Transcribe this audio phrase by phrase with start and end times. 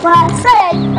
[0.00, 0.89] trois, soleil.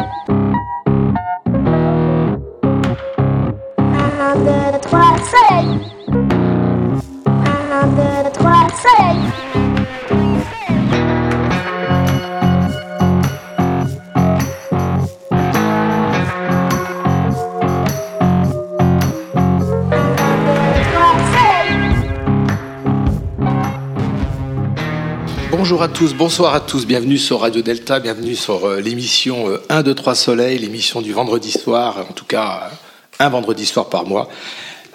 [25.71, 29.63] Bonjour à tous, bonsoir à tous, bienvenue sur Radio Delta, bienvenue sur euh, l'émission euh,
[29.69, 33.87] 1, 2, 3 Soleil, l'émission du vendredi soir, en tout cas euh, un vendredi soir
[33.87, 34.27] par mois.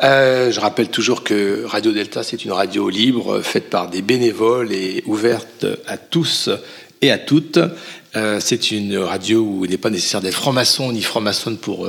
[0.05, 4.71] Euh, je rappelle toujours que Radio Delta, c'est une radio libre, faite par des bénévoles
[4.71, 6.51] et ouverte à tous
[7.01, 7.59] et à toutes.
[8.41, 11.87] C'est une radio où il n'est pas nécessaire d'être franc-maçon ni franc-maçonne pour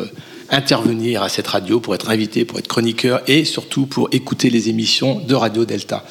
[0.50, 4.70] intervenir à cette radio, pour être invité, pour être chroniqueur et surtout pour écouter les
[4.70, 6.06] émissions de Radio Delta.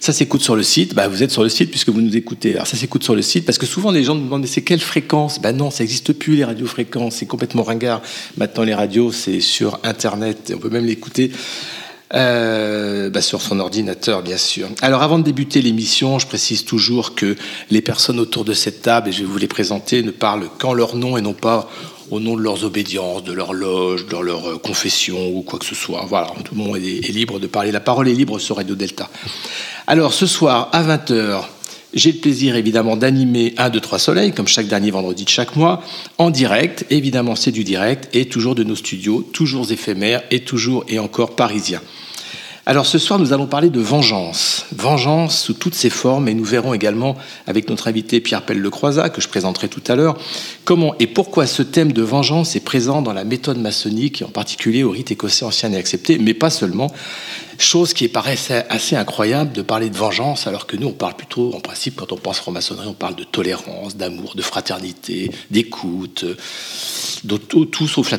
[0.00, 2.54] Ça s'écoute sur le site, bah, vous êtes sur le site puisque vous nous écoutez.
[2.54, 4.80] Alors ça s'écoute sur le site parce que souvent les gens nous demandent c'est quelle
[4.80, 5.40] fréquence?
[5.40, 8.02] Ben non, ça n'existe plus les radiofréquences, c'est complètement ringard.
[8.36, 11.30] Maintenant les radios c'est sur Internet, on peut même l'écouter.
[12.14, 14.68] Euh, bah, sur son ordinateur, bien sûr.
[14.80, 17.34] Alors, avant de débuter l'émission, je précise toujours que
[17.68, 20.72] les personnes autour de cette table, et je vais vous les présenter, ne parlent qu'en
[20.72, 21.68] leur nom et non pas
[22.10, 25.64] au nom de leurs obédiences, de leur loge, de leur euh, confession ou quoi que
[25.64, 26.04] ce soit.
[26.08, 27.72] Voilà, tout le monde est, libre de parler.
[27.72, 29.08] La parole est libre sur Radio Delta.
[29.86, 31.42] Alors, ce soir, à 20h,
[31.94, 35.56] j'ai le plaisir évidemment d'animer un, deux, trois soleils, comme chaque dernier vendredi de chaque
[35.56, 35.82] mois,
[36.18, 36.84] en direct.
[36.90, 41.36] Évidemment, c'est du direct et toujours de nos studios, toujours éphémères et toujours et encore
[41.36, 41.80] parisiens.
[42.68, 44.66] Alors ce soir, nous allons parler de vengeance.
[44.74, 47.14] Vengeance sous toutes ses formes et nous verrons également
[47.46, 50.18] avec notre invité Pierre Pelle Le Croisat, que je présenterai tout à l'heure,
[50.64, 54.82] comment et pourquoi ce thème de vengeance est présent dans la méthode maçonnique en particulier
[54.82, 56.90] au rite écossais ancien et accepté, mais pas seulement.
[57.58, 58.36] Chose qui paraît
[58.68, 62.12] assez incroyable de parler de vengeance alors que nous on parle plutôt, en principe, quand
[62.12, 66.24] on pense franc-maçonnerie, on parle de tolérance, d'amour, de fraternité, d'écoute,
[67.24, 68.10] de tout, sauf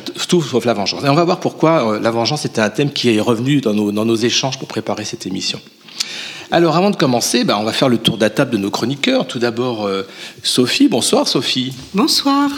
[0.64, 1.04] la, vengeance.
[1.04, 3.74] Et on va voir pourquoi euh, la vengeance était un thème qui est revenu dans
[3.74, 5.60] nos, dans nos échanges pour préparer cette émission.
[6.50, 8.70] Alors avant de commencer, bah, on va faire le tour de la table de nos
[8.70, 9.26] chroniqueurs.
[9.26, 10.02] Tout d'abord, euh,
[10.42, 10.88] Sophie.
[10.88, 11.74] Bonsoir Sophie.
[11.94, 12.50] Bonsoir.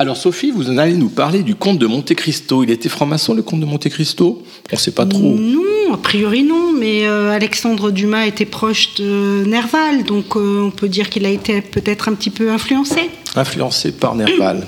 [0.00, 2.64] Alors Sophie, vous allez nous parler du comte de Monte Cristo.
[2.64, 5.34] Il était franc-maçon le comte de Monte Cristo On ne sait pas trop.
[5.34, 10.70] Non, a priori non, mais euh, Alexandre Dumas était proche de Nerval, donc euh, on
[10.70, 13.10] peut dire qu'il a été peut-être un petit peu influencé.
[13.36, 14.66] Influencé par Nerval.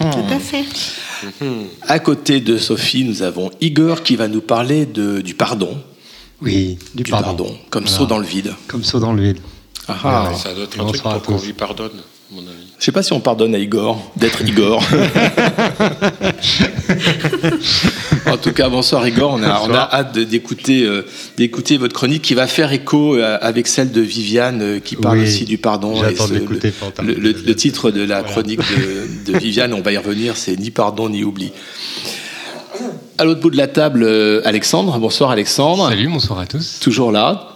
[0.00, 0.64] Tout à fait.
[1.82, 5.78] À côté de Sophie, nous avons Igor qui va nous parler de, du pardon.
[6.40, 7.56] Oui, Du, pardon.
[7.70, 7.98] comme Voilà.
[7.98, 8.52] saut dans le vide.
[8.66, 9.38] Comme saut dans le vide.
[9.86, 10.32] Ah, ah.
[10.34, 11.92] Ça doit être un truc pour qu'on lui pardonne,
[12.32, 12.48] mon avis.
[12.78, 14.82] Je sais pas si on pardonne à Igor d'être Igor.
[18.26, 19.32] en tout cas, bonsoir Igor.
[19.34, 21.04] On a, on a hâte d'écouter euh,
[21.36, 25.18] d'écouter votre chronique qui va faire écho euh, avec celle de Viviane euh, qui parle
[25.18, 25.94] Oui, aussi du pardon.
[25.96, 26.72] j'attends Et de ce- l'écouter
[27.02, 28.28] le, le- titre de la Voilà.
[28.32, 31.52] chronique de, de Viviane, on va y revenir, c'est ni pardon ni oubli.
[33.18, 34.98] À l'autre bout de la table, euh, Alexandre.
[34.98, 35.88] Bonsoir Alexandre.
[35.88, 36.78] Salut, bonsoir à tous.
[36.80, 37.51] Toujours là.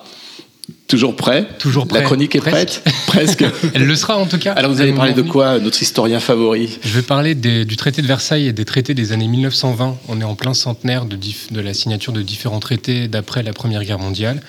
[0.89, 2.03] Toujours prêt Toujours La prêt.
[2.05, 2.81] chronique est Presque.
[2.81, 3.45] prête Presque.
[3.75, 4.53] Elle le sera en tout cas.
[4.53, 6.79] Alors vous Le allez parler de quoi, notre historien favori?
[6.85, 9.97] Je vais parler des- du traité de Versailles et des traités des années 1920.
[10.09, 13.53] On est en plein centenaire de, dif- de la signature de différents traités d'après la
[13.53, 14.43] Première Guerre mondiale.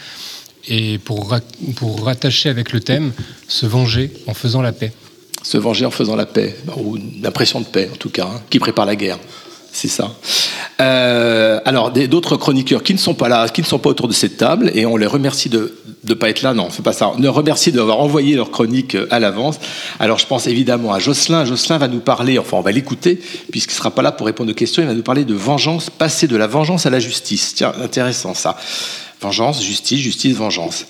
[0.67, 1.39] Et pour, ra-
[1.75, 3.13] pour rattacher avec le thème,
[3.47, 4.91] se venger en faisant la paix.
[5.43, 8.41] Se venger en faisant la paix, ou une impression de paix en tout cas, hein,
[8.49, 9.17] qui prépare la guerre.
[9.71, 10.13] C'est ça.
[10.81, 14.13] Euh, alors, d'autres chroniqueurs qui ne sont pas là, qui ne sont pas autour de
[14.13, 15.77] cette table, et on les remercie de
[16.07, 16.53] ne pas être là.
[16.53, 17.11] Non, c'est pas ça.
[17.15, 19.59] On les remercie d'avoir envoyé leur chronique euh, à l'avance.
[19.99, 21.45] Alors, je pense évidemment à Jocelyn.
[21.45, 23.19] Jocelyn va nous parler, enfin, on va l'écouter,
[23.51, 24.81] puisqu'il ne sera pas là pour répondre aux questions.
[24.81, 27.55] Il va nous parler de vengeance, passer de la vengeance à la justice.
[27.55, 28.57] Tiens, intéressant ça.
[29.19, 30.85] Vengeance, justice, justice, vengeance.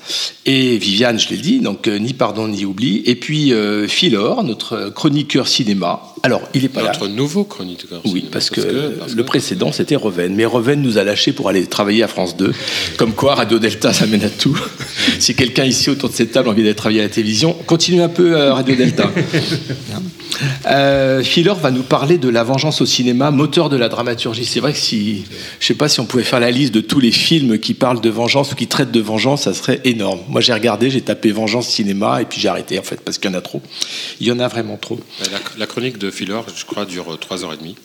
[0.46, 3.02] Et Viviane, je l'ai dit, donc euh, ni pardon ni oubli.
[3.06, 6.02] Et puis euh, Philor, notre chroniqueur cinéma.
[6.24, 6.92] Alors, il est pas là.
[6.92, 8.02] Notre nouveau chroniqueur.
[8.04, 10.36] Oui, cinéma, parce que, parce le précédent, c'était Reven.
[10.36, 12.52] Mais Reven nous a lâchés pour aller travailler à France 2.
[12.98, 14.60] Comme quoi, Radio Delta, ça mène à tout.
[15.20, 18.02] si quelqu'un ici autour de cette table a envie d'aller travailler à la télévision, continue
[18.02, 19.10] un peu à Radio Delta.
[20.68, 24.46] Euh, Philor va nous parler de la vengeance au cinéma, moteur de la dramaturgie.
[24.46, 25.26] C'est vrai que si,
[25.60, 28.02] je sais pas si on pouvait faire la liste de tous les films qui parlent
[28.02, 30.20] de vengeance ou qui traitent de vengeance, ça serait énorme.
[30.28, 33.32] Moi, j'ai regardé, j'ai tapé vengeance cinéma et puis j'ai arrêté en fait parce qu'il
[33.32, 33.62] y en a trop.
[34.20, 35.00] Il y en a vraiment trop.
[35.32, 37.76] La, la chronique de Philor, je crois, dure 3h30.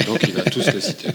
[0.00, 1.08] Et donc, il va tous le citer.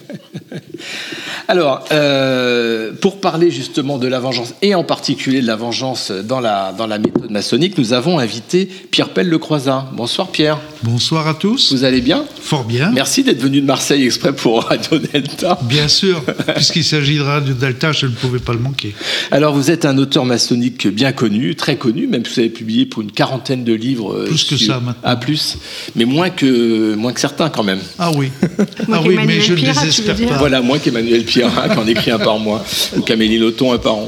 [1.48, 6.40] Alors, euh, pour parler justement de la vengeance, et en particulier de la vengeance dans
[6.40, 9.90] la, dans la méthode maçonnique, nous avons invité Pierre Pelle Le Croisat.
[9.94, 10.60] Bonsoir Pierre.
[10.84, 11.74] Bonsoir à tous.
[11.74, 12.26] Vous allez bien?
[12.42, 12.92] Fort bien.
[12.92, 15.60] Merci d'être venu de Marseille exprès pour Radio Delta.
[15.64, 16.24] Bien sûr,
[16.56, 18.94] puisqu'il s'agit de Radio Delta, je ne pouvais pas le manquer.
[19.32, 22.86] Alors, vous êtes un auteur maçonnique bien connu, très connu, même si vous avez publié
[22.86, 24.14] pour une quarantaine de livres.
[24.14, 24.96] euh, Plus que sur- ça, maintenant.
[25.04, 25.58] Ah, plus.
[25.96, 27.80] Mais moins que, moins que certains, quand même.
[28.00, 28.30] Ah oui.
[28.92, 30.38] Ah oui, mais je ne désespère pas.
[30.38, 32.64] Voilà, moins qu'Emmanuel Pierrat, qui en écrit un par mois,
[32.96, 34.08] ou qu'Amélie Nothomb un par an.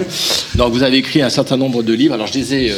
[0.56, 2.13] Donc, vous avez écrit un certain nombre de livres.
[2.13, 2.71] Alors, je les ai.
[2.71, 2.75] euh,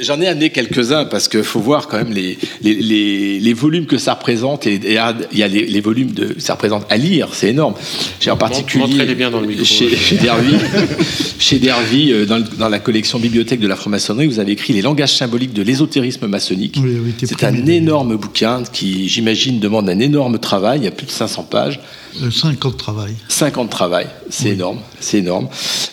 [0.00, 3.86] J'en ai amené quelques-uns parce qu'il faut voir quand même les, les, les- les volumes
[3.86, 4.66] que ça représente.
[4.66, 4.98] Et, et
[5.32, 7.74] il y a les, les volumes de ça représente à lire, c'est énorme.
[8.20, 9.64] J'ai en particulier montrez-les bien dans le micro.
[9.64, 10.54] chez, chez Dervy,
[11.38, 14.72] chez Dervy, euh, dans, le- dans la collection bibliothèque de la franc-maçonnerie, vous avez écrit
[14.72, 16.76] les langages symboliques de l'ésotérisme maçonnique.
[16.82, 20.80] Oui, oui, C'est un énorme bouquin qui, j'imagine, demande un énorme travail.
[20.80, 21.80] Il y a plus de 500 pages.
[22.22, 23.14] Euh, Cinq ans de travail.
[23.28, 25.48] 5 ans de travail, c'est énorme, c'est énorme.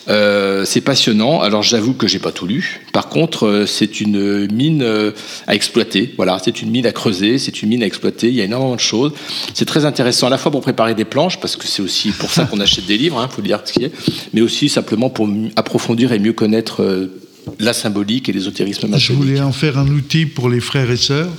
[0.08, 1.40] Euh, c'est passionnant.
[1.40, 2.80] Alors j'avoue que j'ai pas tout lu.
[2.92, 5.12] Par contre, euh, c'est une mine euh,
[5.46, 6.14] à exploiter.
[6.16, 8.28] Voilà, c'est une mine à creuser, c'est une mine à exploiter.
[8.28, 9.12] Il y a énormément de choses.
[9.54, 12.30] C'est très intéressant à la fois pour préparer des planches, parce que c'est aussi pour
[12.30, 13.92] ça qu'on achète des livres, il faut le dire ce qui est,
[14.32, 17.20] mais aussi simplement pour approfondir et mieux connaître euh,
[17.58, 21.30] la symbolique et l'ésotérisme Je voulais en faire un outil pour les frères et sœurs,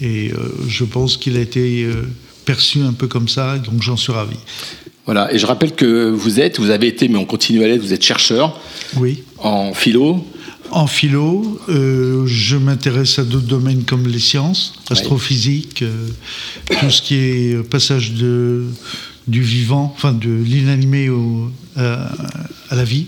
[0.00, 0.36] et euh,
[0.68, 2.06] je pense qu'il a été euh,
[2.44, 4.36] perçu un peu comme ça, donc j'en suis ravi.
[5.04, 5.32] Voilà.
[5.32, 7.82] Et je rappelle que vous êtes, vous avez été, mais on continue à l'être.
[7.82, 8.60] Vous êtes chercheur
[8.96, 9.22] Oui.
[9.38, 10.24] en philo,
[10.70, 16.08] En philo, euh, je m'intéresse à d'autres domaines comme les sciences, astrophysique, euh,
[16.80, 18.64] tout ce qui est passage de,
[19.28, 22.10] du vivant, enfin de l'inanimé au- à,
[22.70, 23.06] à la vie,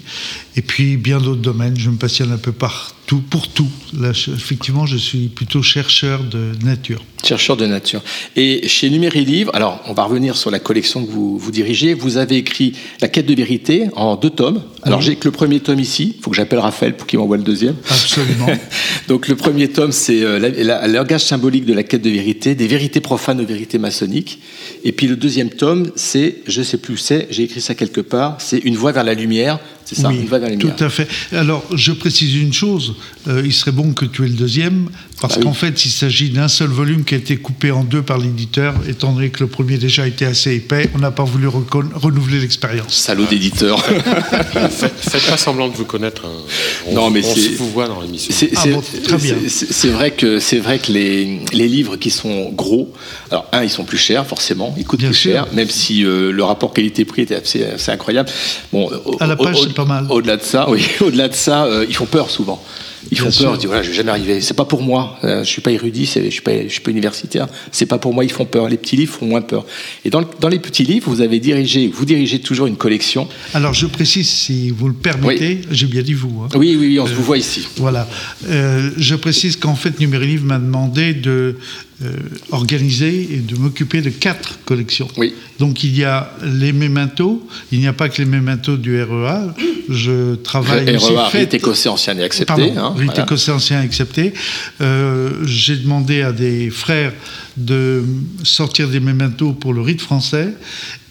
[0.56, 1.76] et puis bien d'autres domaines.
[1.78, 3.68] Je me passionne un peu partout, pour tout.
[4.00, 7.04] Là, je- effectivement, je suis plutôt chercheur de nature.
[7.24, 8.02] Chercheur de nature.
[8.36, 11.94] Et chez Numéri Livre, alors on va revenir sur la collection que vous, vous dirigez.
[11.94, 14.62] Vous avez écrit La quête de vérité en deux tomes.
[14.82, 16.14] Alors j'ai que le premier tome ici.
[16.18, 17.76] Il faut que j'appelle Raphaël pour qu'il m'envoie le deuxième.
[17.88, 18.46] Absolument.
[19.08, 22.10] Donc le premier tome, c'est euh, la- la- le langage symbolique de la quête de
[22.10, 24.38] vérité, des vérités profanes aux vérités maçonniques.
[24.84, 28.00] Et puis le deuxième tome, c'est, je sais plus où c'est, j'ai écrit ça quelque
[28.02, 29.58] part, c'est Une voie vers la lumière.
[29.84, 30.76] C'est ça, oui, Une la lumière.
[30.76, 31.06] tout à fait.
[31.32, 32.94] Alors, je précise une chose.
[33.28, 34.88] euh, il serait bon que tu aies le deuxième,
[35.20, 35.44] parce Ah oui.
[35.44, 38.74] qu'en fait, il s'agit d'un seul volume qui a été coupé en deux par l'éditeur,
[38.88, 40.90] étant donné que le premier déjà était assez épais.
[40.94, 42.94] On n'a pas voulu renouveler l'expérience.
[42.94, 43.82] Salaud d'éditeur.
[43.84, 46.22] Faites, pas semblant de vous connaître.
[46.26, 46.42] hein.
[46.88, 48.32] On, Non, mais on c'est- se vous voit dans l'émission.
[48.36, 49.34] C'est Ah c'est- bon, très bien.
[49.42, 52.92] c'est- c'est- c'est vrai que c'est vrai que les, les livres qui sont gros,
[53.30, 55.32] alors un ils sont plus chers forcément, ils coûtent Bien plus sûr.
[55.32, 58.28] cher, même si euh, le rapport qualité-prix était assez, assez incroyable.
[58.72, 60.06] Bon, au- À la page, pas mal.
[60.10, 62.62] Au-delà de ça, oui, au-delà de ça, euh, ils font peur souvent.
[63.10, 63.44] Ils Bien font sûr.
[63.44, 63.54] peur.
[63.54, 64.40] Ils disent voilà, je vais jamais arriver.
[64.40, 65.18] C'est pas pour moi.
[65.24, 67.48] Euh, je suis pas érudit, je suis pas, je suis pas universitaire.
[67.70, 68.24] C'est pas pour moi.
[68.24, 68.66] Ils font peur.
[68.70, 69.66] Les petits livres font moins peur.
[70.06, 73.28] Et dans, le- dans les petits livres, vous avez dirigé, vous dirigez toujours une collection.
[73.52, 76.44] Alors, je précise, si vous le permettez, j'ai bien dit vous.
[76.44, 76.48] hein.
[76.54, 77.68] Oui, oui, oui, on se vous voit ici.
[77.76, 78.08] Voilà.
[78.48, 81.58] Euh, je précise qu'en fait, Numérilive m'a demandé de
[82.02, 82.12] euh,
[82.50, 85.06] organiser et de m'occuper de quatre collections.
[85.16, 85.32] Oui.
[85.60, 89.54] Donc il y a les mémentos, il n'y a pas que les mémentos du REA.
[89.88, 92.46] Je travaille aussi REA, fait- rite écossais ancien et accepté.
[92.46, 93.22] Pardon, hein, rite voilà.
[93.22, 94.32] écossais ancien accepté.
[94.80, 97.12] Euh, J'ai demandé à des frères
[97.56, 98.02] de
[98.42, 100.48] sortir des mémentos pour le rite français.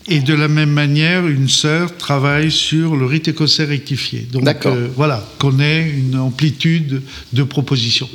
[0.09, 4.27] Et de la même manière, une sœur travaille sur le rite écossais rectifié.
[4.31, 7.01] Donc euh, voilà, qu'on ait une amplitude
[7.31, 8.09] de propositions.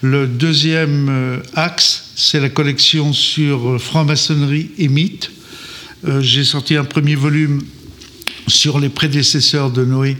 [0.00, 5.30] Le deuxième euh, axe, c'est la collection sur euh, franc-maçonnerie et mythes.
[6.08, 7.60] Euh, J'ai sorti un premier volume
[8.48, 10.16] sur les prédécesseurs de Noé.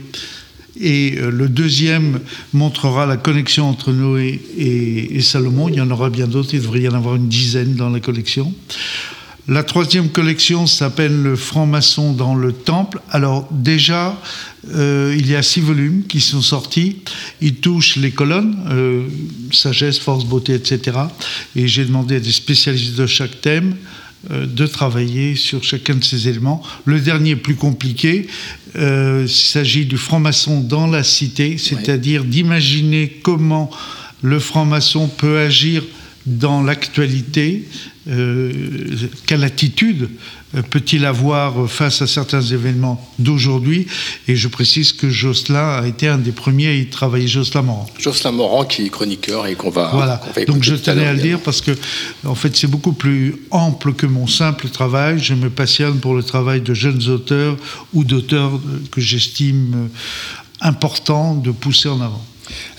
[0.79, 2.19] Et le deuxième
[2.53, 5.69] montrera la connexion entre Noé et, et Salomon.
[5.69, 7.99] Il y en aura bien d'autres, il devrait y en avoir une dizaine dans la
[7.99, 8.53] collection.
[9.49, 12.99] La troisième collection s'appelle Le franc-maçon dans le temple.
[13.11, 14.21] Alors déjà,
[14.75, 16.97] euh, il y a six volumes qui sont sortis.
[17.39, 19.07] Ils touchent les colonnes, euh,
[19.53, 20.97] sagesse, force, beauté, etc.
[21.55, 23.77] Et j'ai demandé à des spécialistes de chaque thème
[24.31, 26.61] euh, de travailler sur chacun de ces éléments.
[26.83, 28.27] Le dernier, plus compliqué,
[28.75, 33.71] il s'agit du franc-maçon dans la cité, c'est-à-dire d'imaginer comment
[34.21, 35.83] le franc-maçon peut agir
[36.27, 37.65] dans l'actualité,
[38.09, 38.51] euh,
[39.25, 40.09] quelle attitude
[40.55, 43.87] euh, peut-il avoir face à certains événements d'aujourd'hui?
[44.27, 47.89] Et je précise que Jocelyn a été un des premiers à y travailler, Jocelyn Morand.
[47.97, 49.89] Jocelyn Morand qui est chroniqueur et qu'on va.
[49.93, 50.21] Voilà.
[50.35, 51.71] va Donc je tenais à le dire parce que,
[52.25, 55.19] en fait, c'est beaucoup plus ample que mon simple travail.
[55.19, 57.55] Je me passionne pour le travail de jeunes auteurs
[57.93, 59.89] ou d'auteurs euh, que j'estime
[60.59, 62.25] important de pousser en avant.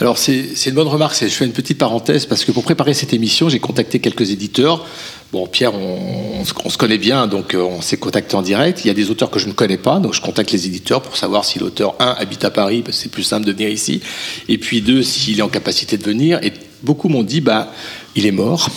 [0.01, 3.13] Alors c'est une bonne remarque, je fais une petite parenthèse parce que pour préparer cette
[3.13, 4.87] émission, j'ai contacté quelques éditeurs.
[5.33, 8.41] Bon, Pierre, on, on se- on se connaît bien, donc euh, on s'est contacté en
[8.43, 8.81] direct.
[8.85, 11.03] Il y a des auteurs que je ne connais pas, donc je contacte les éditeurs
[11.03, 13.69] pour savoir si l'auteur, un, habite à Paris, parce que c'est plus simple de venir
[13.69, 14.01] ici,
[14.49, 16.39] et puis deux, s'il est en capacité de venir.
[16.43, 17.71] Et beaucoup m'ont dit, bah,
[18.19, 18.69] il est mort.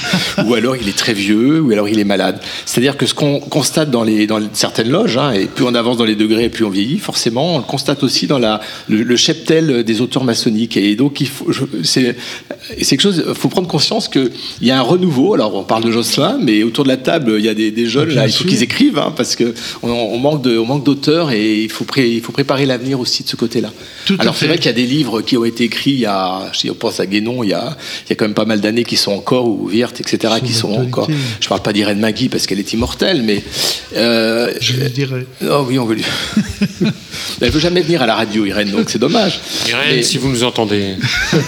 [0.46, 2.40] ou alors il est très vieux, ou alors il est malade.
[2.64, 5.96] C'est-à-dire que ce qu'on constate dans, les, dans certaines loges, hein, et plus on avance
[5.96, 9.84] dans les degrés, plus on vieillit, forcément, on le constate aussi dans la, le, cheptel
[9.84, 10.76] des auteurs maçonniques.
[10.76, 11.48] Et donc, il faut,
[11.82, 12.16] c'est,
[12.78, 14.30] quelque chose, il faut prendre conscience qu'il
[14.62, 15.34] y a un renouveau.
[15.34, 18.10] Alors, on parle de Jocelyn, mais autour de la table, il y a des, jeunes,
[18.10, 19.52] là, il faut qu'ils écrivent, hein, parce qu'on
[19.82, 23.28] on manque, de, on manque d'auteurs et il faut, il faut préparer l'avenir aussi de
[23.28, 23.70] ce côté-là.
[24.18, 26.50] alors, c'est vrai qu'il y a des livres qui ont été écrits il y a,
[26.52, 27.76] je pense à Guénon, il y a,
[28.06, 30.72] il y a quand même pas mal d'années qui sont encore ouverts etc., qui sont
[30.72, 31.08] encore.
[31.40, 33.42] Je parle pas d'Irène Magui parce qu'elle est immortelle, mais.
[33.96, 35.26] Euh, je lui dirais.
[35.48, 36.04] Oh oui, on veut lui.
[37.40, 39.40] Elle veut jamais venir à la radio, Irène, donc c'est dommage.
[39.68, 40.94] Irène, si vous nous entendez.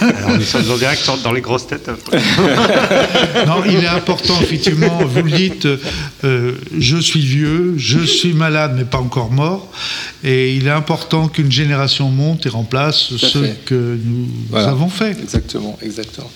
[0.01, 1.89] Alors, nous sommes en direct dans les grosses têtes.
[3.47, 5.69] non, il est important, effectivement, vous le dites,
[6.25, 9.71] euh, je suis vieux, je suis malade, mais pas encore mort.
[10.25, 15.17] Et il est important qu'une génération monte et remplace ce que nous avons fait.
[15.23, 16.31] Exactement, exactement.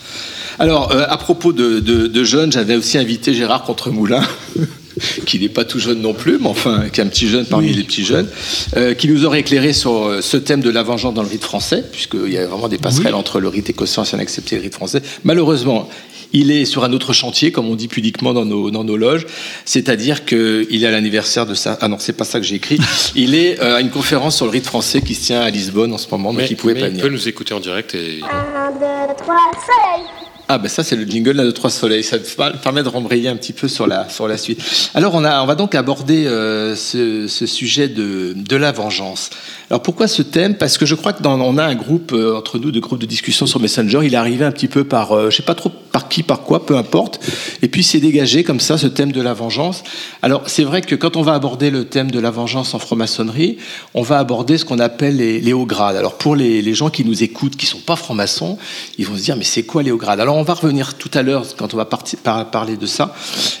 [0.57, 4.23] Alors, euh, à propos de, jeunes, j'avais aussi invité Gérard Contremoulin.
[5.25, 7.71] qui n'est pas tout jeune non plus, mais enfin, qui est un petit jeune parmi
[7.71, 8.27] les petits jeunes,
[8.75, 11.43] euh, qui nous aurait éclairé sur euh, ce thème de la vengeance dans le rite
[11.43, 14.73] français, puisqu'il y a vraiment des passerelles entre le rite écossais on accepté le rite
[14.73, 15.01] français.
[15.23, 15.89] Malheureusement,
[16.33, 19.25] il est sur un autre chantier, comme on dit pudiquement dans nos, dans nos loges,
[19.65, 21.77] c'est-à-dire qu'il est à l'anniversaire de ça.
[21.81, 22.79] Ah non, c'est pas ça que j'ai écrit.
[23.15, 25.97] Il est à une conférence sur le rite français qui se tient à Lisbonne en
[25.97, 26.97] ce moment, donc il pouvait pas venir.
[26.97, 28.19] Il peut nous écouter en direct et.
[28.23, 32.17] Un, deux, trois, soleil ah ben ça c'est le jingle de Trois Soleils, ça
[32.63, 34.59] permet de rembrayer un petit peu sur la, sur la suite.
[34.95, 39.29] Alors on, a, on va donc aborder euh, ce, sujet de, de la vengeance.
[39.69, 40.55] Alors pourquoi ce thème?
[40.55, 43.05] Parce que je crois que on a un groupe euh, entre nous, de groupes de
[43.05, 45.71] discussion sur Messenger, il est arrivé un petit peu par, euh, je sais pas trop
[45.91, 47.19] par qui, par quoi, peu importe,
[47.61, 49.83] et puis c'est dégagé comme ça ce thème de la vengeance.
[50.21, 53.57] Alors c'est vrai que quand on va aborder le thème de la vengeance en franc-maçonnerie,
[53.93, 55.95] on va aborder ce qu'on appelle les, hauts grades.
[55.95, 58.57] Alors pour les, gens qui nous écoutent, qui sont pas francs-maçons,
[58.97, 60.19] ils vont se dire mais c'est quoi les hauts grades?
[60.19, 63.15] Alors on va revenir tout à l'heure quand on va parler de ça.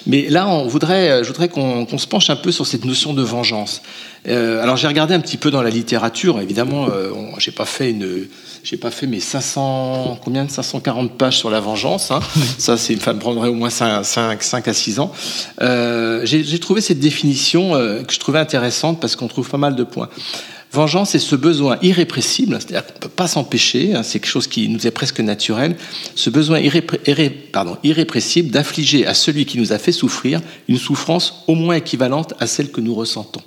[0.05, 3.23] Mais là, on voudrait, je voudrais qu'on se penche un peu sur cette notion de
[3.23, 3.81] vengeance.
[4.27, 6.39] Euh, alors j'ai regardé un petit peu dans la littérature.
[6.41, 8.27] Évidemment, euh, j'ai pas fait une,
[8.63, 12.11] j'ai pas fait mes 500, combien de 540 pages sur la vengeance.
[12.11, 12.19] Hein.
[12.57, 15.11] Ça, c'est une femme prendrait au moins 5, 5, 5 à 6 ans.
[16.23, 20.09] j'ai trouvé cette définition que je trouvais intéressante parce qu'on trouve pas mal de points.
[20.71, 24.45] Vengeance, c'est ce besoin irrépressible, c'est-à-dire qu'on ne peut pas s'empêcher, hein, c'est quelque chose
[24.45, 25.75] qui nous est presque naturel,
[26.13, 31.75] ce besoin irrépressible d'affliger à celui qui nous a fait souffrir une souffrance au moins
[31.75, 33.41] équivalente à celle que nous ressentons.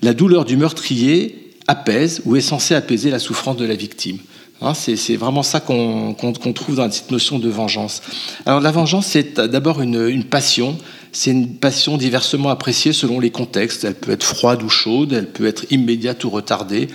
[0.00, 4.18] La douleur du meurtrier apaise ou est censée apaiser la souffrance de la victime.
[4.62, 6.14] Hein, c'est vraiment ça qu'on
[6.54, 8.00] trouve dans cette notion de vengeance.
[8.46, 10.78] Alors la vengeance, c'est d'abord une, passion,
[11.12, 13.84] c'est une passion diversement appréciée selon les contextes.
[13.84, 16.88] Elle peut être froide ou chaude, elle peut être immédiate ou retardée.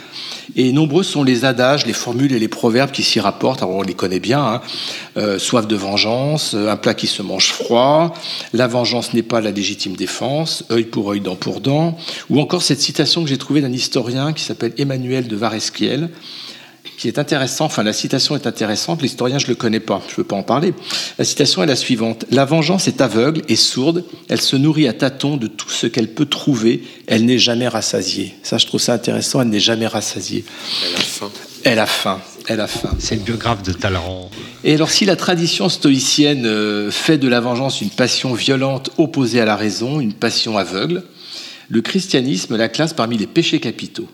[0.56, 3.62] Et nombreux sont les adages, les formules et les proverbes qui s'y rapportent.
[3.62, 4.44] Alors on les connaît bien.
[4.44, 4.62] Hein.
[5.18, 8.16] Euh, soif de vengeance, un plat qui se mange froid,
[8.54, 11.96] la vengeance n'est pas la légitime défense, œil pour œil, dent pour dent.
[12.32, 16.10] Ou encore cette citation que j'ai trouvée d'un historien qui s'appelle Emmanuel de Varesquiel
[17.02, 20.14] qui est intéressant, enfin la citation est intéressante, l'historien je ne le connais pas, je
[20.14, 20.76] ne veux pas en parler.
[21.18, 22.26] La citation est la suivante.
[22.30, 26.10] La vengeance est aveugle et sourde, elle se nourrit à tâtons de tout ce qu'elle
[26.10, 28.36] peut trouver, elle n'est jamais rassasiée.
[28.44, 30.46] Ça je trouve ça intéressant, elle n'est jamais rassasiée.
[30.84, 31.32] Elle a faim.
[31.64, 32.22] Elle a faim.
[32.46, 32.96] Elle a faim.
[33.00, 34.30] C'est le biographe de Talleyrand.
[34.64, 39.42] Et alors, si la tradition stoïcienne euh, fait de la vengeance une passion violente opposée
[39.42, 41.04] à la raison, une passion aveugle,
[41.68, 44.08] le christianisme la classe parmi les péchés capitaux.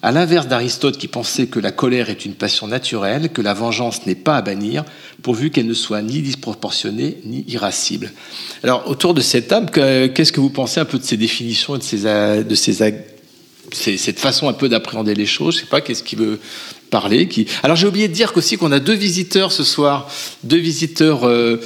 [0.00, 4.06] À l'inverse d'Aristote qui pensait que la colère est une passion naturelle, que la vengeance
[4.06, 4.84] n'est pas à bannir,
[5.22, 8.12] pourvu qu'elle ne soit ni disproportionnée ni irascible.
[8.62, 11.78] Alors, autour de cette table, qu'est-ce que vous pensez un peu de ces définitions et
[11.78, 15.56] de, ces, de ces, cette façon un peu d'appréhender les choses?
[15.56, 16.38] Je sais pas, qu'est-ce qui veut
[16.90, 17.28] parler.
[17.64, 20.08] Alors, j'ai oublié de dire qu'aussi qu'on a deux visiteurs ce soir,
[20.44, 21.26] deux visiteurs...
[21.26, 21.60] Euh,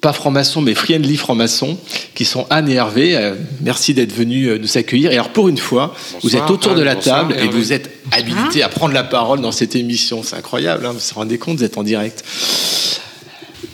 [0.00, 1.78] pas franc-maçon, mais friendly franc-maçon,
[2.14, 3.16] qui sont Anne et Hervé.
[3.16, 5.10] Euh, merci d'être venus euh, nous accueillir.
[5.10, 8.62] Et alors, pour une fois, vous êtes autour de la table et vous êtes habilités
[8.62, 10.22] à prendre la parole dans cette émission.
[10.22, 12.24] C'est incroyable, hein, vous vous rendez compte, vous êtes en direct.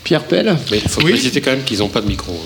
[0.04, 2.32] Pierre Pelle Mais il faut préciser quand même qu'ils n'ont pas de micro.
[2.32, 2.36] Hein.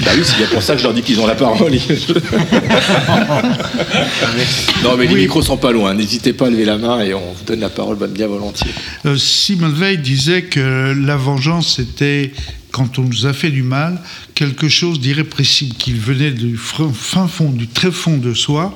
[0.00, 1.72] Bah oui, c'est bien pour ça que je leur dis qu'ils ont la parole.
[4.84, 5.94] non, mais les micros sont pas loin.
[5.94, 8.70] N'hésitez pas à lever la main et on vous donne la parole bien volontiers.
[9.06, 12.32] Euh, Simone Veil disait que la vengeance était
[12.70, 14.00] quand on nous a fait du mal,
[14.34, 18.74] quelque chose d'irrépressible qui venait du fin fond, du très fond de soi,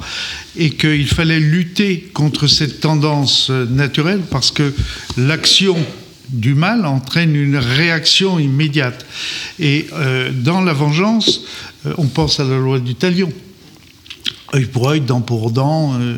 [0.56, 4.74] et qu'il fallait lutter contre cette tendance naturelle parce que
[5.16, 5.76] l'action
[6.28, 9.04] du mal entraîne une réaction immédiate.
[9.58, 11.42] Et euh, dans la vengeance,
[11.86, 13.32] euh, on pense à la loi du talion.
[14.54, 16.16] œil pour œil, dent pour dent, euh,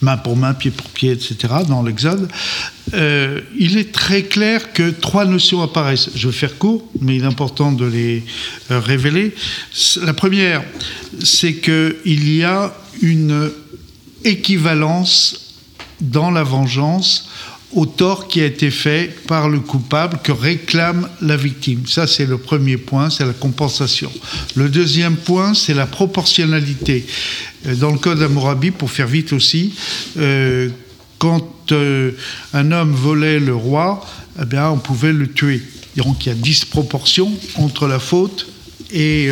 [0.00, 1.36] main pour main, pied pour pied, etc.,
[1.68, 2.28] dans l'Exode,
[2.94, 6.10] euh, il est très clair que trois notions apparaissent.
[6.14, 8.24] Je vais faire court, mais il est important de les
[8.70, 9.34] euh, révéler.
[10.02, 10.62] La première,
[11.22, 13.50] c'est qu'il y a une
[14.24, 15.56] équivalence
[16.00, 17.28] dans la vengeance
[17.72, 21.86] au tort qui a été fait par le coupable que réclame la victime.
[21.86, 24.10] Ça, c'est le premier point, c'est la compensation.
[24.54, 27.04] Le deuxième point, c'est la proportionnalité.
[27.66, 29.74] Euh, dans le code Hammurabi, pour faire vite aussi,
[30.16, 30.70] euh,
[31.18, 32.12] quand euh,
[32.54, 34.04] un homme volait le roi,
[34.40, 35.62] eh bien, on pouvait le tuer.
[35.96, 38.46] Donc il y a disproportion entre la faute
[38.92, 39.28] et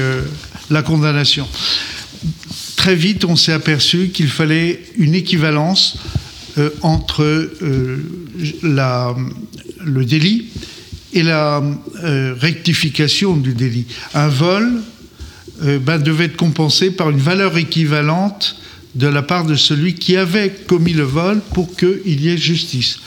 [0.69, 1.47] la condamnation.
[2.75, 5.97] Très vite, on s'est aperçu qu'il fallait une équivalence
[6.83, 7.51] entre
[8.63, 9.15] la,
[9.85, 10.49] le délit
[11.13, 11.63] et la
[12.41, 13.87] rectification du délit.
[14.15, 14.83] Un vol,
[15.63, 18.57] euh, ben, devait être compensé par une valeur équivalente
[18.95, 22.99] de la part de celui qui avait commis le vol pour qu'il y ait justice.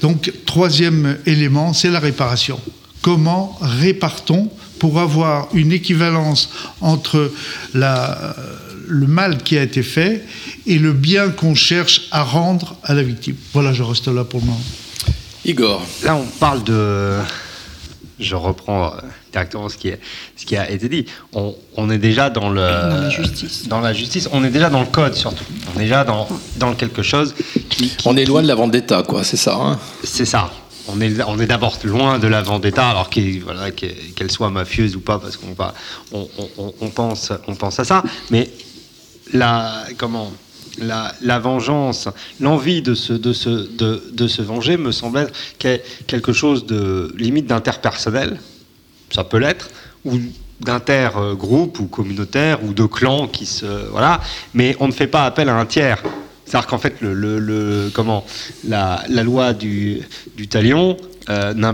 [0.00, 2.58] Donc, troisième élément, c'est la réparation.
[3.02, 6.48] Comment répartons pour avoir une équivalence
[6.80, 7.30] entre
[7.74, 8.34] la,
[8.90, 10.24] le mal qui a été fait
[10.66, 14.40] et le bien qu'on cherche à rendre à la victime Voilà, je reste là pour
[14.40, 14.60] le moment.
[15.44, 15.86] Igor.
[16.04, 17.16] Là, on parle de.
[18.18, 18.92] Je reprends
[19.32, 19.90] directement ce qui,
[20.36, 21.06] ce qui a été dit.
[21.32, 23.66] On, on est déjà dans, le, dans la justice.
[23.66, 24.28] Dans la justice.
[24.32, 25.44] On est déjà dans le code, surtout.
[25.74, 26.28] On est déjà dans,
[26.58, 27.34] dans quelque chose
[27.70, 29.54] qui, On est loin de la vendetta, quoi, c'est ça.
[29.54, 29.78] Hein?
[30.04, 30.50] C'est ça.
[30.88, 33.68] On est, on est d'abord loin de la vendetta, alors qu'elle voilà,
[34.28, 35.54] soit mafieuse ou pas, parce qu'on
[36.12, 36.28] on,
[36.58, 38.02] on, on, pense, on pense à ça.
[38.30, 38.50] Mais
[39.32, 40.32] la, comment,
[40.78, 42.08] la, la vengeance,
[42.40, 47.12] l'envie de se, de, se, de, de se venger me semble être quelque chose de
[47.16, 48.40] limite d'interpersonnel.
[49.10, 49.70] Ça peut l'être,
[50.04, 50.18] ou
[50.60, 54.20] d'intergroupe ou communautaire ou de clans qui se voilà,
[54.54, 56.02] mais on ne fait pas appel à un tiers.
[56.44, 58.24] C'est-à-dire qu'en fait, le, le, comment,
[58.66, 60.00] la, la, loi du,
[60.36, 60.96] du talion
[61.28, 61.72] euh,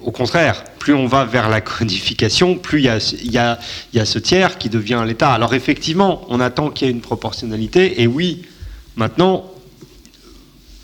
[0.00, 3.58] au contraire, plus on va vers la codification, plus il y a,
[4.04, 5.32] ce tiers qui devient l'État.
[5.32, 8.42] Alors effectivement, on attend qu'il y ait une proportionnalité, et oui,
[8.96, 9.44] maintenant,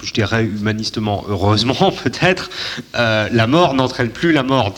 [0.04, 2.50] je dirais humanistement, heureusement peut-être,
[2.96, 4.74] euh, la mort n'entraîne plus la mort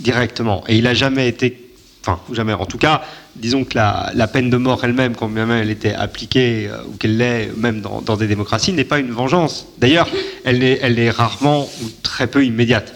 [0.00, 0.64] directement.
[0.68, 1.70] Et il n'a jamais été,
[2.00, 3.02] enfin jamais, en tout cas,
[3.42, 6.96] disons que la, peine de mort elle-même, quand bien même elle était appliquée, euh, ou
[6.96, 9.66] qu'elle l'est même dans, des démocraties, n'est pas une vengeance.
[9.78, 10.08] D'ailleurs,
[10.44, 12.94] elle est, rarement ou très peu immédiate.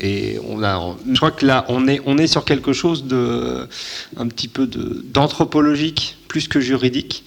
[0.00, 3.68] Et on a, je crois que là, on est, on est sur quelque chose de,
[4.16, 7.24] un petit peu d'anthropologique plus que juridique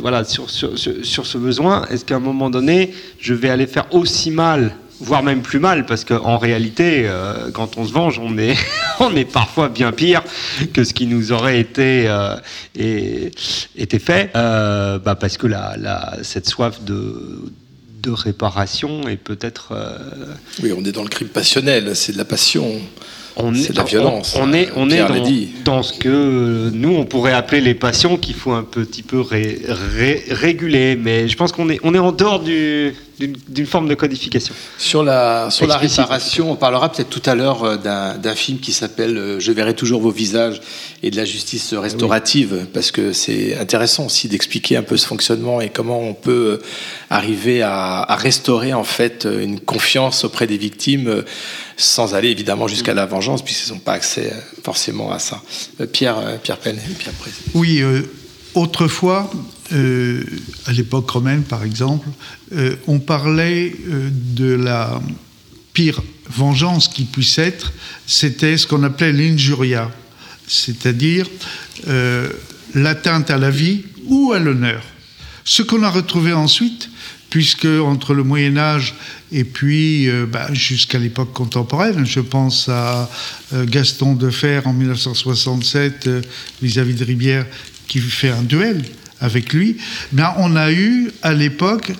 [0.00, 3.86] voilà, sur, sur, sur ce besoin Est-ce qu'à un moment donné, je vais aller faire
[3.94, 8.36] aussi mal voire même plus mal, parce qu'en réalité, euh, quand on se venge, on
[8.38, 8.56] est,
[9.00, 10.22] on est parfois bien pire
[10.72, 12.36] que ce qui nous aurait été, euh,
[12.76, 13.30] et,
[13.76, 17.50] été fait, euh, bah parce que la, la, cette soif de,
[18.02, 19.74] de réparation est peut-être...
[20.62, 22.80] Oui, on est dans le crime passionnel, c'est de la passion
[23.40, 24.36] on est, de la violence.
[24.40, 25.00] On, est, on est
[25.64, 30.96] dans, ce que nous, on pourrait appeler les passions qu'il faut un petit peu réguler.
[30.96, 32.40] Mais je pense qu'on est, on est en dehors
[33.18, 34.54] d'une forme de codification.
[34.78, 38.72] Sur la, sur la réparation, on parlera peut-être tout à l'heure euh, d'un film qui
[38.72, 40.60] s'appelle euh, Je verrai toujours vos visages
[41.02, 45.60] et de la justice restaurative, parce que c'est intéressant aussi d'expliquer un peu ce fonctionnement
[45.60, 46.64] et comment on peut euh,
[47.10, 51.24] arriver à, à restaurer en fait une confiance auprès des victimes
[51.76, 54.32] sans aller évidemment jusqu'à la vengeance, puisqu'ils n'ont pas accès
[54.64, 55.40] forcément à ça.
[55.92, 57.14] Pierre, Pierre Pelle, Pierre
[57.54, 57.82] Oui,
[58.58, 59.30] autrefois,
[59.70, 62.08] à l'époque romaine par exemple,
[62.86, 65.00] on parlait de la
[65.72, 67.72] pire vengeance qui puisse être,
[68.06, 69.90] c'était ce qu'on appelait l'injuria,
[70.46, 71.26] c'est-à-dire
[72.74, 74.82] l'atteinte à la vie ou à l'honneur.
[75.44, 76.90] Ce qu'on a retrouvé ensuite,
[77.30, 78.94] puisque entre le Moyen Âge
[79.32, 83.10] et puis euh, bah, jusqu'à l'époque contemporaine, je pense à
[83.52, 86.20] euh, Gaston Defer en 1967 euh,
[86.62, 87.46] vis-à-vis de Ribière
[87.88, 88.84] qui fait un duel
[89.20, 89.78] avec lui,
[90.12, 91.92] ben, on a eu à l'époque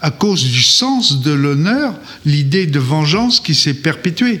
[0.00, 4.40] à cause du sens de l'honneur, l'idée de vengeance qui s'est perpétuée.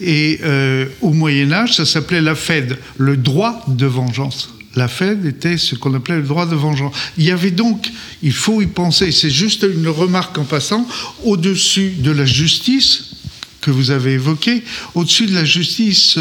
[0.00, 0.40] et
[1.02, 4.48] au Moyen Âge, ça s'appelait la Fed, le droit de vengeance
[4.78, 6.94] la Fed était ce qu'on appelait le droit de vengeance.
[7.18, 7.90] Il y avait donc,
[8.22, 10.86] il faut y penser, c'est juste une remarque en passant,
[11.24, 13.10] au-dessus de la justice
[13.60, 14.62] que vous avez évoquée,
[14.94, 16.18] au-dessus de la justice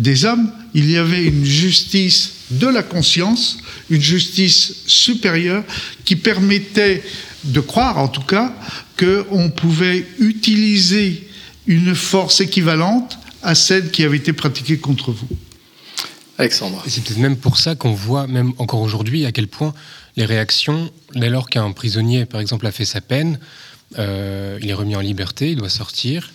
[0.00, 3.58] des hommes, il y avait une justice de la conscience,
[3.90, 5.62] une justice supérieure
[6.04, 7.02] qui permettait
[7.44, 8.52] de croire, en tout cas,
[8.98, 11.28] qu'on pouvait utiliser
[11.66, 15.28] une force équivalente à celle qui avait été pratiquée contre vous.
[16.38, 16.82] Alexandre.
[16.88, 19.74] C'est peut-être même pour ça qu'on voit, même encore aujourd'hui, à quel point
[20.16, 23.38] les réactions, dès lors qu'un prisonnier, par exemple, a fait sa peine,
[23.98, 26.32] euh, il est remis en liberté, il doit sortir,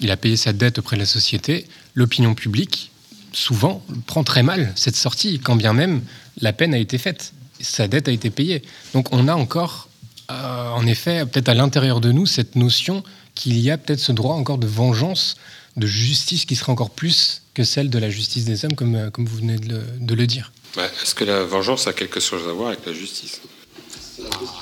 [0.00, 2.90] il a payé sa dette auprès de la société, l'opinion publique,
[3.38, 6.02] souvent, prend très mal cette sortie, quand bien même
[6.40, 8.62] la peine a été faite, sa dette a été payée.
[8.92, 9.88] Donc on a encore,
[10.30, 13.02] euh, en effet, peut-être à l'intérieur de nous, cette notion
[13.34, 15.36] qu'il y a peut-être ce droit encore de vengeance,
[15.76, 19.10] de justice qui serait encore plus que celle de la justice des hommes, comme, euh,
[19.10, 20.52] comme vous venez de le, dire.
[20.76, 23.40] Ouais, Est-ce que la vengeance a quelque chose à voir avec la justice?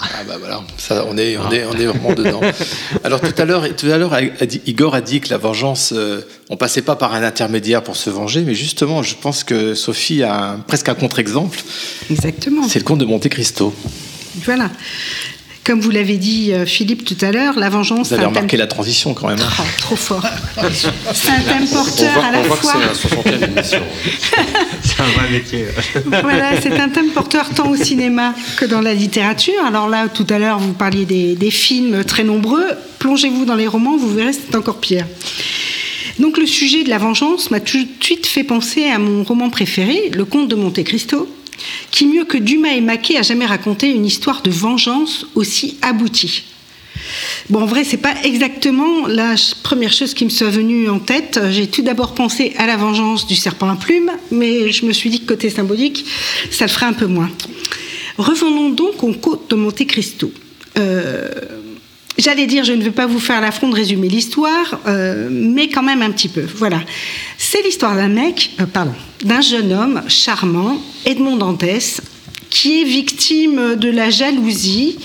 [0.01, 2.41] Ah bah voilà, ça, on, est, on, est, on est vraiment dedans.
[3.05, 5.93] Alors tout à l'heure, tout à l'heure, a dit- Igor a dit que la vengeance,
[5.97, 9.75] euh, on passait pas par un intermédiaire pour se venger, mais justement, je pense que
[9.75, 11.59] Sophie a un- presque un contre-exemple.
[12.11, 12.69] Exactement.
[12.69, 13.75] C'est le conte de Monte Cristo.
[14.45, 14.71] Voilà.
[15.67, 18.27] Comme vous l'avez dit, euh, Philippe, tout à l'heure, la vengeance, Vous c'est avez un
[18.29, 19.39] thème remarqué la transition quand même.
[19.41, 20.25] Oh, trop fort.
[21.13, 22.75] C'est un thème porteur voit, à la on voit que fois.
[22.95, 23.83] c'est la 60e émission.
[24.85, 25.67] C'est un vrai métier.
[26.23, 29.65] Voilà, c'est un thème porteur tant au cinéma que dans la littérature.
[29.67, 32.65] Alors là, tout à l'heure, vous parliez des, des films très nombreux.
[33.01, 35.05] Plongez-vous dans les romans, vous verrez, c'est encore pire.
[36.21, 39.51] Donc le sujet de la vengeance m'a tout de suite fait penser à mon roman
[39.51, 41.29] préféré, Le Comte de Monte Cristo,
[41.91, 46.45] qui mieux que Dumas et Maquet a jamais raconté une histoire de vengeance aussi aboutie?
[47.51, 51.39] Bon, en vrai, c'est pas exactement la première chose qui me soit venue en tête.
[51.51, 55.11] J'ai tout d'abord pensé à la vengeance du serpent à plumes, mais je me suis
[55.11, 56.05] dit que côté symbolique,
[56.51, 57.31] ça le ferait un peu moins.
[58.19, 60.33] Revenons donc au côte de Monte Cristo.
[60.79, 61.29] Euh,
[62.19, 65.83] J'allais dire, je ne veux pas vous faire l'affront de résumer l'histoire, euh, mais quand
[65.83, 66.47] même un petit peu.
[66.57, 66.81] Voilà.
[67.37, 72.01] C'est l'histoire d'un mec, euh, pardon, d'un jeune homme charmant, Edmond Dantès,
[72.49, 74.99] qui est victime de la jalousie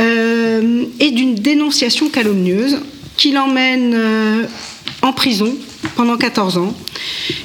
[0.00, 2.80] euh, et d'une dénonciation calomnieuse
[3.16, 4.48] qui l'emmène
[5.02, 5.54] en prison
[5.94, 6.74] pendant 14 ans.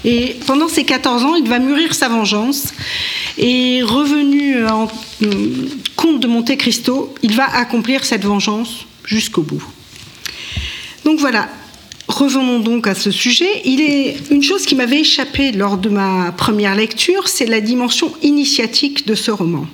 [0.04, 2.74] Et pendant ces 14 ans, il va mûrir sa vengeance.
[3.38, 4.88] Et revenu en
[5.98, 9.64] comte de Monte Cristo, il va accomplir cette vengeance jusqu'au bout.
[11.04, 11.50] Donc voilà,
[12.08, 13.62] revenons donc à ce sujet.
[13.66, 18.12] Il est une chose qui m'avait échappé lors de ma première lecture, c'est la dimension
[18.22, 19.68] initiatique de ce roman.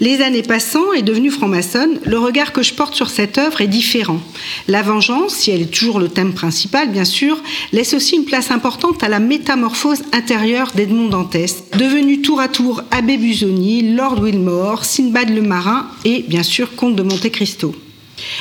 [0.00, 3.66] Les années passant et devenu franc-maçonne, le regard que je porte sur cette œuvre est
[3.66, 4.20] différent.
[4.68, 8.52] La vengeance, si elle est toujours le thème principal, bien sûr, laisse aussi une place
[8.52, 14.84] importante à la métamorphose intérieure d'Edmond Dantès, devenu tour à tour abbé Busoni, Lord Wilmore,
[14.84, 17.74] Sinbad le marin et, bien sûr, comte de Monte Cristo.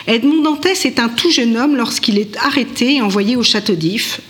[0.08, 4.22] Edmond Dantès est un tout jeune homme lorsqu'il est arrêté et envoyé au château d'If,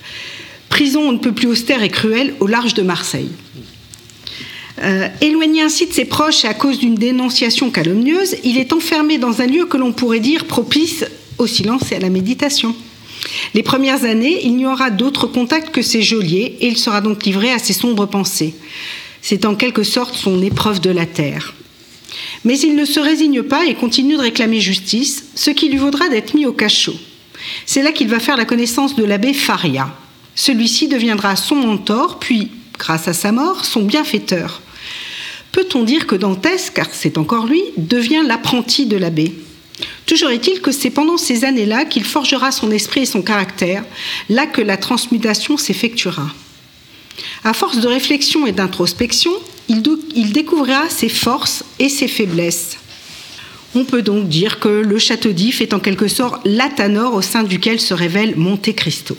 [0.70, 3.30] prison on ne peut plus austère et cruelle au large de Marseille.
[4.84, 9.18] Euh, éloigné ainsi de ses proches et à cause d'une dénonciation calomnieuse, il est enfermé
[9.18, 11.04] dans un lieu que l'on pourrait dire propice
[11.40, 12.76] au silence et à la méditation.
[13.54, 17.26] Les premières années, il n'y aura d'autre contact que ses geôliers et il sera donc
[17.26, 18.54] livré à ses sombres pensées.
[19.22, 21.56] C'est en quelque sorte son épreuve de la terre.
[22.44, 26.10] Mais il ne se résigne pas et continue de réclamer justice, ce qui lui vaudra
[26.10, 26.96] d'être mis au cachot.
[27.66, 29.94] C'est là qu'il va faire la connaissance de l'abbé Faria.
[30.36, 34.62] Celui-ci deviendra son mentor, puis, grâce à sa mort, son bienfaiteur.
[35.52, 39.34] Peut-on dire que Dantès, car c'est encore lui, devient l'apprenti de l'abbé?
[40.06, 43.84] Toujours est-il que c'est pendant ces années-là qu'il forgera son esprit et son caractère,
[44.30, 46.30] là que la transmutation s'effectuera.
[47.44, 49.32] À force de réflexion et d'introspection,
[49.70, 52.78] il, découvrira ses forces et ses faiblesses.
[53.76, 57.44] On peut donc dire que le château d'If est en quelque sorte l'Athanor au sein
[57.44, 59.18] duquel se révèle Monte Cristo.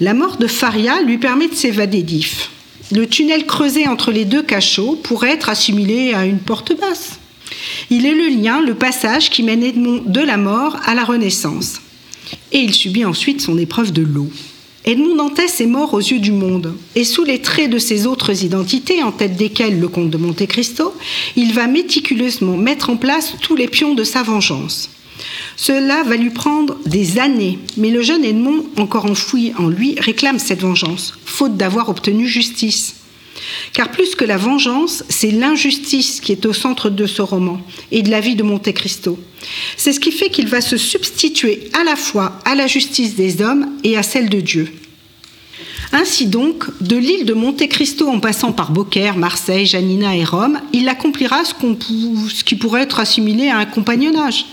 [0.00, 2.50] La mort de Faria lui permet de s'évader d'If.
[2.92, 7.18] Le tunnel creusé entre les deux cachots pourrait être assimilé à une porte basse.
[7.90, 11.80] Il est le lien, le passage qui mène Edmond de la mort à la Renaissance.
[12.52, 14.30] Et il subit ensuite son épreuve de l'eau.
[14.84, 18.44] Edmond Dantès est mort aux yeux du monde, et sous les traits de ses autres
[18.44, 20.92] identités, en tête desquelles le comte de Monte Cristo,
[21.36, 24.90] il va méticuleusement mettre en place tous les pions de sa vengeance.
[25.56, 30.40] Cela va lui prendre des années, mais le jeune Edmond, encore enfoui en lui, réclame
[30.40, 32.96] cette vengeance, faute d'avoir obtenu justice.
[33.72, 37.60] Car plus que la vengeance, c'est l'injustice qui est au centre de ce roman
[37.90, 39.18] et de la vie de Monte Cristo.
[39.76, 43.42] C'est ce qui fait qu'il va se substituer à la fois à la justice des
[43.42, 44.72] hommes et à celle de Dieu.
[45.92, 50.58] Ainsi donc, de l'île de Monte Cristo en passant par Beaucaire, Marseille, Janina et Rome,
[50.72, 54.46] il accomplira ce, ce qui pourrait être assimilé à un compagnonnage.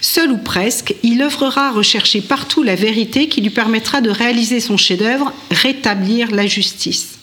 [0.00, 4.60] Seul ou presque, il œuvrera à rechercher partout la vérité qui lui permettra de réaliser
[4.60, 7.15] son chef-d'œuvre, rétablir la justice.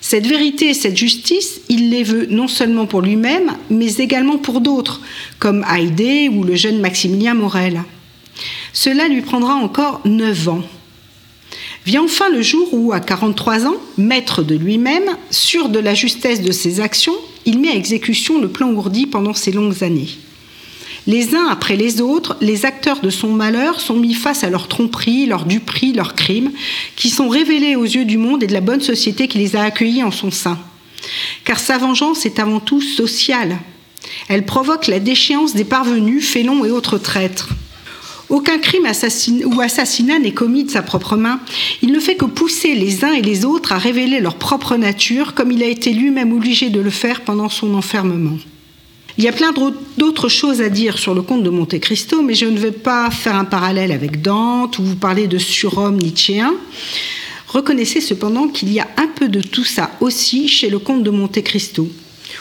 [0.00, 4.60] Cette vérité et cette justice, il les veut non seulement pour lui-même, mais également pour
[4.60, 5.00] d'autres,
[5.38, 7.82] comme Haïdé ou le jeune Maximilien Morel.
[8.72, 10.62] Cela lui prendra encore neuf ans.
[11.86, 16.42] Vient enfin le jour où, à 43 ans, maître de lui-même, sûr de la justesse
[16.42, 20.08] de ses actions, il met à exécution le plan ourdi pendant ces longues années.
[21.06, 24.68] Les uns après les autres, les acteurs de son malheur sont mis face à leurs
[24.68, 26.52] tromperies, leurs duperies, leurs crimes,
[26.96, 29.62] qui sont révélés aux yeux du monde et de la bonne société qui les a
[29.62, 30.58] accueillis en son sein.
[31.44, 33.56] Car sa vengeance est avant tout sociale.
[34.28, 37.48] Elle provoque la déchéance des parvenus, félons et autres traîtres.
[38.28, 38.86] Aucun crime
[39.46, 41.40] ou assassinat n'est commis de sa propre main.
[41.82, 45.34] Il ne fait que pousser les uns et les autres à révéler leur propre nature,
[45.34, 48.38] comme il a été lui-même obligé de le faire pendant son enfermement.
[49.20, 49.52] Il y a plein
[49.98, 53.10] d'autres choses à dire sur le comte de Monte Cristo, mais je ne vais pas
[53.10, 56.54] faire un parallèle avec Dante ou vous parler de surhomme nietzschéen.
[57.46, 61.10] Reconnaissez cependant qu'il y a un peu de tout ça aussi chez le comte de
[61.10, 61.86] Monte Cristo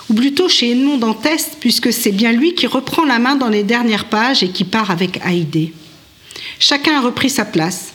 [0.10, 3.64] ou plutôt chez Edmond Dantès, puisque c'est bien lui qui reprend la main dans les
[3.64, 5.74] dernières pages et qui part avec Haïdé.
[6.60, 7.92] Chacun a repris sa place.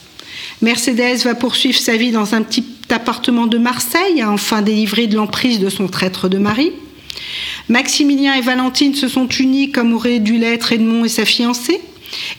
[0.60, 5.58] Mercedes va poursuivre sa vie dans un petit appartement de Marseille, enfin délivré de l'emprise
[5.58, 6.72] de son traître de mari.
[7.68, 11.80] Maximilien et Valentine se sont unis comme aurait dû l'être Edmond et sa fiancée,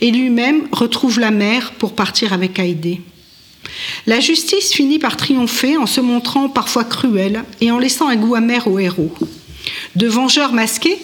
[0.01, 3.01] et lui-même retrouve la mère pour partir avec Haïdé.
[4.05, 8.35] La justice finit par triompher en se montrant parfois cruelle et en laissant un goût
[8.35, 9.13] amer au héros.
[9.95, 10.97] De vengeur masqué,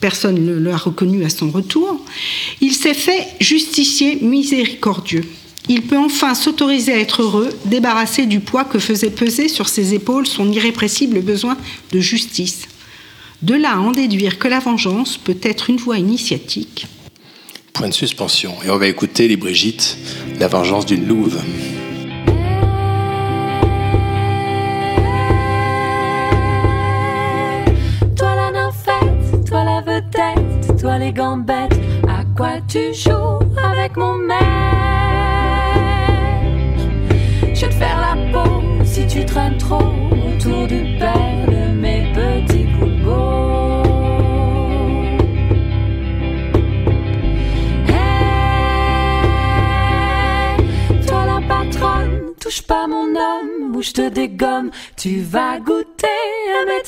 [0.00, 2.00] personne ne l'a reconnu à son retour,
[2.60, 5.24] il s'est fait justicier miséricordieux.
[5.68, 9.94] Il peut enfin s'autoriser à être heureux, débarrassé du poids que faisait peser sur ses
[9.94, 11.56] épaules son irrépressible besoin
[11.92, 12.66] de justice.
[13.42, 16.86] De là à en déduire que la vengeance peut être une voie initiatique.
[17.72, 18.54] Point de suspension.
[18.64, 19.96] Et on va écouter les Brigitte,
[20.38, 21.40] la vengeance d'une louve.
[30.80, 34.38] toi les gambettes, à quoi tu joues avec mon mec
[37.54, 42.12] Je vais te faire la peau si tu traînes trop autour du père de mes
[42.14, 42.49] petits
[52.50, 56.08] touche pas mon homme ou je te dégomme, tu vas goûter
[56.60, 56.82] à mes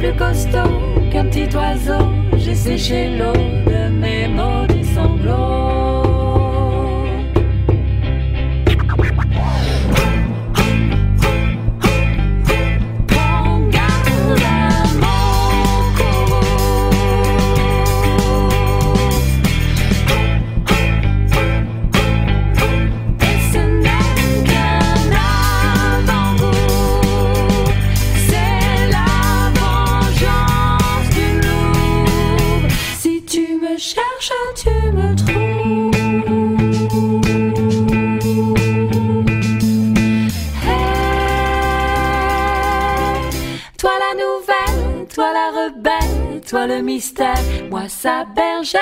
[0.00, 0.74] plus costaud
[1.12, 2.04] qu'un petit oiseau.
[2.36, 5.77] J'ai séché l'eau de mes maudits sanglots.
[46.98, 48.80] Mystère, moi sa bergère,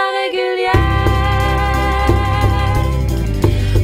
[0.00, 0.72] la régulière.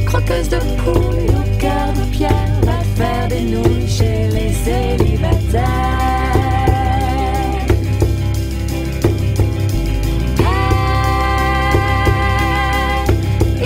[0.05, 5.63] Croqueuse de poules au cœur de pierre, va faire des nouilles chez les célibataires.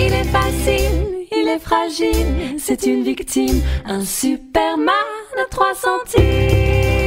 [0.04, 0.98] il est facile,
[1.30, 6.97] il est fragile, c'est une victime, un superman à trois centimes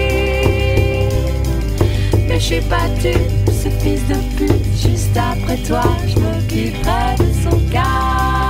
[2.42, 3.14] je suis pas tu,
[3.52, 4.66] ce fils de pute.
[4.76, 8.41] Juste après toi, je m'occuperai de son cas.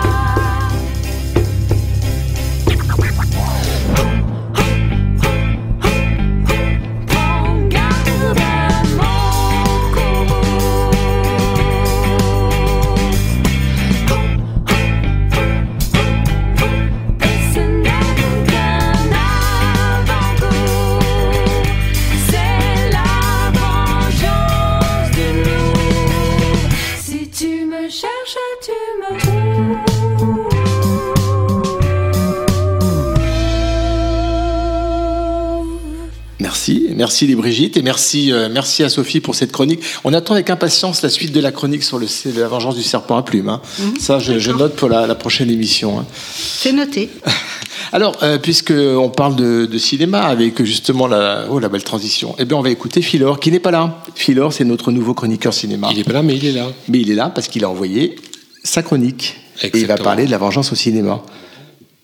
[37.02, 39.80] Merci les Brigitte et merci, euh, merci à Sophie pour cette chronique.
[40.04, 42.06] On attend avec impatience la suite de la chronique sur le,
[42.38, 43.50] la vengeance du serpent à plumes.
[43.50, 43.60] Hein.
[43.80, 43.98] Mhm.
[44.00, 46.00] Ça, je, note pour la, prochaine émission.
[46.00, 46.06] Hein.
[46.12, 47.10] C'est noté.
[47.92, 52.56] Alors, euh, puisqu'on parle de, cinéma avec justement la, oh, la belle transition, eh bien,
[52.56, 54.04] on va écouter Philor, qui n'est pas là.
[54.14, 55.88] Philor, c'est notre nouveau chroniqueur cinéma.
[55.90, 56.68] Il n'est pas là, mais il est là.
[56.88, 58.16] Mais il est là parce qu'il a envoyé
[58.64, 59.38] sa chronique.
[59.64, 61.24] Et il va parler de la vengeance au cinéma.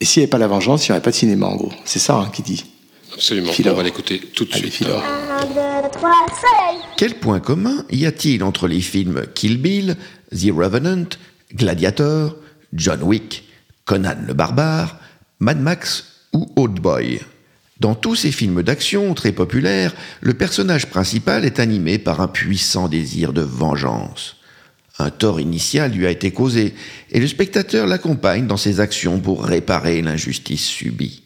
[0.01, 1.71] Et s'il n'y avait pas la vengeance, il n'y aurait pas de cinéma, en gros.
[1.85, 2.63] C'est ça hein, qu'il dit.
[3.13, 4.85] Absolument, on va l'écouter tout de suite.
[6.97, 9.95] Quel point commun y a-t-il entre les films Kill Bill,
[10.31, 11.09] The Revenant
[11.53, 12.35] Gladiator,
[12.73, 13.45] John Wick,
[13.85, 14.99] Conan le barbare,
[15.39, 17.21] Mad Max ou Old Boy?
[17.79, 22.87] Dans tous ces films d'action très populaires, le personnage principal est animé par un puissant
[22.87, 24.37] désir de vengeance.
[24.99, 26.73] Un tort initial lui a été causé,
[27.11, 31.21] et le spectateur l'accompagne dans ses actions pour réparer l'injustice subie.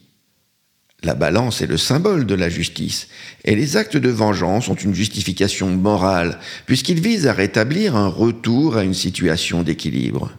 [1.04, 3.08] La balance est le symbole de la justice,
[3.44, 6.38] et les actes de vengeance ont une justification morale,
[6.68, 10.32] puisqu'ils visent à rétablir un retour à une situation d'équilibre.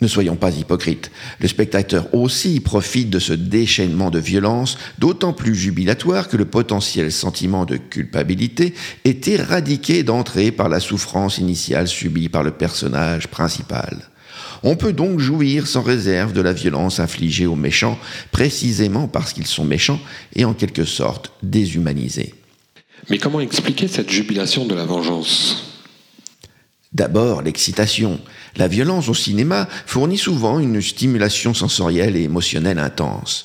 [0.00, 5.56] Ne soyons pas hypocrites, le spectateur aussi profite de ce déchaînement de violence, d'autant plus
[5.56, 12.28] jubilatoire que le potentiel sentiment de culpabilité est éradiqué d'entrée par la souffrance initiale subie
[12.28, 14.08] par le personnage principal.
[14.62, 17.98] On peut donc jouir sans réserve de la violence infligée aux méchants,
[18.32, 20.00] précisément parce qu'ils sont méchants
[20.34, 22.34] et en quelque sorte déshumanisés.
[23.10, 25.64] Mais comment expliquer cette jubilation de la vengeance?
[26.92, 28.18] D'abord, l'excitation.
[28.56, 33.44] La violence au cinéma fournit souvent une stimulation sensorielle et émotionnelle intense.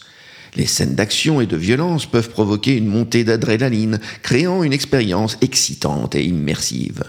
[0.55, 6.15] Les scènes d'action et de violence peuvent provoquer une montée d'adrénaline, créant une expérience excitante
[6.15, 7.03] et immersive.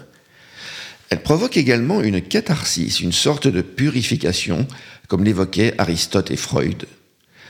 [1.10, 4.66] Elles provoquent également une catharsis, une sorte de purification,
[5.08, 6.86] comme l'évoquaient Aristote et Freud.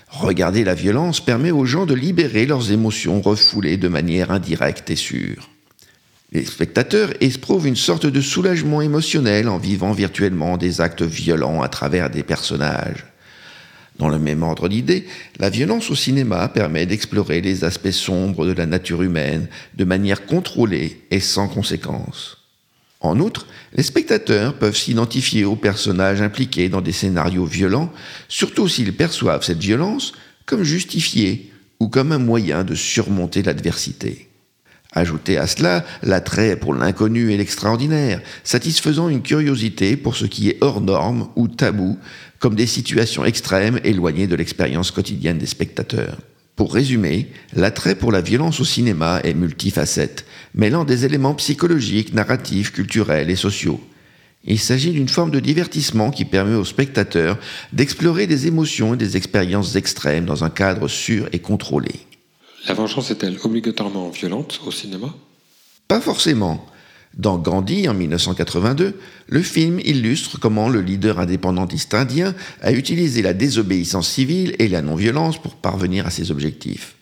[0.09, 4.97] Regarder la violence permet aux gens de libérer leurs émotions refoulées de manière indirecte et
[4.97, 5.51] sûre.
[6.31, 11.69] Les spectateurs éprouvent une sorte de soulagement émotionnel en vivant virtuellement des actes violents à
[11.69, 13.07] travers des personnages.
[13.99, 15.07] Dans le même ordre d'idées,
[15.39, 20.27] la violence au cinéma permet d'explorer les aspects sombres de la nature humaine de manière
[20.27, 22.44] contrôlée et sans conséquence.
[23.05, 27.93] En outre, les spectateurs peuvent s'identifier aux personnages impliqués dans des scénarios violents,
[28.29, 30.15] surtout s'ils perçoivent cette violence
[30.47, 34.31] comme justifiée ou comme un moyen de surmonter l'adversité.
[34.93, 40.57] Ajoutez à cela l'attrait pour l'inconnu et l'extraordinaire, satisfaisant une curiosité pour ce qui est
[40.63, 41.99] hors norme ou tabou,
[42.39, 46.17] comme des situations extrêmes éloignées de l'expérience quotidienne des spectateurs.
[46.57, 52.73] Pour résumer, l'attrait pour la violence au cinéma est multifacette, mêlant des éléments psychologiques, narratifs,
[52.73, 53.81] culturels et sociaux.
[54.45, 57.39] Il s'agit d'une forme de divertissement qui permet aux spectateurs
[57.73, 61.93] d'explorer des émotions et des expériences extrêmes dans un cadre sûr et contrôlé.
[62.69, 65.15] La vengeance est-elle obligatoirement violente au cinéma?
[65.89, 66.67] Pas forcément.
[67.17, 68.95] Dans Gandhi, en 1982,
[69.29, 74.83] le film illustre comment le leader indépendantiste indien a utilisé la désobéissance civile et la
[74.83, 76.97] non-violence pour parvenir à ses objectifs.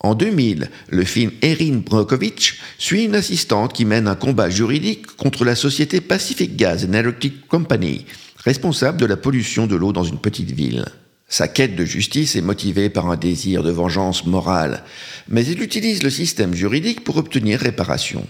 [0.00, 5.44] En 2000, le film Erin Brockovich suit une assistante qui mène un combat juridique contre
[5.44, 8.06] la société Pacific Gas and Electric Company,
[8.38, 10.86] responsable de la pollution de l'eau dans une petite ville.
[11.28, 14.82] Sa quête de justice est motivée par un désir de vengeance morale,
[15.28, 18.26] mais il utilise le système juridique pour obtenir réparation.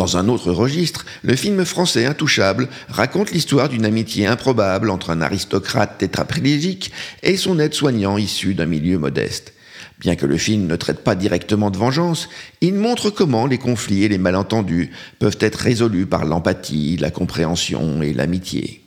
[0.00, 5.20] Dans un autre registre, le film français Intouchable raconte l'histoire d'une amitié improbable entre un
[5.20, 6.90] aristocrate tétraplégique
[7.22, 9.52] et son aide-soignant issu d'un milieu modeste.
[9.98, 12.30] Bien que le film ne traite pas directement de vengeance,
[12.62, 18.00] il montre comment les conflits et les malentendus peuvent être résolus par l'empathie, la compréhension
[18.00, 18.82] et l'amitié.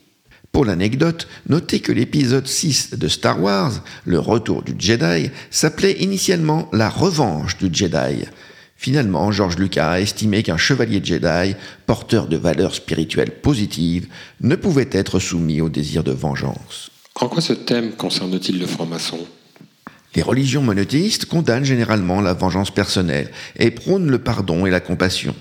[0.50, 6.68] Pour l'anecdote, notez que l'épisode 6 de Star Wars, Le Retour du Jedi, s'appelait initialement
[6.72, 8.24] La Revanche du Jedi.
[8.84, 14.08] Finalement, George Lucas a estimé qu'un chevalier Jedi, porteur de valeurs spirituelles positives,
[14.42, 16.90] ne pouvait être soumis au désir de vengeance.
[17.14, 19.20] En quoi ce thème concerne-t-il le franc-maçon?
[20.14, 25.34] Les religions monothéistes condamnent généralement la vengeance personnelle et prônent le pardon et la compassion.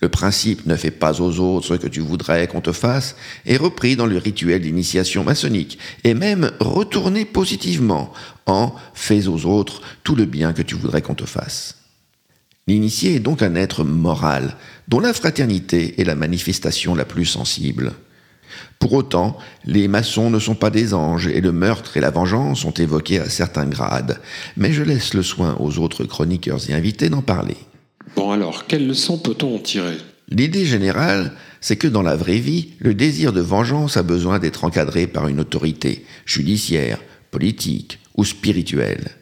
[0.00, 3.14] Le principe ne fais pas aux autres ce que tu voudrais qu'on te fasse
[3.46, 8.12] est repris dans le rituel d'initiation maçonnique et même retourné positivement
[8.46, 11.77] en fais aux autres tout le bien que tu voudrais qu'on te fasse.
[12.68, 14.54] L'initié est donc un être moral
[14.88, 17.94] dont la fraternité est la manifestation la plus sensible.
[18.78, 22.60] Pour autant, les maçons ne sont pas des anges et le meurtre et la vengeance
[22.60, 24.20] sont évoqués à certains grades,
[24.58, 27.56] mais je laisse le soin aux autres chroniqueurs et invités d'en parler.
[28.14, 29.96] Bon alors, quelle leçon peut-on en tirer?
[30.28, 34.64] L'idée générale, c'est que dans la vraie vie, le désir de vengeance a besoin d'être
[34.64, 36.98] encadré par une autorité judiciaire,
[37.30, 39.17] politique ou spirituelle.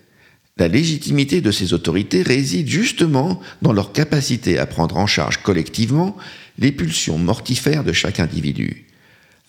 [0.58, 6.16] La légitimité de ces autorités réside justement dans leur capacité à prendre en charge collectivement
[6.58, 8.86] les pulsions mortifères de chaque individu.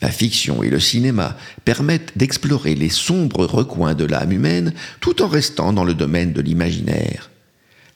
[0.01, 5.29] La fiction et le cinéma permettent d'explorer les sombres recoins de l'âme humaine tout en
[5.29, 7.31] restant dans le domaine de l'imaginaire.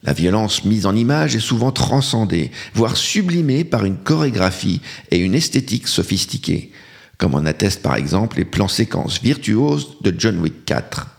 [0.03, 4.79] La violence mise en image est souvent transcendée, voire sublimée par une chorégraphie
[5.11, 6.71] et une esthétique sophistiquée,
[7.17, 11.10] comme en attestent par exemple les plans séquences virtuoses de John Wick 4.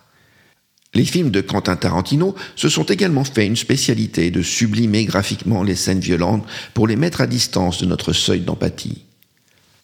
[0.95, 5.77] Les films de Quentin Tarantino se sont également fait une spécialité de sublimer graphiquement les
[5.77, 9.05] scènes violentes pour les mettre à distance de notre seuil d'empathie.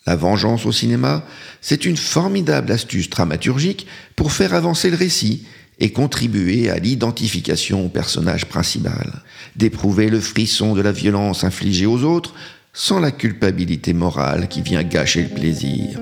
[0.07, 1.25] La vengeance au cinéma,
[1.61, 3.87] c'est une formidable astuce dramaturgique
[4.17, 5.45] pour faire avancer le récit
[5.81, 9.23] et contribuer à l'identification au personnage principal,
[9.57, 12.35] d'éprouver le frisson de la violence infligée aux autres
[12.79, 15.99] sans la culpabilité morale qui vient gâcher le plaisir.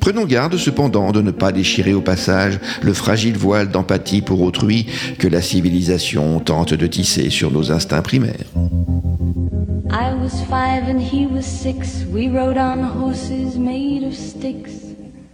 [0.00, 4.86] Prenons garde cependant de ne pas déchirer au passage le fragile voile d'empathie pour autrui
[5.18, 8.46] que la civilisation tente de tisser sur nos instincts primaires.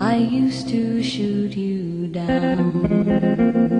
[0.00, 3.78] I used to shoot you down.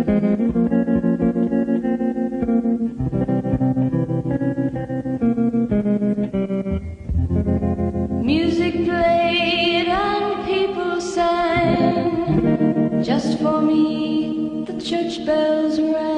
[8.24, 13.00] Music played and people sang.
[13.02, 16.17] Just for me, the church bells rang.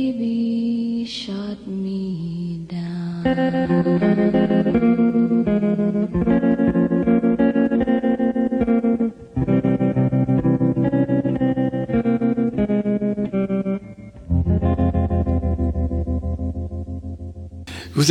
[3.33, 5.00] Thank you.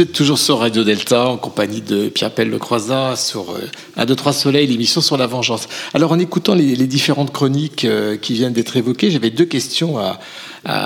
[0.07, 4.67] Toujours sur Radio Delta en compagnie de Pierre-Pelle Lecroisat sur euh, 1, 2, 3 Soleil,
[4.67, 5.69] l'émission sur la vengeance.
[5.93, 10.19] Alors en écoutant les, différentes chroniques euh, qui viennent d'être évoquées, j'avais deux questions à,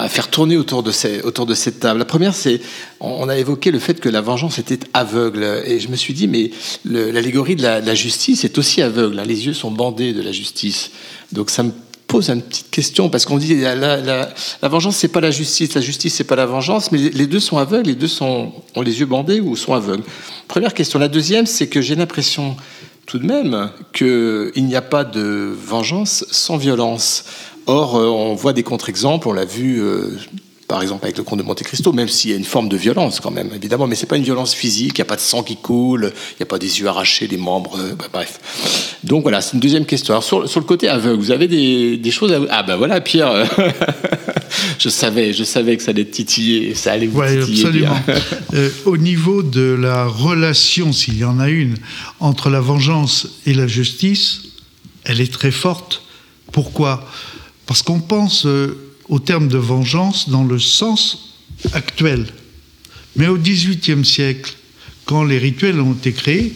[0.09, 1.99] faire tourner autour de, cette table.
[1.99, 2.61] La première, c'est,
[3.01, 5.62] on a évoqué le fait que la vengeance était aveugle.
[5.65, 6.51] Et je me suis dit, mais
[6.85, 9.19] le- l'allégorie de la, de la justice est aussi aveugle.
[9.19, 9.25] hein.
[9.27, 10.93] Les yeux sont bandés de la justice.
[11.33, 11.73] Donc ça me
[12.15, 13.97] pose une petite question parce qu'on dit la, la,
[14.62, 17.41] la, vengeance c'est pas la justice, la justice c'est pas la vengeance, mais les deux
[17.41, 20.05] sont aveugles, les deux sont ont les yeux bandés ou sont aveugles.
[20.47, 21.01] Première question.
[21.01, 22.57] La deuxième, c'est que j'ai l'impression
[23.07, 27.25] tout de même qu'il n'y a pas de vengeance sans violence.
[27.67, 29.83] Or, euh, on voit des contre-exemples, on l'a vu.
[30.65, 32.69] Euh, par exemple avec le comte de Monte Cristo, même s'il y a une forme
[32.69, 35.17] de violence quand même, évidemment, mais c'est pas une violence physique, il n'y a pas
[35.17, 38.07] de sang qui coule, il n'y a pas des yeux arrachés, des membres, euh, bah,
[38.12, 38.41] bref.
[39.05, 40.15] Donc voilà, c'est une deuxième question.
[40.15, 42.41] Alors sur, sur le côté aveugle, vous avez des, des choses à...
[42.51, 43.47] Ah ben voilà, Pierre,
[44.79, 47.87] je savais, je savais que ça allait titiller, ça allait vous Oui, titiller.
[47.87, 48.01] absolument.
[48.07, 48.15] bien.
[48.55, 51.75] Euh, au niveau de la relation, s'il y en a une,
[52.21, 54.43] entre la vengeance et la justice,
[55.03, 56.03] elle est très forte.
[56.53, 57.05] Pourquoi?
[57.67, 61.35] Parce qu'on pense euh, au terme de vengeance dans le sens
[61.73, 62.27] actuel.
[63.17, 64.55] Mais au XVIIIe siècle,
[65.05, 66.53] quand les rituels ont été créés,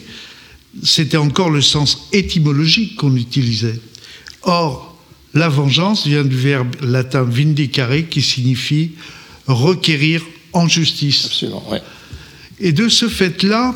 [0.82, 3.80] c'était encore le sens étymologique qu'on utilisait.
[4.42, 4.96] Or,
[5.34, 8.92] la vengeance vient du verbe latin vindicare qui signifie
[9.46, 10.22] requérir
[10.53, 11.26] en justice.
[11.26, 11.82] Absolument, ouais.
[12.61, 13.74] Et de ce fait-là,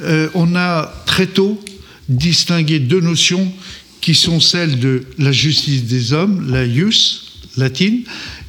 [0.00, 1.62] euh, on a très tôt
[2.08, 3.52] distingué deux notions
[4.00, 8.02] qui sont celles de la justice des hommes, la ius latine,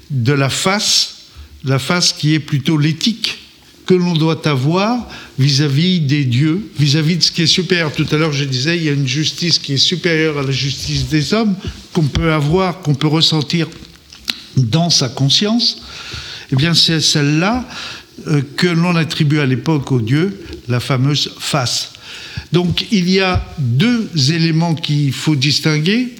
[0.10, 1.16] de la face,
[1.64, 3.40] la face qui est plutôt l'éthique
[3.86, 7.92] que l'on doit avoir vis-à-vis des dieux, vis-à-vis de ce qui est supérieur.
[7.92, 10.52] Tout à l'heure, je disais, il y a une justice qui est supérieure à la
[10.52, 11.56] justice des hommes,
[11.92, 13.68] qu'on peut avoir, qu'on peut ressentir
[14.56, 15.82] dans sa conscience.
[16.52, 17.68] Eh bien, c'est celle-là
[18.28, 21.94] euh, que l'on attribue à l'époque aux dieux, la fameuse face.
[22.52, 26.14] Donc, il y a deux éléments qu'il faut distinguer.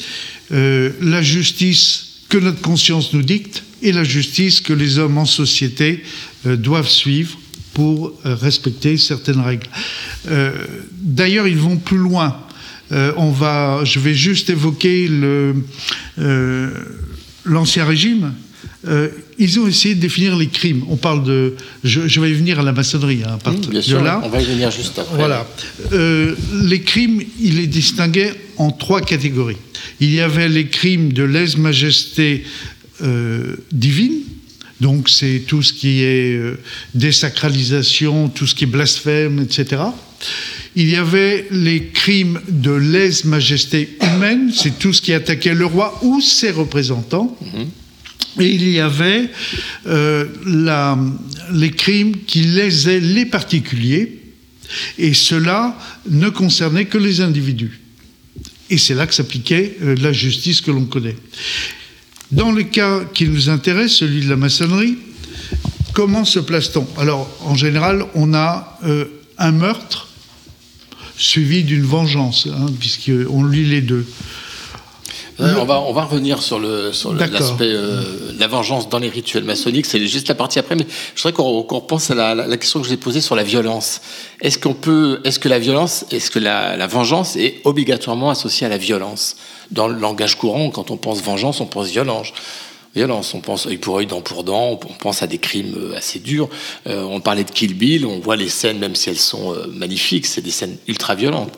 [0.52, 5.26] Euh, la justice que notre conscience nous dicte et la justice que les hommes en
[5.28, 6.02] société
[6.48, 7.38] euh, doivent suivre
[7.76, 9.68] pour euh, respecter certaines règles.
[10.32, 10.52] Euh,
[11.00, 12.36] D'ailleurs, ils vont plus loin.
[13.18, 15.10] On va, je vais juste évoquer
[17.46, 18.34] l'ancien régime.
[19.40, 20.84] Ils ont essayé de définir les crimes.
[20.90, 23.72] On parle de, je, je vais y venir à la maçonnerie, hein, à partir Mmh,
[23.72, 24.22] bien de sûr, là.
[24.24, 25.16] on va y venir juste après.
[25.18, 25.48] Voilà.
[25.92, 29.58] Les crimes, il les distinguait en trois catégories.
[30.00, 32.44] Il y avait les crimes de lèse-majesté
[33.02, 34.22] euh, divine,
[34.82, 36.60] donc c'est tout ce qui est euh,
[36.94, 39.82] désacralisation, tout ce qui est blasphème, etc.
[40.76, 46.00] Il y avait les crimes de lèse-majesté humaine, c'est tout ce qui attaquait le roi
[46.02, 47.38] ou ses représentants.
[48.40, 49.30] Et il y avait
[49.86, 50.26] euh,
[51.52, 54.20] les crimes qui lésaient les particuliers,
[54.98, 55.78] et cela
[56.10, 57.83] ne concernait que les individus.
[58.74, 61.16] Et c'est là que s'appliquait euh, la justice que l'on connaît.
[62.32, 64.98] Dans le cas qui nous intéresse, celui de la maçonnerie,
[65.94, 66.88] comment se place-t-on?
[66.98, 69.06] Alors, en général, on a euh,
[69.38, 70.08] un meurtre
[71.16, 74.08] suivi d'une vengeance, hein, puisqu'on lit les deux.
[75.40, 76.92] On, va, on va revenir sur le
[77.34, 78.04] l'aspect euh,
[78.38, 79.86] la vengeance dans les rituels maçonniques.
[79.88, 82.80] C'est juste la partie après, mais je voudrais qu'on repense à la, la- la question
[82.80, 84.02] que je vous ai posée sur la violence.
[84.42, 88.68] Est-ce qu'on peut, est-ce que la violence, est-ce que la, la vengeance est obligatoirement associée
[88.68, 89.36] à la violence?
[89.72, 92.28] Dans le langage courant, quand on pense vengeance, on pense violence.
[92.96, 95.98] Violence, on pense œil pour œil, dent pour dent, on pense à des crimes euh,
[95.98, 96.48] assez durs.
[96.86, 99.66] Euh, on parlait de Kill Bill, on voit les scènes, même si elles sont euh,
[99.74, 101.54] magnifiques, c'est des scènes ultra violentes.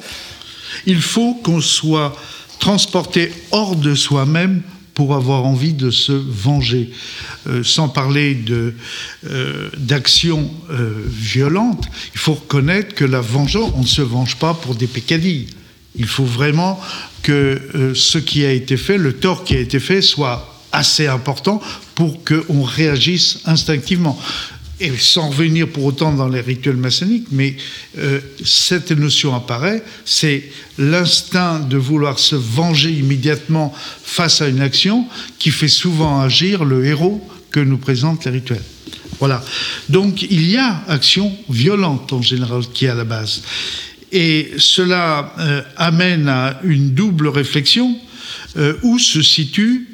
[0.85, 2.15] Il faut qu'on soit
[2.65, 4.63] transporté hors de soi-même
[4.95, 6.89] pour avoir envie de se venger.
[7.45, 11.85] Euh, sans parler euh, d'actions euh, violentes,
[12.15, 15.45] il faut reconnaître que la vengeance, on ne se venge pas pour des pécadilles.
[15.95, 16.81] Il faut vraiment
[17.21, 21.61] que ce qui a été fait, le tort qui a été fait, soit assez important
[21.93, 24.19] pour qu'on réagisse instinctivement.
[24.81, 27.55] Et sans revenir pour autant dans les rituels maçonniques, mais
[27.97, 33.73] euh, cette notion apparaît, c'est l'instinct de vouloir se venger immédiatement
[34.03, 35.07] face à une action
[35.39, 38.63] qui fait souvent agir le héros que nous présentent les rituels.
[39.19, 39.41] Voilà.
[39.87, 43.43] Donc il y a action violente en général qui est à la base.
[44.11, 47.97] Et cela euh, amène à une double réflexion
[48.57, 49.87] euh, où se situe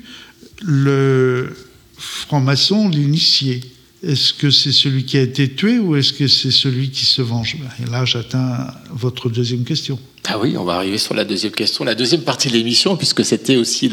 [0.62, 1.56] le
[1.98, 3.62] franc-maçon, l'initié.
[4.04, 7.22] Est-ce que c'est celui qui a été tué ou est-ce que c'est celui qui se
[7.22, 7.58] venge?
[7.80, 10.00] Et là, j'atteins votre deuxième question.
[10.28, 13.26] Ah oui, on va arriver sur la deuxième question, la deuxième partie de l'émission, puisque
[13.26, 13.92] c'était aussi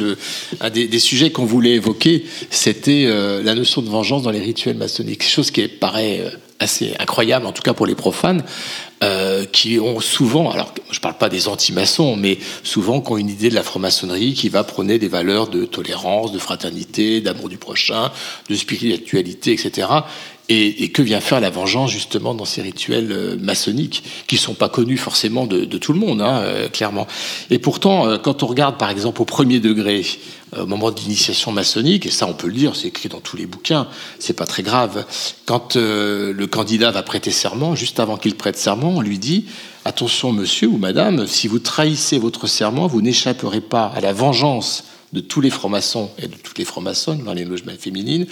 [0.61, 4.77] un des, sujets qu'on voulait évoquer, c'était euh, la notion de vengeance dans les rituels
[4.77, 8.45] maçonniques, chose qui paraît euh, assez incroyable, en tout cas pour les profanes,
[9.03, 13.31] euh, qui ont souvent, alors je parle pas des anti-maçons, mais souvent qui ont une
[13.31, 17.59] idée de la franc-maçonnerie qui va prôner des valeurs de tolérance, de fraternité, d'amour du
[17.59, 18.11] prochain,
[18.51, 19.89] de spiritualité, etc.
[20.51, 24.55] Et, et que vient faire la vengeance justement dans ces rituels euh, maçonniques qui sont
[24.55, 27.07] pas connus forcément de, de tout le monde, hein, euh, clairement.
[27.51, 30.07] Et pourtant, euh, quand on regarde par exemple au premier degré,
[30.57, 33.21] euh, au moment de l'initiation maçonnique, et ça on peut le dire, c'est écrit dans
[33.21, 33.89] tous les bouquins,
[34.19, 35.05] c'est pas très grave.
[35.45, 39.45] Quand euh, le candidat va prêter serment, juste avant qu'il prête serment, on lui dit
[39.85, 44.85] attention monsieur ou madame, si vous trahissez votre serment, vous n'échapperez pas à la vengeance
[45.13, 48.27] de tous les francs-maçons et de toutes les francs-maçonnes dans les loges féminines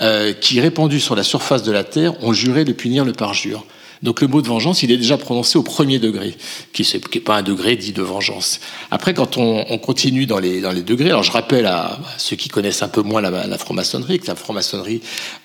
[0.00, 3.64] euh, qui, répandus sur la surface de la terre, ont juré de punir le parjure.
[4.02, 6.36] Donc le mot de vengeance, il est déjà prononcé au premier degré,
[6.72, 8.60] qui n'est pas un degré dit de vengeance.
[8.90, 12.82] Après, quand on, on continue dans les, degrés, alors je rappelle à, ceux qui connaissent
[12.82, 15.00] un peu moins la, franc-maçonnerie, que la franc-maçonnerie,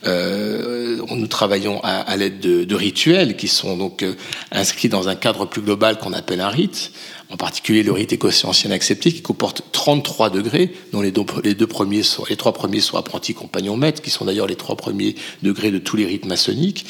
[0.06, 4.14] euh, nous travaillons à, à l'aide de, de, rituels qui sont donc euh,
[4.52, 6.92] inscrits dans un cadre plus global qu'on appelle un rite
[7.34, 11.56] en particulier le rite écossais ancien accepté, qui comporte 33 degrés, dont les deux, les
[11.56, 14.76] deux premiers sont, les trois premiers sont apprentis compagnons maîtres, qui sont d'ailleurs les trois
[14.76, 16.86] premiers degrés de tous les rites maçonniques.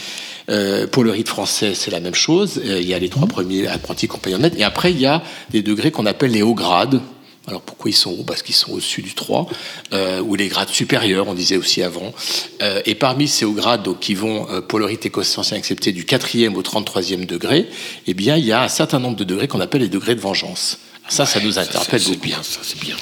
[0.50, 2.62] Euh, pour le rite français, c'est la même chose.
[2.66, 5.24] Euh, il y a les trois premiers apprentis compagnons maîtres, et après il y a
[5.52, 7.02] des degrés qu'on appelle les hauts grades.
[7.48, 8.24] Alors pourquoi ils sont hauts?
[8.24, 9.48] Parce qu'ils sont au-dessus du 3,
[9.92, 12.14] euh, ou les grades supérieurs, on disait aussi avant.
[12.62, 15.58] Euh, et parmi ces hauts grades, donc, qui vont, euh, pour le rite écossais ancien
[15.58, 17.68] accepté, du 4e au 33e degré,
[18.08, 20.22] eh bien, il y a un certain nombre de degrés qu'on appelle les degrés de
[20.22, 20.80] vengeance.
[21.10, 22.00] Ça, ça nous interpelle.
[22.00, 22.96] C'est bien, ça, c'est bien.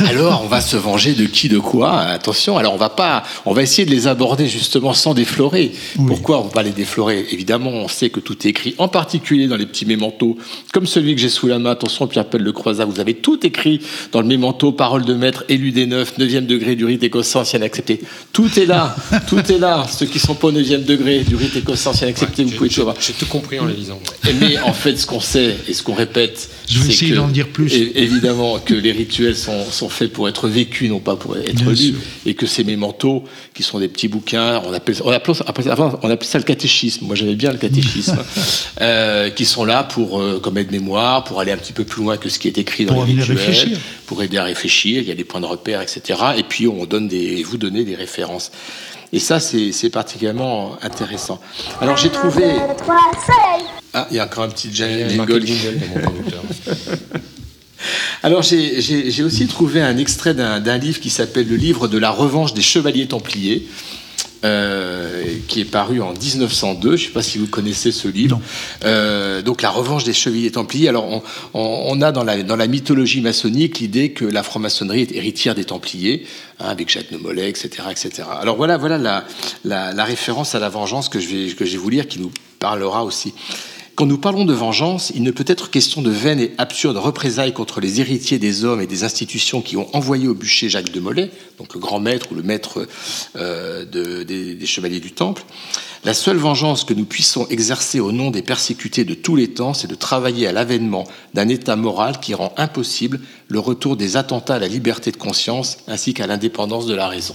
[0.06, 2.00] Alors, on va se venger de qui, de quoi?
[2.00, 2.56] Attention.
[2.56, 5.72] Alors, on va pas, on va essayer de les aborder justement sans déflorer.
[5.98, 6.06] Oui.
[6.06, 7.26] Pourquoi on va pas les déflorer?
[7.30, 10.38] Évidemment, on sait que tout est écrit, en particulier dans les petits mémentos,
[10.72, 11.72] comme celui que j'ai sous la main.
[11.72, 13.80] Attention, Pierre-Paul Le Croisat, vous avez tout écrit
[14.12, 17.60] dans le mémento, parole de maître, élu des neuf, neuvième degré du rite écossais ancien
[17.62, 18.00] accepté.
[18.32, 18.94] Tout est là,
[19.26, 19.84] tout est là.
[19.90, 22.70] Ceux qui sont pas au neuvième degré du rite écossais ancien accepté, Ouais, vous pouvez
[22.70, 22.94] tout voir.
[23.00, 24.00] J'ai tout compris en les lisant.
[24.40, 27.16] Mais en fait, ce qu'on sait et ce qu'on répète, je vais essayer que...
[27.16, 27.72] d'en dire plus.
[27.74, 31.70] Évidemment que les rituels sont, sont faits pour être vécus, non pas pour être Bien
[31.70, 31.94] lus, sûr.
[32.26, 33.24] et que ces mémentos,
[33.54, 36.44] qui sont des petits bouquins, on appelle, on appelait, après- avant, on appelait ça le
[36.44, 37.06] catéchisme.
[37.06, 38.18] Moi, j'aimais bien le catéchisme,
[38.80, 42.16] euh, qui sont là pour euh, comme aide-mémoire, pour aller un petit peu plus loin
[42.16, 43.78] que ce qui est écrit dans Pour les rituels, réfléchir.
[44.06, 45.02] pour aider à réfléchir.
[45.02, 46.18] Il y a des points de repère, etc.
[46.36, 48.50] Et puis on donne des, vous donnez des références.
[49.10, 51.40] Et ça, c'est particulièrement intéressant.
[51.80, 52.44] Alors j'ai trouvé.
[53.94, 55.08] Ah, il y a encore un petit jingle.
[55.46, 56.42] jingle dans mon conducteur.
[58.22, 62.10] Alors j'ai- aussi trouvé un extrait d'un d'un livre qui s'appelle Le livre de la
[62.10, 63.66] revanche des chevaliers templiers,
[64.44, 66.96] euh, qui est paru en 1902.
[66.96, 68.40] Je ne sais pas si vous connaissez ce livre.
[68.84, 70.88] Euh, donc la revanche des chevaliers templiers.
[70.88, 71.22] Alors on,
[71.54, 75.54] on- on a dans la, dans la mythologie maçonnique l'idée que la franc-maçonnerie est héritière
[75.54, 76.24] des templiers,
[76.60, 78.24] hein, avec Jacques de Molay, etc., etc.
[78.40, 79.24] Alors voilà, voilà la,
[79.64, 82.18] la- la référence à la vengeance que je vais, que je vais vous lire qui
[82.20, 83.32] nous parlera aussi.
[83.98, 87.52] Quand nous parlons de vengeance, il ne peut être question de vaines et absurdes représailles
[87.52, 91.00] contre les héritiers des hommes et des institutions qui ont envoyé au bûcher Jacques de
[91.00, 92.86] Molay, donc le grand maître ou le maître
[93.34, 95.42] euh, de- des, des chevaliers du Temple.
[96.04, 99.74] La seule vengeance que nous puissions exercer au nom des persécutés de tous les temps,
[99.74, 101.02] c'est de travailler à l'avènement
[101.34, 103.18] d'un état moral qui rend impossible
[103.48, 107.34] le retour des attentats à la liberté de conscience ainsi qu'à l'indépendance de la raison.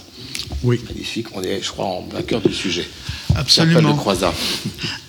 [0.63, 2.87] Oui, Magnifique, on est, je crois, en plein cœur du sujet.
[3.35, 4.03] Absolument.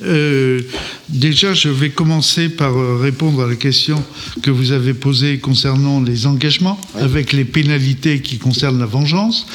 [0.02, 0.60] Euh,
[1.08, 4.02] déjà, je vais commencer par euh, répondre à la question
[4.42, 9.46] que vous avez posée concernant les engagements, avec les pénalités qui concernent la vengeance.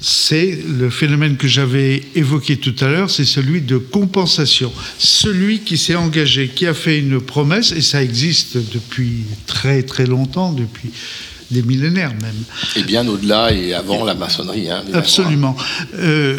[0.00, 4.72] C'est le phénomène que j'avais évoqué tout à l'heure, c'est celui de compensation.
[4.98, 10.06] Celui qui s'est engagé, qui a fait une promesse, et ça existe depuis très très
[10.06, 10.90] longtemps, depuis
[11.50, 12.44] des millénaires même.
[12.76, 14.70] Et bien au-delà et avant la maçonnerie.
[14.70, 14.98] Hein, évidemment.
[14.98, 15.56] Absolument.
[15.94, 16.38] Euh,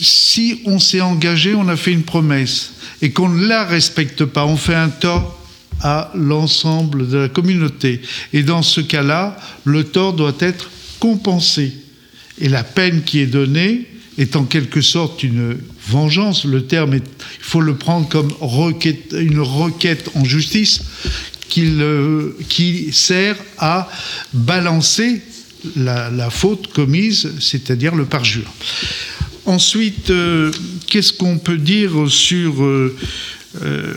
[0.00, 2.72] si on s'est engagé, on a fait une promesse
[3.02, 5.38] et qu'on ne la respecte pas, on fait un tort
[5.80, 8.00] à l'ensemble de la communauté.
[8.32, 10.70] Et dans ce cas-là, le tort doit être
[11.00, 11.72] compensé.
[12.38, 13.86] Et la peine qui est donnée
[14.16, 16.44] est en quelque sorte une vengeance.
[16.44, 17.04] Le terme, est,
[17.38, 18.32] il faut le prendre comme
[19.12, 20.80] une requête en justice
[21.58, 23.88] euh, qui sert à
[24.32, 25.20] balancer
[25.76, 28.52] la, la faute commise, c'est-à-dire le parjure.
[29.46, 30.50] Ensuite, euh,
[30.86, 32.96] qu'est-ce qu'on peut dire sur euh,
[33.62, 33.94] euh,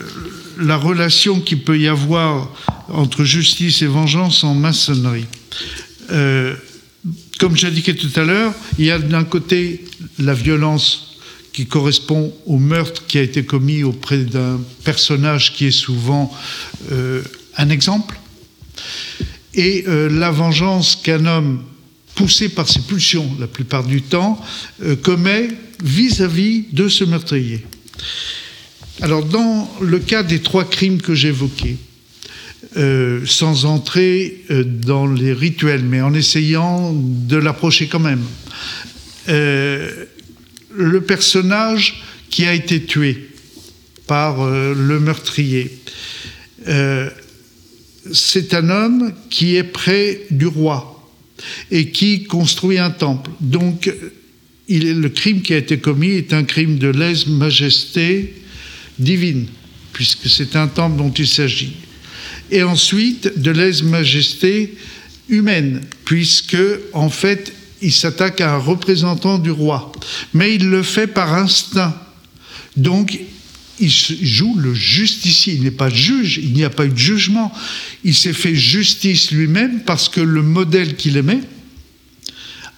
[0.60, 2.54] la relation qu'il peut y avoir
[2.90, 5.26] entre justice et vengeance en maçonnerie?
[7.40, 9.86] Comme j'indiquais tout à l'heure, il y a d'un côté
[10.20, 11.18] la violence
[11.54, 16.34] qui correspond au meurtre qui a été commis auprès d'un personnage qui est souvent
[17.58, 18.18] un exemple,
[19.54, 21.62] et la vengeance qu'un homme
[22.18, 24.44] poussé par ses pulsions la plupart du temps
[24.84, 25.50] euh, commet
[25.82, 27.64] vis-à-vis de ce meurtrier.
[29.02, 31.78] Alors dans le cas des trois crimes que j'évoquais,
[32.76, 38.24] euh, sans entrer euh, dans les rituels, mais en essayant de l'approcher quand même,
[39.28, 43.30] le personnage qui a été tué
[44.08, 45.78] par le meurtrier,
[48.14, 50.97] c'est un homme qui est près du roi
[51.72, 53.32] et qui construit un temple.
[53.40, 53.92] Donc,
[54.70, 58.34] le crime qui a été commis est un crime de lèse-majesté
[59.00, 59.48] divine,
[59.94, 61.76] puisque c'est un temple dont il s'agit.
[62.52, 64.76] Et ensuite, de lèse-majesté
[65.30, 66.58] humaine, puisque,
[66.94, 69.92] en fait, il s'attaque à un représentant du roi.
[70.34, 71.96] Mais il le fait par instinct.
[72.76, 73.20] Donc,
[73.80, 75.54] il joue le justicier.
[75.54, 77.54] Il n'est pas juge, il n'y a pas eu de jugement.
[78.04, 81.42] Il s'est fait justice lui-même parce que le modèle qu'il aimait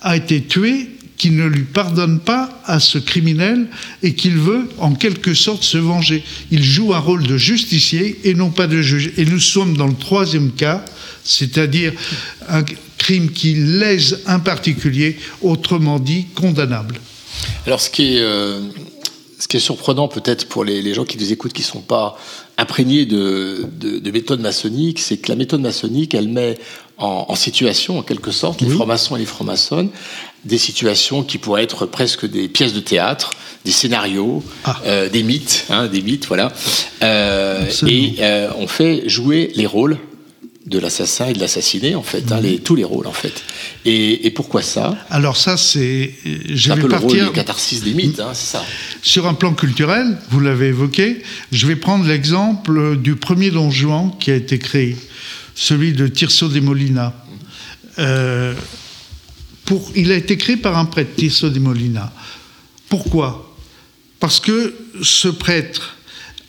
[0.02, 3.68] a été tué, qu'il ne lui pardonne pas à ce criminel
[4.02, 6.24] et qu'il veut en quelque sorte se venger.
[6.50, 9.12] Il joue un rôle de justicier et non pas de juge.
[9.18, 10.84] Et nous sommes dans le troisième cas,
[11.24, 11.94] c'est-à-dire
[12.48, 12.64] un
[12.98, 16.96] crime qui lèse un particulier, autrement dit condamnable.
[17.66, 18.62] Alors, ce qui est, euh,
[19.40, 21.82] ce qui est surprenant peut-être pour les, les gens qui nous écoutent, qui ne sont
[21.82, 22.18] pas
[22.58, 26.58] imprégnés de, de, de méthode maçonnique, c'est que la méthode maçonnique, elle met
[26.98, 29.90] en, en situation, en quelque sorte, les francs-maçons et les francs-maçonnes,
[30.44, 33.30] des situations qui pourraient être presque des pièces de théâtre,
[33.64, 34.78] des scénarios, Ah.
[34.86, 36.52] euh, des mythes, hein, des mythes, voilà.
[37.02, 39.98] Euh, et euh, on fait jouer les rôles
[40.70, 43.44] de l'assassin et de l'assassiné, en fait, hein, les, tous les rôles, en fait.
[43.86, 44.96] Et, et pourquoi ça?
[45.10, 46.14] Alors ça, c'est...
[46.56, 48.64] C'est un le rôle partir de catharsis des mythes, hein, c'est ça.
[49.02, 54.12] Sur un plan culturel, vous l'avez évoqué, je vais prendre l'exemple du premier Don Juan
[54.20, 54.96] qui a été créé,
[55.56, 57.16] celui de Tirso de Molina.
[57.98, 58.54] Euh,
[59.66, 62.14] pour, il a été créé par un prêtre, Tirso de Molina.
[62.90, 63.58] Pourquoi?
[64.20, 65.98] Parce que ce prêtre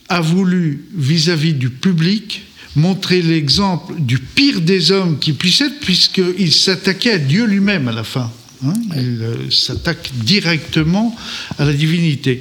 [0.08, 2.42] a voulu, vis-à-vis du public,
[2.76, 7.92] montrer l'exemple du pire des hommes qui puisse être, puisqu'il s'attaquait à Dieu lui-même à
[7.92, 8.30] la fin.
[8.64, 8.74] Hein.
[8.94, 11.16] il euh, s'attaque directement
[11.58, 12.40] à la divinité.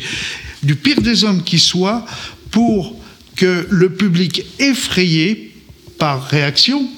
[0.64, 2.06] Du pire des hommes qui soit,
[2.52, 3.00] pour
[3.36, 5.56] que le public effrayé
[5.98, 6.90] par réaction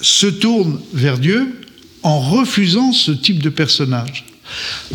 [0.00, 1.60] se tourne vers Dieu
[2.02, 4.24] en refusant ce type de personnage.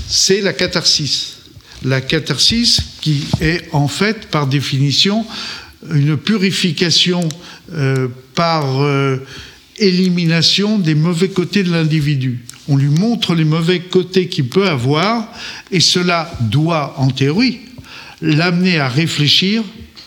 [0.08, 1.38] C'est la catharsis.
[1.84, 5.26] La catharsis qui est en fait, par définition,
[5.92, 7.28] une purification
[8.36, 9.18] par euh,
[9.78, 12.40] élimination des mauvais côtés de l'individu.
[12.68, 15.28] On lui montre les mauvais côtés qu'il peut avoir
[15.72, 17.60] et cela doit, en théorie,
[18.22, 19.64] l'amener à réfléchir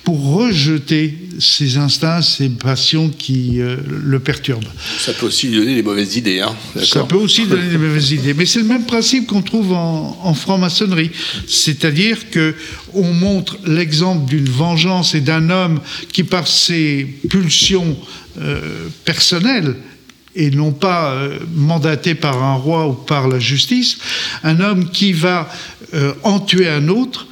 [0.08, 4.66] pour rejeter ses instincts, ses passions qui euh, le perturbent.
[4.98, 6.40] Ça peut aussi donner des mauvaises idées.
[6.40, 8.32] Hein Ça peut aussi donner des mauvaises idées.
[8.32, 11.10] Mais c'est le même principe qu'on trouve en, en franc-maçonnerie.
[11.46, 12.54] C'est-à-dire que
[12.94, 15.78] on montre l'exemple d'une vengeance et d'un homme
[16.10, 17.94] qui, par ses pulsions
[18.40, 19.74] euh, personnelles,
[20.34, 23.98] et non pas euh, mandaté par un roi ou par la justice,
[24.44, 25.50] un homme qui va
[25.94, 27.26] euh, en tuer un autre,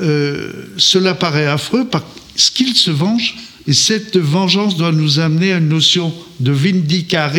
[0.00, 3.36] euh, cela paraît affreux parce qu'il se venge.
[3.68, 7.32] Et cette vengeance doit nous amener à une notion de vindicare,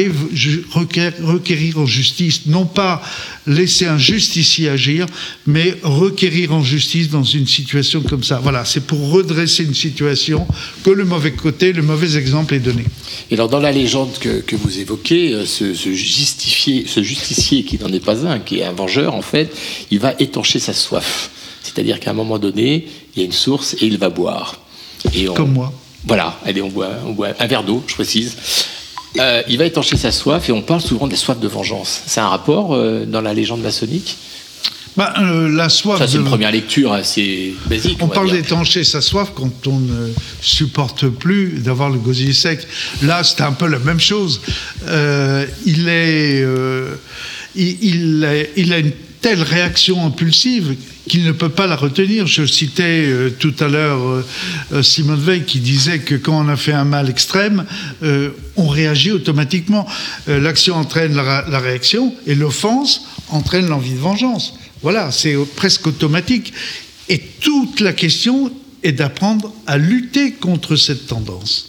[1.22, 3.02] requérir en justice, non pas
[3.46, 5.06] laisser un justicier agir,
[5.46, 8.42] mais requérir en justice dans une situation comme ça.
[8.44, 10.46] Voilà, c'est pour redresser une situation
[10.84, 12.84] que le mauvais côté, le mauvais exemple est donné.
[13.32, 18.04] Et alors, dans la légende que, vous évoquez, euh, ce, ce justicier qui n'en est
[18.04, 19.50] pas un, qui est un vengeur, en fait,
[19.92, 21.30] il va étancher sa soif.
[21.68, 24.60] C'est-à-dire qu'à un moment donné, il y a une source et il va boire.
[25.14, 25.34] Et on...
[25.34, 25.74] Comme moi.
[26.06, 28.38] Voilà, allez, on boit, on boit un verre d'eau, je précise.
[29.20, 32.02] Euh, il va étancher sa soif et on parle souvent de la soif de vengeance.
[32.06, 34.16] C'est un rapport euh, dans la légende maçonnique?
[34.96, 36.00] Bah, euh, la soif.
[36.00, 37.98] Ça, c'est de- une première lecture assez basique.
[38.02, 40.10] On parle d'étancher sa soif quand on ne
[40.42, 42.66] supporte plus d'avoir le gosier sec.
[43.04, 44.42] Là, c'est un peu la même chose.
[44.88, 46.96] Euh, il, est, euh,
[47.56, 48.92] il, il a, il a une
[49.28, 50.78] telle réaction impulsive
[51.10, 52.28] qu'il ne peut pas la retenir.
[52.28, 54.26] Je citais euh, tout à l'heure euh,
[54.72, 57.66] euh, Simone Veil qui disait que quand on a fait un mal extrême,
[58.56, 59.86] on réagit automatiquement.
[60.28, 64.54] L'action entraîne la, réaction et l'offense entraîne l'envie de vengeance.
[64.82, 66.54] Voilà, c'est presque automatique.
[67.10, 68.50] Et toute la question
[68.82, 71.67] est d'apprendre à lutter contre cette tendance.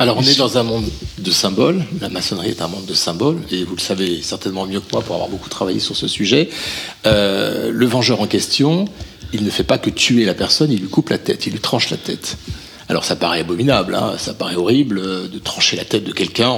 [0.00, 0.88] Alors, on est dans un monde
[1.18, 1.82] de symboles.
[2.00, 5.02] La maçonnerie est un monde de symboles, et vous le savez certainement mieux que moi
[5.02, 6.50] pour avoir beaucoup travaillé sur ce sujet.
[7.04, 8.84] Euh, le vengeur en question,
[9.32, 11.58] il ne fait pas que tuer la personne, il lui coupe la tête, il lui
[11.58, 12.36] tranche la tête.
[12.90, 16.48] Alors, ça paraît abominable, hein, ça paraît horrible euh, de trancher la tête de quelqu'un.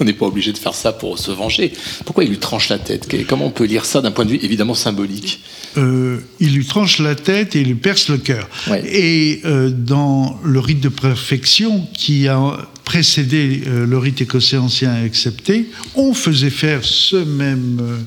[0.00, 1.72] On n'est- pas obligé de faire ça pour se venger.
[2.06, 3.06] Pourquoi il lui tranche la tête?
[3.28, 5.40] Comment on peut lire ça d'un point de vue évidemment symbolique?
[5.76, 8.48] Euh, il lui tranche la tête et il lui perce le cœur.
[8.68, 8.82] Ouais.
[8.86, 14.94] Et euh, dans le rite de perfection qui a précédé euh, le rite écossais ancien
[15.04, 18.04] accepté, on faisait faire ce même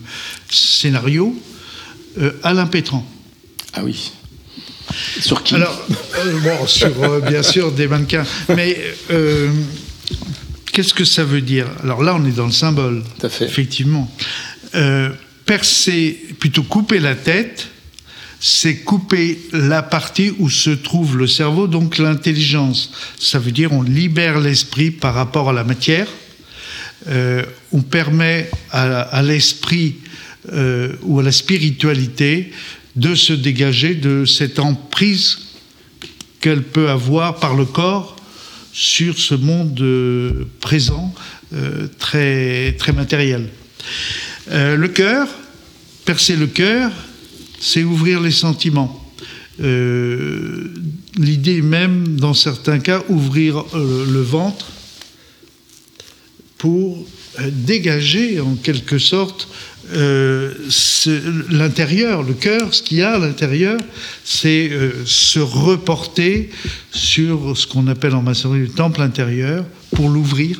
[0.49, 1.35] scénario
[2.41, 3.05] à l'impétrant.
[3.73, 4.11] Ah oui.
[5.19, 5.85] Sur qui Alors,
[6.17, 8.25] euh, bon, sur euh, bien sûr des mannequins.
[8.55, 8.77] Mais
[9.11, 9.51] euh,
[10.71, 11.67] qu'est-ce que ça veut dire?
[11.83, 13.03] Alors là, on est dans le symbole.
[13.19, 13.45] Tout à fait.
[13.45, 14.11] Effectivement.
[15.45, 17.67] Percer, plutôt couper la tête,
[18.39, 22.91] c'est couper la partie où se trouve le cerveau, donc l'intelligence.
[23.17, 26.07] Ça veut dire on libère l'esprit par rapport à la matière.
[27.71, 29.95] On permet à, à l'esprit
[30.53, 32.53] euh, ou à la spiritualité
[32.97, 35.37] de se dégager de cette emprise
[36.41, 38.15] qu'elle peut avoir par le corps
[38.73, 41.13] sur ce monde euh, présent
[41.53, 43.49] euh, très, très matériel.
[44.51, 45.27] Euh, le cœur,
[46.05, 46.91] percer le cœur,
[47.59, 49.03] c'est ouvrir les sentiments.
[51.17, 54.67] L'idée même, dans certains cas, ouvrir le ventre
[56.59, 57.03] pour
[57.39, 59.47] dégager en quelque sorte
[59.93, 60.53] euh,
[61.49, 63.79] l'intérieur, le cœur, ce qu'il y a à l'intérieur,
[64.23, 66.49] c'est euh, se reporter
[66.91, 69.65] sur ce qu'on appelle en maçonnerie le temple intérieur
[69.95, 70.59] pour l'ouvrir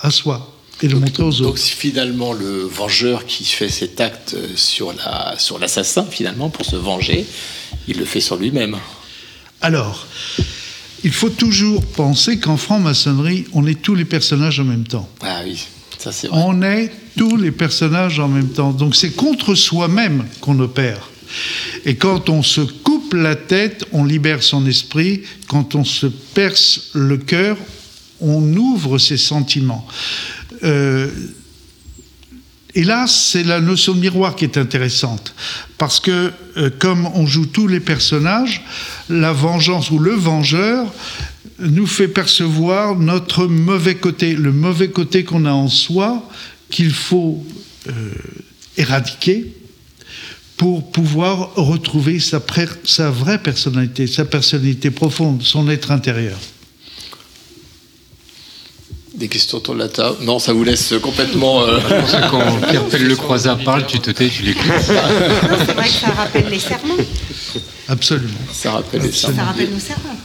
[0.00, 1.58] à soi et le montrer aux Donc autres.
[1.58, 6.76] c'est finalement le vengeur qui fait cet acte euh, la sur l'assassin finalement pour se
[6.76, 7.26] venger,
[7.86, 8.76] il le fait sur lui-même.
[9.60, 10.06] Alors,
[11.04, 15.08] il faut toujours penser qu'en franc-maçonnerie, on est tous les personnages en même temps.
[15.20, 15.66] Ah oui,
[16.30, 18.72] On est tous les personnages en même temps.
[18.72, 21.10] Donc c'est contre soi-même qu'on opère.
[21.84, 25.22] Et quand on se coupe la tête, on libère son esprit.
[25.48, 27.56] Quand on se perce le cœur,
[28.20, 29.86] on ouvre ses sentiments.
[30.64, 31.10] Euh,
[32.74, 35.34] et là, c'est la notion de miroir qui est intéressante.
[35.78, 38.62] Parce que, euh, comme on joue tous les personnages,
[39.08, 40.86] la vengeance ou le vengeur
[41.60, 46.28] nous fait percevoir notre mauvais côté, le mauvais côté qu'on a en soi,
[46.70, 47.44] qu'il faut
[47.88, 47.92] euh,
[48.76, 49.52] éradiquer
[50.56, 52.40] pour pouvoir retrouver sa,
[52.84, 56.38] sa vraie personnalité, sa personnalité profonde, son être intérieur.
[59.14, 60.18] Des questions autour de la table?
[60.22, 61.62] Non, ça vous laisse complètement.
[61.62, 61.80] Euh...
[62.30, 64.64] Quand Pierre Le Croisard parle, tu te tais, tu l'écoutes.
[64.80, 66.94] C'est vrai que ça rappelle les serments.
[67.88, 68.38] Absolument.
[68.52, 69.36] Ça rappelle les serments.
[69.36, 70.16] Ça rappelle nos serments.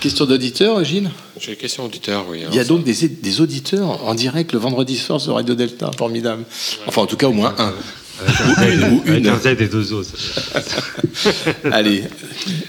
[0.00, 2.42] Question d'auditeur, Gilles J'ai une question d'auditeur, oui.
[2.50, 5.90] Il y a donc des, des, auditeurs en direct le vendredi soir sur Radio Delta,
[5.96, 6.44] formidable.
[6.86, 7.72] Enfin, en tout cas, au moins un.
[8.56, 9.28] Avec un, ou une, ou une.
[9.28, 10.12] un Z et deux os.
[11.72, 12.04] Allez,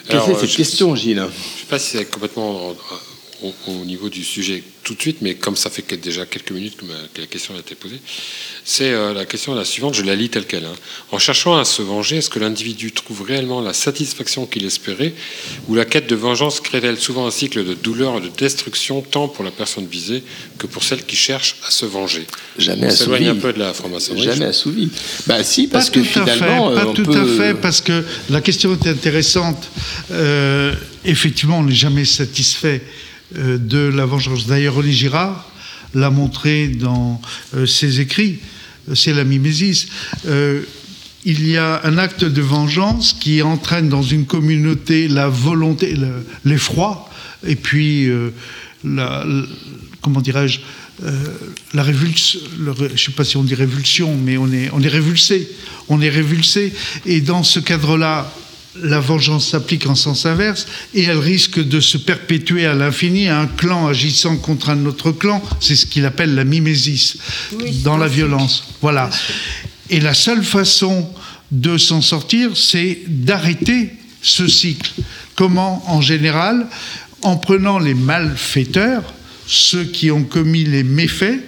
[0.10, 2.76] quelle est cette question, Gilles Je ne sais pas si c'est complètement
[3.44, 6.78] au, au, niveau du sujet tout de suite, mais comme ça fait déjà quelques minutes
[6.78, 8.00] que, ma, que la question a été posée,
[8.64, 10.64] c'est euh, la question la suivante, je la lis telle qu'elle.
[10.64, 10.76] Hein.
[11.12, 15.14] En cherchant à se venger, est-ce que l'individu trouve réellement la satisfaction qu'il espérait,
[15.68, 19.28] ou la quête de vengeance crée-t-elle souvent un cycle de douleur et de destruction, tant
[19.28, 20.24] pour la personne visée
[20.58, 22.26] que pour celle qui cherche à se venger?
[22.58, 24.24] Jamais On s'éloigne un peu de la franc-maçonnerie.
[24.24, 24.90] Jamais assouvi.
[25.26, 27.20] Bah si, parce pas que tout à finalement, fait, pas euh, on tout peut...
[27.20, 29.68] à fait, parce que la question est intéressante.
[30.12, 30.74] Euh,
[31.04, 34.48] effectivement, on n'est jamais satisfait euh, de la vengeance.
[34.48, 35.50] D'ailleurs, René Girard
[35.94, 37.22] l'a montré dans
[37.56, 38.40] euh, ses écrits.
[38.94, 39.88] C'est la mimésis.
[40.28, 40.62] Euh,
[41.26, 46.26] il y a un acte de vengeance qui entraîne dans une communauté la volonté, le-
[46.46, 47.10] l'effroi,
[47.46, 48.30] et puis euh,
[50.02, 50.60] comment dirais-je,
[51.04, 51.12] euh,
[51.74, 54.88] la révulsion, je ne sais pas si on dit révulsion, mais on est, on est
[54.88, 55.48] révulsé.
[55.90, 56.74] On est révulsé.
[57.06, 58.32] Et dans ce cadre-là,
[58.84, 63.28] la vengeance s'applique en sens inverse et elle risque de se perpétuer à l'infini.
[63.28, 67.18] Un clan agissant contre un autre clan, c'est ce qu'il appelle la mimésis,
[67.84, 68.66] dans la violence.
[68.82, 69.10] Voilà.
[69.90, 71.08] Et la seule façon
[71.52, 74.92] de s'en sortir, c'est d'arrêter ce cycle.
[75.36, 76.68] Comment En général,
[77.22, 79.04] en prenant les malfaiteurs,
[79.46, 81.40] ceux qui ont commis les méfaits,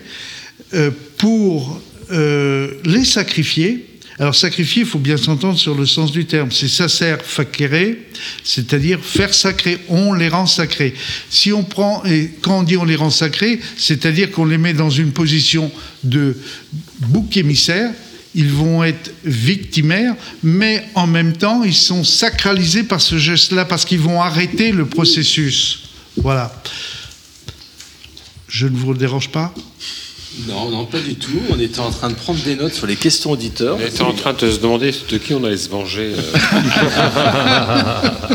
[0.73, 3.88] euh, pour euh, les sacrifier.
[4.19, 6.51] Alors sacrifier, il faut bien s'entendre sur le sens du terme.
[6.51, 7.95] C'est sacer facere,
[8.43, 9.79] c'est-à-dire faire sacré.
[9.87, 10.93] On les rend sacrés.
[11.29, 12.03] Si on prend
[12.41, 15.71] quand on dit on les rend sacrés, c'est-à-dire qu'on les met dans une position
[16.03, 16.37] de
[16.99, 17.91] bouc émissaire.
[18.35, 23.85] Ils vont être victimaires, mais en même temps, ils sont sacralisés par ce geste-là parce
[23.85, 25.85] qu'ils vont arrêter le processus.
[26.15, 26.61] Voilà.
[28.47, 29.51] Je ne vous dérange pas?
[30.47, 31.39] Non, non, pas du tout.
[31.49, 33.77] On était en train de prendre des notes sur les questions auditeurs.
[33.81, 36.13] On était en train de se demander de qui on allait se venger.
[36.15, 36.21] euh.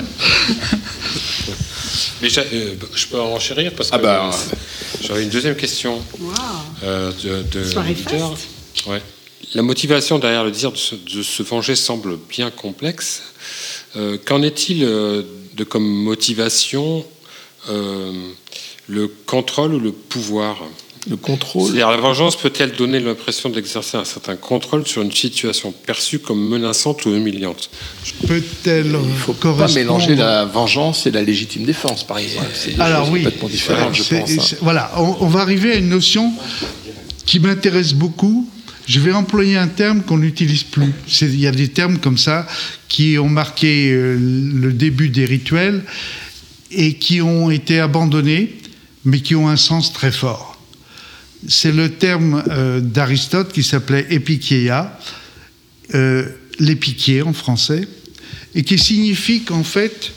[2.23, 4.57] Mais euh, je peux en enchérir parce que Ah bah, euh,
[5.03, 6.01] j'avais une deuxième question
[6.83, 8.31] euh, de, de Soirée l'auditeur.
[8.37, 8.87] faste.
[8.87, 9.03] Ouais.
[9.55, 13.23] La motivation derrière le désir de se, de se venger semble bien complexe.
[13.97, 15.23] Euh, Qu'en est-il euh,
[15.55, 17.05] de comme motivation
[17.69, 18.13] euh,
[18.89, 20.57] le contrôle ou le pouvoir?
[21.09, 21.65] Le contrôle.
[21.67, 26.49] c'est-à-dire, la vengeance peut-elle donner l'impression d'exercer un certain contrôle sur une situation perçue comme
[26.49, 27.69] menaçante ou humiliante?
[28.27, 32.47] Peut-elle Il ne faut pas mélanger la vengeance et la légitime défense, par exemple.
[32.79, 34.53] Alors oui, complètement différentes, je pense.
[34.55, 34.57] hein.
[34.63, 36.33] voilà, on, on va arriver à une notion
[37.27, 38.49] qui m'intéresse beaucoup.
[38.87, 40.93] Je vais employer un terme qu'on n'utilise plus.
[41.23, 42.47] Il y a des termes comme ça
[42.89, 45.83] qui ont marqué euh, le début des rituels
[46.71, 48.55] et qui ont été abandonnés,
[49.05, 50.54] mais qui ont un sens très fort.
[51.49, 54.99] C'est le terme euh, d'Aristote qui s'appelait épikeia,
[55.95, 56.29] euh,
[57.25, 57.89] en français,
[58.55, 60.13] et qui signifie qu'en fait,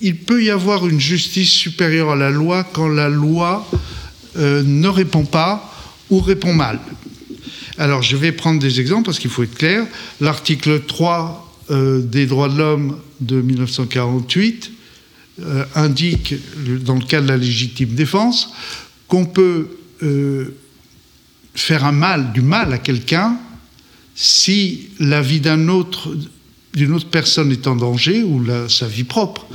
[0.00, 3.68] il peut y avoir une justice supérieure à la loi quand la loi
[4.36, 5.72] euh, ne répond pas
[6.08, 6.78] ou répond mal.
[7.78, 9.86] Alors je vais prendre des exemples parce qu'il faut être clair.
[10.20, 14.72] L'article 3 euh, des droits de l'homme de 1948
[15.40, 16.34] euh, indique,
[16.84, 18.52] dans le cas de la légitime défense,
[19.08, 19.68] qu'on peut
[20.02, 20.54] euh,
[21.54, 23.36] faire un mal, du mal à quelqu'un
[24.14, 26.14] si la vie d'un autre,
[26.74, 29.46] d'une autre personne est en danger ou sa vie propre.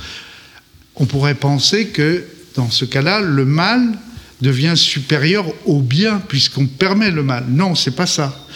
[0.96, 2.26] On pourrait penser que
[2.56, 3.98] dans ce cas-là, le mal
[4.42, 7.46] devient supérieur au bien puisqu'on permet le mal.
[7.48, 8.48] Non, c'est pas ça.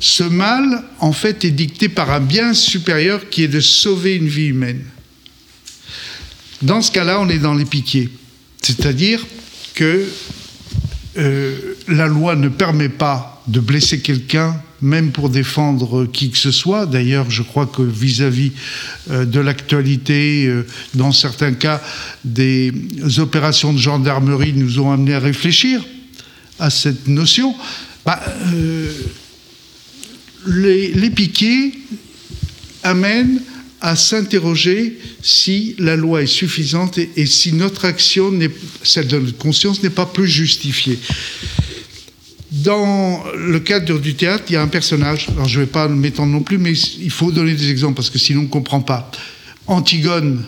[0.00, 4.28] Ce mal, en fait, est dicté par un bien supérieur qui est de sauver une
[4.28, 4.84] vie humaine.
[6.62, 8.08] Dans ce cas-là, on est dans l'épiquier.
[8.62, 9.24] C'est-à-dire
[9.74, 10.04] que
[11.18, 16.52] euh, la loi ne permet pas de blesser quelqu'un, même pour défendre qui que ce
[16.52, 16.86] soit.
[16.86, 18.52] D'ailleurs, je crois que vis-à-vis
[19.10, 20.64] euh, de l'actualité, euh,
[20.94, 21.82] dans certains cas,
[22.24, 22.72] des
[23.18, 25.84] opérations de gendarmerie nous ont amené à réfléchir
[26.60, 27.54] à cette notion.
[28.06, 28.20] Bah,
[30.46, 31.72] les piquets
[32.82, 33.40] amènent
[33.80, 38.32] à s'interroger si la loi est suffisante et, et si notre action,
[38.82, 40.98] celle de notre conscience, n'est pas plus justifiée.
[42.50, 45.86] Dans le cadre du théâtre, il y a un personnage, alors je ne vais pas
[45.86, 48.80] m'étendre non plus, mais il faut donner des exemples parce que sinon on ne comprend
[48.80, 49.10] pas.
[49.66, 50.42] Antigone,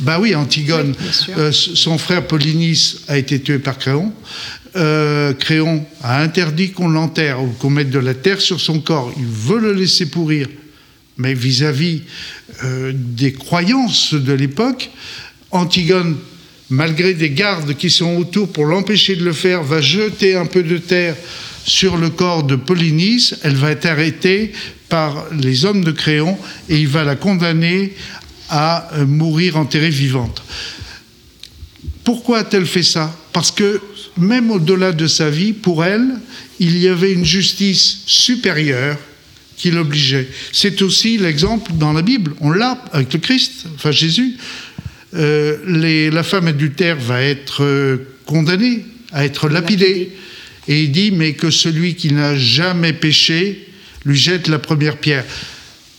[0.00, 1.34] bah oui, Antigone, Oui, bien sûr.
[1.36, 4.12] euh, son frère Polynice a été tué par Créon.
[4.74, 9.12] Euh, Créon a interdit qu'on l'enterre ou qu'on mette de la terre sur son corps.
[9.18, 10.48] Il veut le laisser pourrir.
[11.22, 12.02] Mais vis-à-vis
[12.64, 14.90] euh, des croyances de l'époque,
[15.52, 16.16] Antigone,
[16.68, 20.64] malgré des gardes qui sont autour pour l'empêcher de le faire, va jeter un peu
[20.64, 21.14] de terre
[21.64, 23.36] sur le corps de Polynice.
[23.44, 24.50] Elle va être arrêtée
[24.88, 26.36] par les hommes de Créon
[26.68, 27.94] et il va la condamner
[28.48, 30.42] à euh, mourir enterrée vivante.
[32.02, 33.16] Pourquoi a-t-elle fait ça?
[33.32, 33.80] Parce que
[34.18, 36.16] même au-delà de sa vie, pour elle,
[36.58, 38.98] il y avait une justice supérieure
[39.62, 40.26] qui l'obligeait.
[40.50, 42.34] C'est aussi l'exemple dans la Bible.
[42.40, 44.36] On l'a avec le Christ, enfin Jésus.
[45.14, 47.96] Euh, les- la femme adultère va être euh,
[48.26, 50.10] condamnée à être lapidée.
[50.66, 53.68] Et il dit, mais que celui qui n'a jamais péché
[54.04, 55.24] lui jette la première pierre.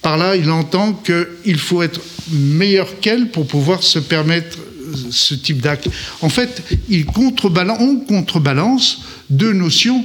[0.02, 2.02] Par là, il entend qu'il faut être
[2.34, 5.88] meilleur qu'elle pour pouvoir se permettre euh, ce type d'acte.
[6.20, 10.04] En fait, il contrebalance, on contrebalance deux notions,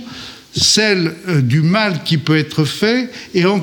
[0.57, 3.61] celle euh, du mal qui peut être fait et en,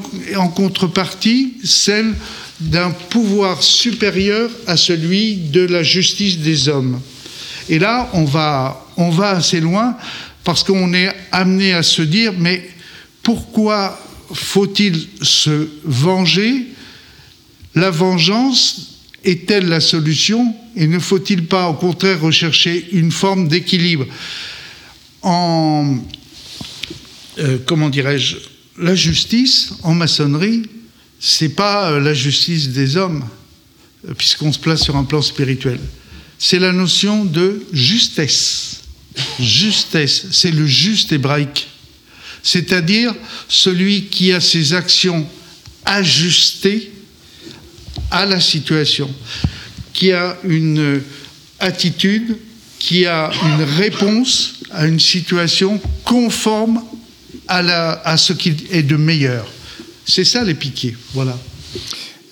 [0.47, 2.13] contrepartie, celle
[2.59, 7.01] d'un pouvoir supérieur à celui de la justice des hommes.
[7.67, 9.97] Et là, on va, on va assez loin
[10.43, 12.69] parce qu'on est amené à se dire, mais
[13.23, 13.99] pourquoi
[14.33, 16.67] faut-il se venger?
[17.73, 20.55] La vengeance est-elle la solution?
[20.75, 24.05] Et ne faut-il pas, au contraire, rechercher une forme d'équilibre?
[25.23, 25.97] En,
[27.38, 28.38] euh, comment dirais-je,
[28.79, 30.63] la justice en maçonnerie,
[31.19, 33.25] c'est pas euh, la justice des hommes,
[34.07, 35.79] euh, puisqu'on se place sur un plan spirituel.
[36.38, 38.81] C'est la notion de justesse.
[39.39, 41.67] Justesse, c'est le juste hébraïque.
[42.43, 43.13] C'est-à-dire
[43.47, 45.27] celui qui a ses actions
[45.86, 46.91] ajustées
[48.11, 49.13] à la situation,
[49.93, 51.01] qui a une
[51.59, 52.38] attitude,
[52.77, 56.83] qui a une réponse à une situation conforme
[57.47, 59.45] à, la, à ce qui est de meilleur.
[60.05, 61.37] C'est ça les piquets, voilà.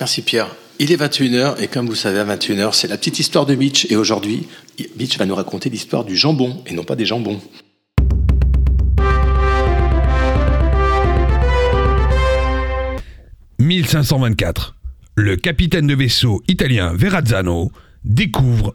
[0.00, 0.54] Merci Pierre.
[0.78, 3.86] Il est 21h et comme vous savez, à 21h, c'est la petite histoire de Mitch.
[3.90, 4.48] Et aujourd'hui,
[4.98, 7.40] Mitch va nous raconter l'histoire du jambon et non pas des jambons.
[13.60, 14.74] «1524.
[15.16, 17.70] Le capitaine de vaisseau italien Verrazzano
[18.04, 18.74] découvre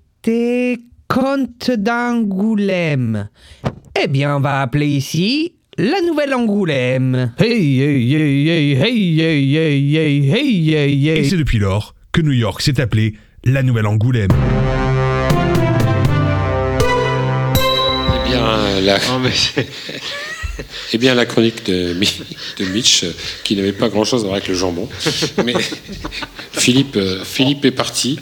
[0.23, 3.29] était comte d'Angoulême.
[3.99, 7.33] Eh bien, on va appeler ici la Nouvelle Angoulême.
[7.39, 11.25] Hey, hey, hey, hey, hey, hey, hey, hey, hey, hey, Et hey.
[11.29, 13.15] c'est depuis lors que New York s'est appelée
[13.45, 14.29] la Nouvelle Angoulême.
[18.13, 19.67] Eh bien, mais c'est-
[20.93, 22.21] eh bien, la chronique de, Mi-
[22.59, 23.11] de Mitch, euh,
[23.43, 24.87] qui n'avait pas grand-chose à voir avec le jambon.
[25.45, 25.53] Mais
[26.53, 28.19] Philippe, euh, Philippe est parti.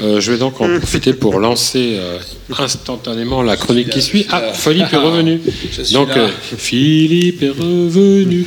[0.00, 2.18] Euh, je vais donc en profiter pour lancer euh,
[2.58, 4.26] instantanément la chronique qui suit.
[4.30, 5.40] Ah, Philippe est revenu.
[5.92, 6.28] Donc, euh,
[6.58, 8.46] Philippe est revenu.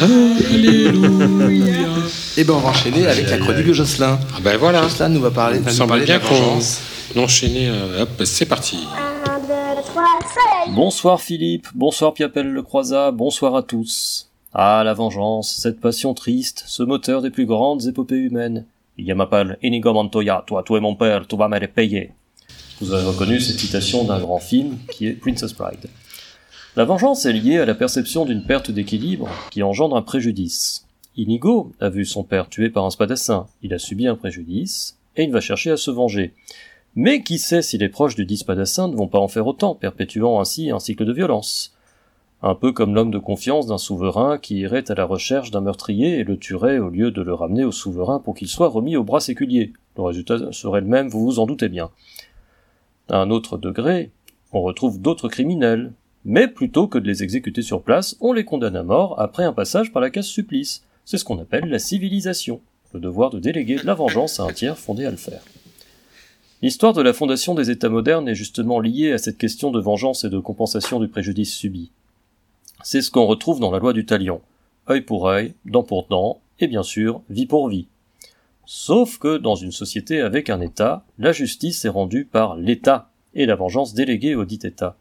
[0.00, 1.88] Alléluia.
[2.36, 4.18] Et ben on va enchaîner avec la chronique de Jocelyn.
[4.34, 4.82] Ah ben voilà.
[4.82, 6.60] Jocelyn nous va parler, Il nous semble parler de la bien qu'on
[7.16, 8.78] euh, hop, c'est parti.
[10.28, 14.30] 1, 2, 3, soleil Bonsoir Philippe, bonsoir Piapel le Croisat, bonsoir à tous.
[14.52, 18.66] Ah, la vengeance, cette passion triste, ce moteur des plus grandes épopées humaines.
[18.96, 19.14] Il
[19.62, 22.12] Inigo Montoya, toi, tu es mon père, tu vas me payer.
[22.80, 25.88] Vous avez reconnu cette citation d'un grand film qui est Princess Bride.
[26.76, 30.86] La vengeance est liée à la perception d'une perte d'équilibre qui engendre un préjudice.
[31.16, 35.24] Inigo a vu son père tué par un spadassin, il a subi un préjudice, et
[35.24, 36.34] il va chercher à se venger.
[36.96, 39.74] Mais qui sait si les proches du dit spadassin ne vont pas en faire autant,
[39.74, 41.74] perpétuant ainsi un cycle de violence.
[42.42, 46.18] Un peu comme l'homme de confiance d'un souverain qui irait à la recherche d'un meurtrier
[46.18, 49.02] et le tuerait au lieu de le ramener au souverain pour qu'il soit remis au
[49.02, 49.72] bras séculier.
[49.96, 51.90] Le résultat serait le même, vous vous en doutez bien.
[53.08, 54.12] À un autre degré,
[54.52, 55.92] on retrouve d'autres criminels,
[56.24, 59.52] mais plutôt que de les exécuter sur place, on les condamne à mort après un
[59.52, 60.84] passage par la case supplice.
[61.04, 62.60] C'est ce qu'on appelle la civilisation.
[62.92, 65.42] le devoir de déléguer de la vengeance à un tiers fondé à le faire.
[66.60, 70.24] L'histoire de la fondation des États modernes est justement liée à cette question de vengeance
[70.24, 71.92] et de compensation du préjudice subi.
[72.82, 74.40] C'est ce qu'on retrouve dans la loi du talion.
[74.90, 77.86] œil pour œil, dent pour dent, et bien sûr, vie pour vie.
[78.66, 83.46] Sauf que dans une société avec un État, la justice est rendue par l'État et
[83.46, 84.96] la vengeance déléguée au dit État.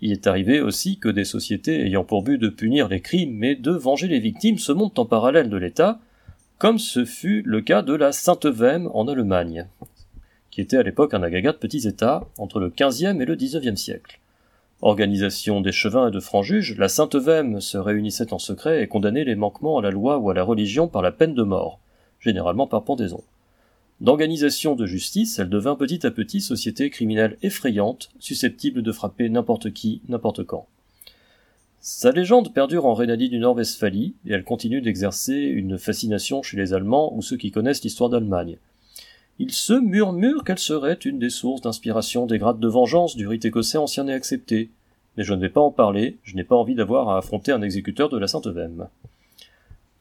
[0.00, 3.56] Il est arrivé aussi que des sociétés ayant pour but de punir les crimes mais
[3.56, 6.00] de venger les victimes se montent en parallèle de l'État,
[6.58, 9.66] comme ce fut le cas de la Sainte-Vême en Allemagne,
[10.52, 13.80] qui était à l'époque un agrégat de petits États entre le XVe et le XIXe
[13.80, 14.20] siècle.
[14.82, 19.78] Organisation d'échevins et de francs-juges, la Sainte-Vême se réunissait en secret et condamnait les manquements
[19.78, 21.80] à la loi ou à la religion par la peine de mort,
[22.20, 23.24] généralement par pendaison.
[24.02, 29.72] D'organisation de justice, elle devint petit à petit société criminelle effrayante, susceptible de frapper n'importe
[29.72, 30.66] qui, n'importe quand.
[31.80, 36.74] Sa légende perdure en Rhénanie du Nord-Westphalie, et elle continue d'exercer une fascination chez les
[36.74, 38.58] Allemands ou ceux qui connaissent l'histoire d'Allemagne.
[39.38, 43.44] Il se murmure qu'elle serait une des sources d'inspiration des grades de vengeance du rite
[43.44, 44.70] écossais ancien et accepté.
[45.16, 47.62] Mais je ne vais pas en parler, je n'ai pas envie d'avoir à affronter un
[47.62, 48.88] exécuteur de la Sainte-Vême.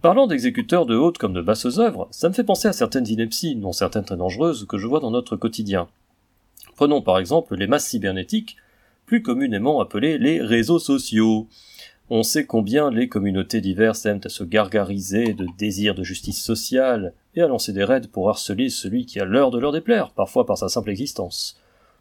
[0.02, 3.56] Parlant d'exécuteurs de hautes comme de basses œuvres, ça me fait penser à certaines inepties,
[3.56, 5.88] dont certaines très dangereuses, que je vois dans notre quotidien.
[6.76, 8.58] Prenons par exemple les masses cybernétiques,
[9.06, 11.48] plus communément appelées les réseaux sociaux.
[12.10, 17.14] On sait combien les communautés diverses aiment à se gargariser de désirs de justice sociale
[17.36, 20.46] et à lancer des raids pour harceler celui qui a l'heure de leur déplaire, parfois
[20.46, 21.60] par sa simple existence.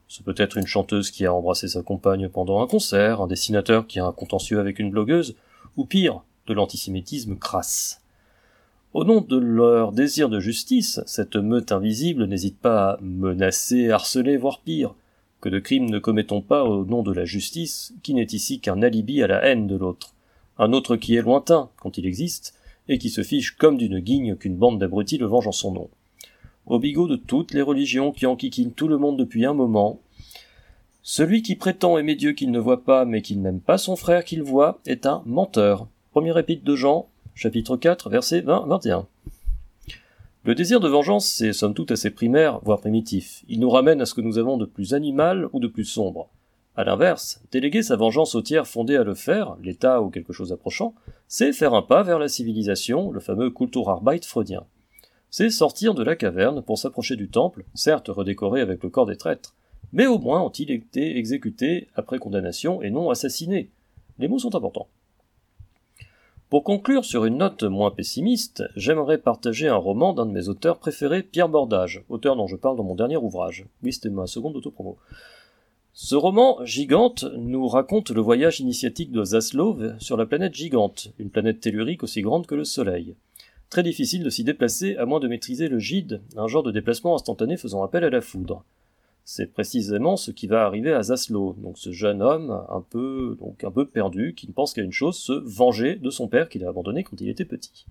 [0.08, 3.86] Ce peut être une chanteuse qui a embrassé sa compagne pendant un concert, un dessinateur
[3.86, 5.36] qui a un contentieux avec une blogueuse,
[5.76, 8.00] ou pire, de l'antisémitisme crasse.
[8.92, 14.36] Au nom de leur désir de justice, cette meute invisible n'hésite pas à menacer, harceler,
[14.36, 14.96] voire pire.
[15.40, 18.82] Que de crimes ne commettons pas au nom de la justice, qui n'est ici qu'un
[18.82, 20.14] alibi à la haine de l'autre.
[20.58, 22.52] Un autre qui est lointain, quand il existe,
[22.90, 25.88] et qui se fiche comme d'une guigne qu'une bande d'abrutis le venge en son nom.
[26.66, 30.00] Au bigot de toutes les religions qui enquiquinent tout le monde depuis un moment,
[31.02, 34.24] celui qui prétend aimer Dieu qu'il ne voit pas, mais qu'il n'aime pas son frère
[34.24, 39.06] qu'il voit, est un menteur, Premier épître de Jean, chapitre 4, versets 20-21.
[40.42, 43.44] Le désir de vengeance c'est somme toute assez primaire, voire primitif.
[43.48, 46.28] Il nous ramène à ce que nous avons de plus animal ou de plus sombre.
[46.80, 50.50] À l'inverse, déléguer sa vengeance au tiers fondé à le faire, l'État ou quelque chose
[50.50, 50.94] approchant,
[51.28, 54.64] c'est faire un pas vers la civilisation, le fameux Kulturarbeit freudien.
[55.28, 59.18] C'est sortir de la caverne pour s'approcher du temple, certes redécoré avec le corps des
[59.18, 59.54] traîtres,
[59.92, 63.68] mais au moins ont-ils été exécutés après condamnation et non assassinés.
[64.18, 64.88] Les mots sont importants.
[66.48, 70.78] Pour conclure sur une note moins pessimiste, j'aimerais partager un roman d'un de mes auteurs
[70.78, 73.66] préférés, Pierre Bordage, auteur dont je parle dans mon dernier ouvrage.
[73.82, 74.96] Oui, c'était ma seconde autopromo.
[75.92, 81.30] Ce roman, Gigante, nous raconte le voyage initiatique de Zaslow sur la planète Gigante, une
[81.30, 83.16] planète tellurique aussi grande que le Soleil.
[83.70, 87.16] Très difficile de s'y déplacer à moins de maîtriser le gide, un genre de déplacement
[87.16, 88.64] instantané faisant appel à la foudre.
[89.24, 93.70] C'est précisément ce qui va arriver à Zaslow, donc ce jeune homme un peu, un
[93.70, 96.68] peu perdu, qui ne pense qu'à une chose, se venger de son père qu'il a
[96.68, 97.86] abandonné quand il était petit.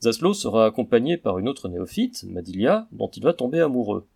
[0.00, 4.06] Zaslow sera accompagné par une autre néophyte, Madilia, dont il va tomber amoureux.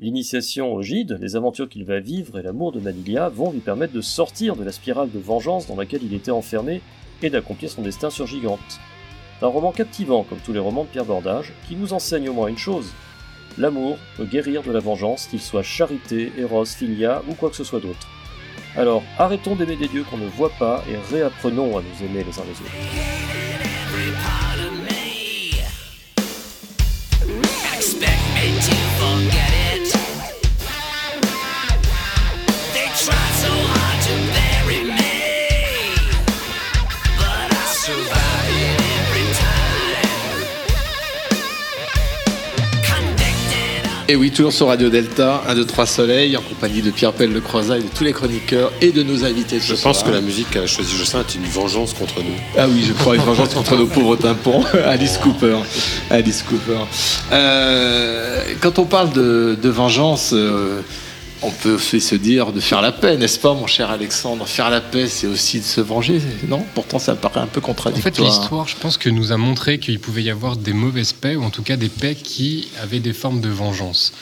[0.00, 3.92] L'initiation au gide, les aventures qu'il va vivre et l'amour de Madilia vont lui permettre
[3.92, 6.80] de sortir de la spirale de vengeance dans laquelle il était enfermé
[7.22, 8.80] et d'accomplir son destin sur Gigante.
[9.42, 12.48] Un roman captivant comme tous les romans de Pierre Bordage, qui nous enseigne au moins
[12.48, 12.92] une chose,
[13.58, 17.64] L'amour peut guérir de la vengeance, qu'il soit charité, éros, filia ou quoi que ce
[17.64, 18.08] soit d'autre.
[18.76, 22.38] Alors arrêtons d'aimer des dieux qu'on ne voit pas et réapprenons à nous aimer les
[22.38, 22.70] uns les autres.
[44.10, 47.32] Et oui, toujours sur Radio Delta, 1, 2, 3 Soleil, en compagnie de Pierre Pelle
[47.32, 49.60] Le Croisat et de tous les chroniqueurs et de nos invités.
[49.60, 52.34] Je pense que la musique qu'a choisi Jocelyn est une vengeance contre nous.
[52.58, 54.64] Ah oui, je crois une vengeance contre nos pauvres tympans.
[54.84, 55.58] Alice Cooper.
[56.10, 56.80] Alice Cooper.
[57.30, 60.80] Euh, quand on parle de, de vengeance, euh,
[61.42, 64.46] on peut aussi se dire de faire la paix, n'est-ce pas, mon cher Alexandre?
[64.46, 66.64] Faire la paix, c'est aussi de se venger, non?
[66.74, 68.14] Pourtant, ça paraît un peu En contradictoire.
[68.14, 71.36] fait, l'histoire, je pense que nous a montré qu'il pouvait y avoir des mauvaises paix,
[71.36, 74.12] ou en tout cas des paix qui avaient des formes de vengeance.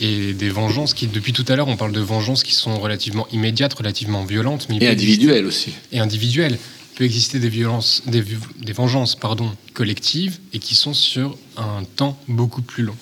[0.00, 3.26] Et des vengeances qui, depuis tout à l'heure, on parle de vengeances qui sont relativement
[3.32, 5.72] immédiates, relativement violentes, mais Et individuelles aussi.
[5.90, 6.58] Et individuelles.
[6.92, 11.36] Il peut exister des violences, des, vi- des vengeances, pardon, collectives et qui sont sur
[11.56, 12.94] un temps beaucoup plus long.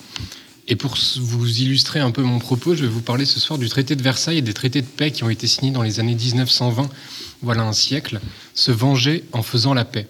[0.69, 3.69] Et pour vous illustrer un peu mon propos, je vais vous parler ce soir du
[3.69, 6.15] traité de Versailles et des traités de paix qui ont été signés dans les années
[6.15, 6.89] 1920,
[7.41, 8.19] voilà un siècle,
[8.53, 10.07] se venger en faisant la paix.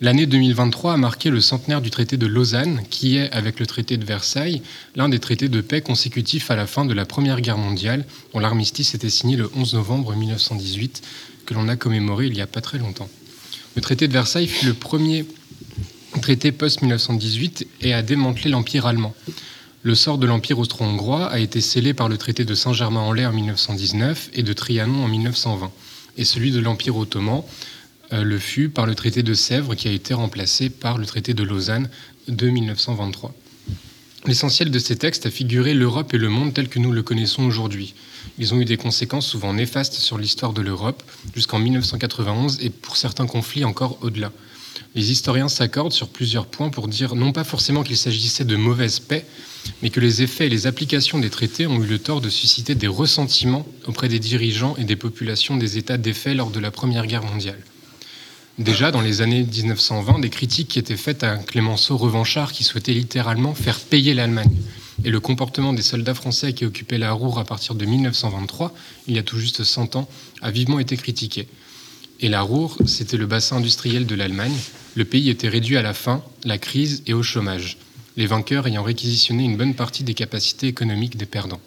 [0.00, 3.96] L'année 2023 a marqué le centenaire du traité de Lausanne, qui est, avec le traité
[3.96, 4.62] de Versailles,
[4.96, 8.40] l'un des traités de paix consécutifs à la fin de la Première Guerre mondiale, dont
[8.40, 11.02] l'armistice était signé le 11 novembre 1918,
[11.46, 13.08] que l'on a commémoré il n'y a pas très longtemps.
[13.76, 15.24] Le traité de Versailles fut le premier
[16.20, 19.14] traité post-1918 et a démantelé l'Empire allemand.
[19.86, 24.30] Le sort de l'Empire austro-hongrois a été scellé par le traité de Saint-Germain-en-Laye en 1919
[24.32, 25.70] et de Trianon en 1920,
[26.16, 27.42] et celui de l'Empire ottoman
[28.14, 31.34] euh, le fut par le traité de Sèvres qui a été remplacé par le traité
[31.34, 31.90] de Lausanne
[32.28, 33.34] de 1923.
[34.24, 37.42] L'essentiel de ces textes a figuré l'Europe et le monde tel que nous le connaissons
[37.42, 37.92] aujourd'hui.
[38.38, 41.02] Ils ont eu des conséquences souvent néfastes sur l'histoire de l'Europe
[41.34, 44.32] jusqu'en 1991 et pour certains conflits encore au-delà.
[44.94, 49.00] Les historiens s'accordent sur plusieurs points pour dire non pas forcément qu'il s'agissait de mauvaise
[49.00, 49.24] paix,
[49.82, 52.74] mais que les effets et les applications des traités ont eu le tort de susciter
[52.74, 57.06] des ressentiments auprès des dirigeants et des populations des États défaits lors de la Première
[57.06, 57.58] Guerre mondiale.
[58.58, 62.92] Déjà dans les années 1920, des critiques qui étaient faites à Clémenceau revanchard qui souhaitait
[62.92, 64.56] littéralement faire payer l'Allemagne.
[65.02, 68.72] Et le comportement des soldats français qui occupaient la Roure à partir de 1923,
[69.08, 70.08] il y a tout juste 100 ans,
[70.40, 71.48] a vivement été critiqué.
[72.20, 74.56] Et la Roure, c'était le bassin industriel de l'Allemagne.
[74.94, 77.76] Le pays était réduit à la faim, la crise et au chômage,
[78.16, 81.60] les vainqueurs ayant réquisitionné une bonne partie des capacités économiques des perdants.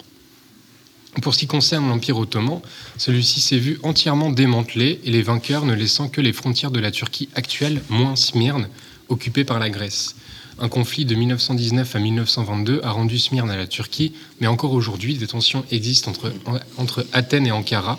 [1.22, 2.60] Pour ce qui concerne l'Empire ottoman,
[2.96, 6.90] celui-ci s'est vu entièrement démantelé et les vainqueurs ne laissant que les frontières de la
[6.90, 8.68] Turquie actuelle, moins Smyrne,
[9.08, 10.14] occupée par la Grèce.
[10.60, 15.14] Un conflit de 1919 à 1922 a rendu Smyrne à la Turquie, mais encore aujourd'hui,
[15.14, 16.32] des tensions existent entre,
[16.76, 17.98] entre Athènes et Ankara,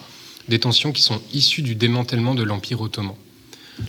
[0.50, 3.16] des tensions qui sont issues du démantèlement de l'Empire ottoman.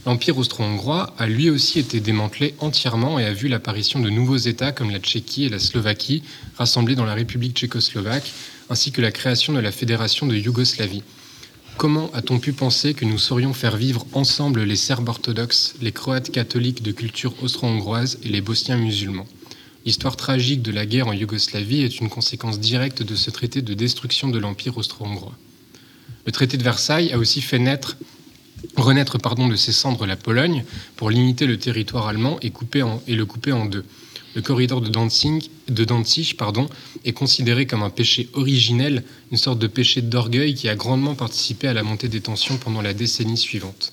[0.07, 4.71] L'Empire austro-hongrois a lui aussi été démantelé entièrement et a vu l'apparition de nouveaux États
[4.71, 6.23] comme la Tchéquie et la Slovaquie,
[6.57, 8.31] rassemblés dans la République tchécoslovaque,
[8.69, 11.03] ainsi que la création de la Fédération de Yougoslavie.
[11.77, 16.31] Comment a-t-on pu penser que nous saurions faire vivre ensemble les Serbes orthodoxes, les Croates
[16.31, 19.27] catholiques de culture austro-hongroise et les Bosniens musulmans?
[19.87, 23.75] L'histoire tragique de la guerre en Yougoslavie est une conséquence directe de ce traité de
[23.75, 25.35] destruction de l'Empire austro-hongrois.
[26.27, 27.97] Le traité de Versailles a aussi fait naître
[28.77, 30.65] renaître pardon, de ses cendres la Pologne
[30.97, 32.53] pour limiter le territoire allemand et,
[33.07, 33.85] le couper en deux.
[34.35, 35.87] Le corridor de Danzig, de
[37.05, 39.03] est considéré comme un péché originel,
[39.33, 42.81] une sorte de péché d'orgueil qui a grandement participé à la montée des tensions pendant
[42.81, 43.93] la décennie suivante.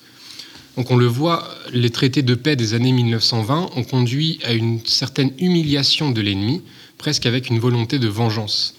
[0.75, 4.79] Donc on le voit, les traités de paix des années 1920 ont conduit à une
[4.85, 6.61] certaine humiliation de l'ennemi,
[6.99, 8.75] presque avec une volonté de vengeance.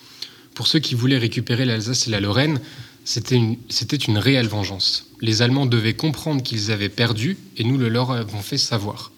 [0.54, 2.60] Pour ceux qui voulaient récupérer l'Alsace et la Lorraine,
[3.08, 5.06] c'était une, réelle vengeance.
[5.20, 9.12] Les Allemands devaient comprendre qu'ils avaient perdu et nous le leur avons fait savoir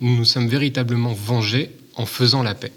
[0.00, 2.72] nous nous sommes véritablement vengés en faisant la paix.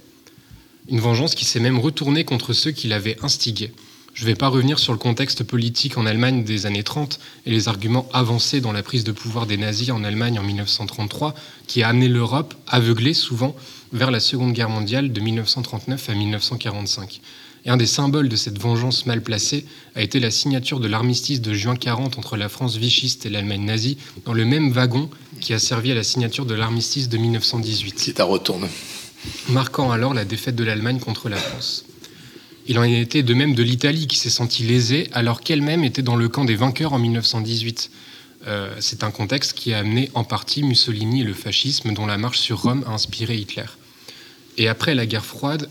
[0.90, 3.74] Une vengeance qui s'est même retournée contre ceux qui l'avaient instigée.
[4.14, 7.52] Je ne vais pas revenir sur le contexte politique en Allemagne des années 30 et
[7.52, 11.36] les arguments avancés dans la prise de pouvoir des nazis en Allemagne en 1933,
[11.68, 13.56] qui a amené l'Europe, aveuglée souvent,
[13.92, 17.22] vers la Seconde Guerre mondiale de 1939 à 1945.
[17.68, 21.42] Et un des symboles de cette vengeance mal placée a été la signature de l'armistice
[21.42, 25.10] de juin 40 entre la France vichiste et l'Allemagne nazie dans le même wagon
[25.42, 27.96] qui a servi à la signature de l'armistice de 1918.
[28.00, 28.70] C'est à retourne.
[29.50, 31.84] Marquant alors la défaite de l'Allemagne contre la France.
[32.68, 36.16] Il en été de même de l'Italie qui s'est sentie lésée alors qu'elle-même était dans
[36.16, 37.92] le camp des vainqueurs en 1918.
[38.48, 42.18] Euh, c'est un contexte qui a amené en partie Mussolini et le fascisme dont la
[42.18, 43.66] marche sur Rome a inspiré Hitler.
[44.58, 45.70] Et après la guerre froide,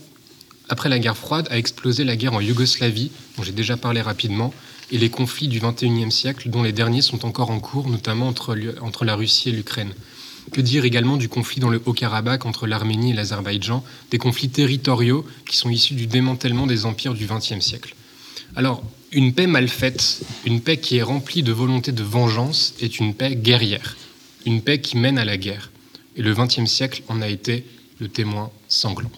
[0.69, 4.53] après la guerre froide a explosé la guerre en Yougoslavie, dont j'ai déjà parlé rapidement,
[4.91, 9.05] et les conflits du XXIe siècle, dont les derniers sont encore en cours, notamment entre,
[9.05, 9.93] la Russie et l'Ukraine.
[10.51, 15.25] Que dire également du conflit dans le Haut-Karabakh entre l'Arménie et l'Azerbaïdjan, des conflits territoriaux
[15.45, 17.95] qui sont issus du démantèlement des empires du XXe siècle?
[18.55, 18.81] Alors,
[19.11, 23.13] une paix mal faite, une paix qui est remplie de volonté de vengeance, est une
[23.13, 23.97] paix guerrière,
[24.45, 25.69] une paix qui mène à la guerre.
[26.15, 27.65] Et le XXe siècle en a été
[27.99, 29.11] le témoin sanglant.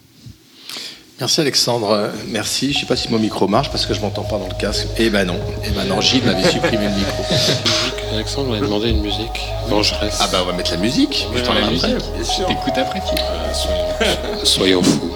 [1.19, 2.71] Merci Alexandre, merci.
[2.71, 4.53] Je ne sais pas si mon micro marche parce que je m'entends pas dans le
[4.53, 4.87] casque.
[4.97, 7.23] Eh ben non, eh ben non, Gilles m'avait supprimé le micro.
[8.13, 10.17] Alexandre m'avait demandé une musique vengeresse.
[10.21, 11.27] Ah bah on va mettre la musique.
[11.33, 11.95] Mettons la musique.
[12.77, 13.21] Après, tu.
[13.21, 15.08] Euh, soyons, soyons fous.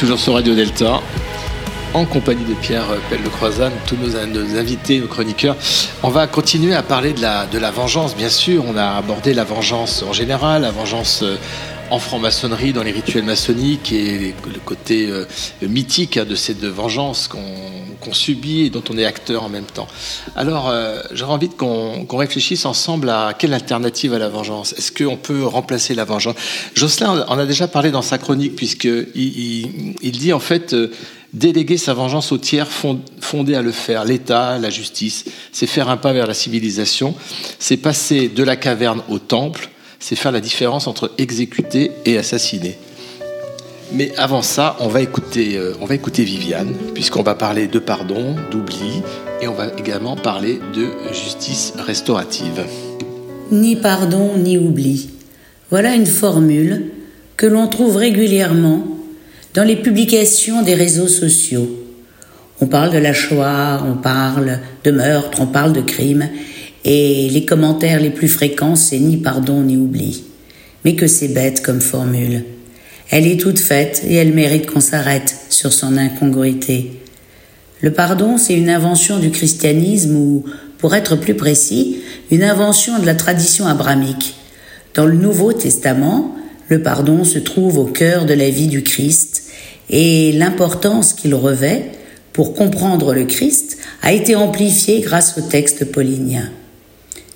[0.00, 0.98] Toujours sur Radio Delta,
[1.92, 4.16] en compagnie de Pierre Pelle de Croizane, tous nos,
[4.56, 5.56] invités, nos chroniqueurs.
[6.02, 8.64] On va continuer à parler de la, de la vengeance, bien sûr.
[8.66, 11.36] On a abordé la vengeance en général, la vengeance euh,
[11.90, 15.26] en franc-maçonnerie, dans les rituels maçonniques et le côté euh,
[15.60, 17.38] mythique hein, de cette vengeance qu'on
[18.12, 19.88] subit et dont on est acteur en même temps.
[20.36, 24.72] Alors, euh, j'aurais envie qu'on réfléchisse ensemble à quelle alternative à la vengeance.
[24.74, 26.36] Est-ce qu'on peut remplacer la vengeance?
[26.74, 30.72] Jocelyn en a déjà parlé dans sa chronique, puisqu'il il, il dit en fait...
[30.74, 30.90] Euh,
[31.32, 32.66] déléguer sa vengeance aux tiers
[33.20, 37.14] fondés à le faire, l'État, la justice, c'est faire un pas vers la civilisation,
[37.60, 39.70] c'est passer de la caverne au temple,
[40.00, 42.76] c'est faire la différence entre exécuter et assassiner.
[43.92, 47.80] Mais avant ça, on va écouter, euh, on va écouter Viviane, puisqu'on va parler de
[47.80, 49.02] pardon, d'oubli,
[49.42, 52.64] et on va également parler de justice restaurative.
[53.50, 55.10] Ni pardon, ni oubli.
[55.70, 56.92] Voilà une formule
[57.36, 58.84] que l'on trouve régulièrement
[59.54, 61.68] dans les publications des réseaux sociaux.
[62.60, 66.28] On parle de la Shoah, on parle de meurtre, on parle de crimes,
[66.84, 70.22] et les commentaires les plus fréquents, c'est ni pardon ni oubli.
[70.84, 72.44] Mais que c'est bête comme formule.
[73.10, 76.92] Elle est toute faite et elle mérite qu'on s'arrête sur son incongruité.
[77.80, 80.44] Le pardon, c'est une invention du christianisme ou,
[80.78, 84.36] pour être plus précis, une invention de la tradition abramique.
[84.94, 86.36] Dans le Nouveau Testament,
[86.68, 89.44] le pardon se trouve au cœur de la vie du Christ
[89.88, 91.90] et l'importance qu'il revêt
[92.32, 96.48] pour comprendre le Christ a été amplifiée grâce au texte paulinien.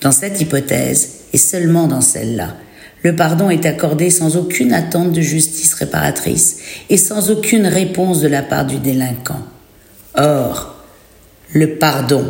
[0.02, 2.56] Dans cette hypothèse, et seulement dans celle-là,
[3.04, 6.56] le pardon est accordé sans aucune attente de justice réparatrice
[6.88, 9.42] et sans aucune réponse de la part du délinquant.
[10.14, 10.74] Or,
[11.52, 12.24] le pardon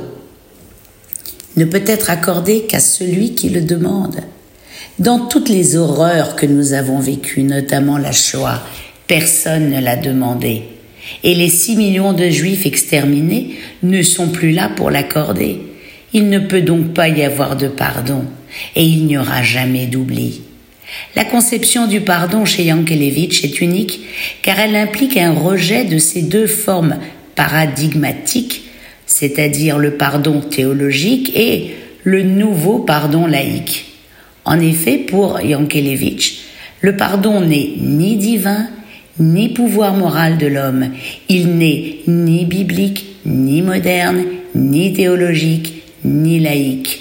[1.56, 4.16] ne peut être accordé qu'à celui qui le demande.
[4.98, 8.60] Dans toutes les horreurs que nous avons vécues, notamment la Shoah,
[9.06, 10.64] personne ne l'a demandé.
[11.22, 15.60] Et les six millions de juifs exterminés ne sont plus là pour l'accorder.
[16.12, 18.24] Il ne peut donc pas y avoir de pardon,
[18.74, 20.43] et il n'y aura jamais d'oubli.
[21.16, 24.00] La conception du pardon chez Yankelevitch est unique
[24.42, 26.96] car elle implique un rejet de ces deux formes
[27.34, 28.62] paradigmatiques,
[29.06, 33.86] c'est-à-dire le pardon théologique et le nouveau pardon laïque.
[34.44, 36.40] En effet, pour Yankelevitch,
[36.80, 38.68] le pardon n'est ni divin,
[39.18, 40.90] ni pouvoir moral de l'homme.
[41.28, 47.00] Il n'est ni biblique, ni moderne, ni théologique, ni laïque.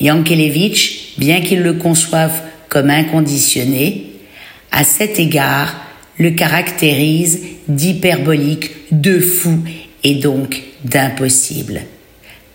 [0.00, 4.12] Yankelevitch, bien qu'il le conçoive comme inconditionné,
[4.70, 5.76] à cet égard
[6.18, 9.58] le caractérise d'hyperbolique, de fou
[10.02, 11.82] et donc d'impossible.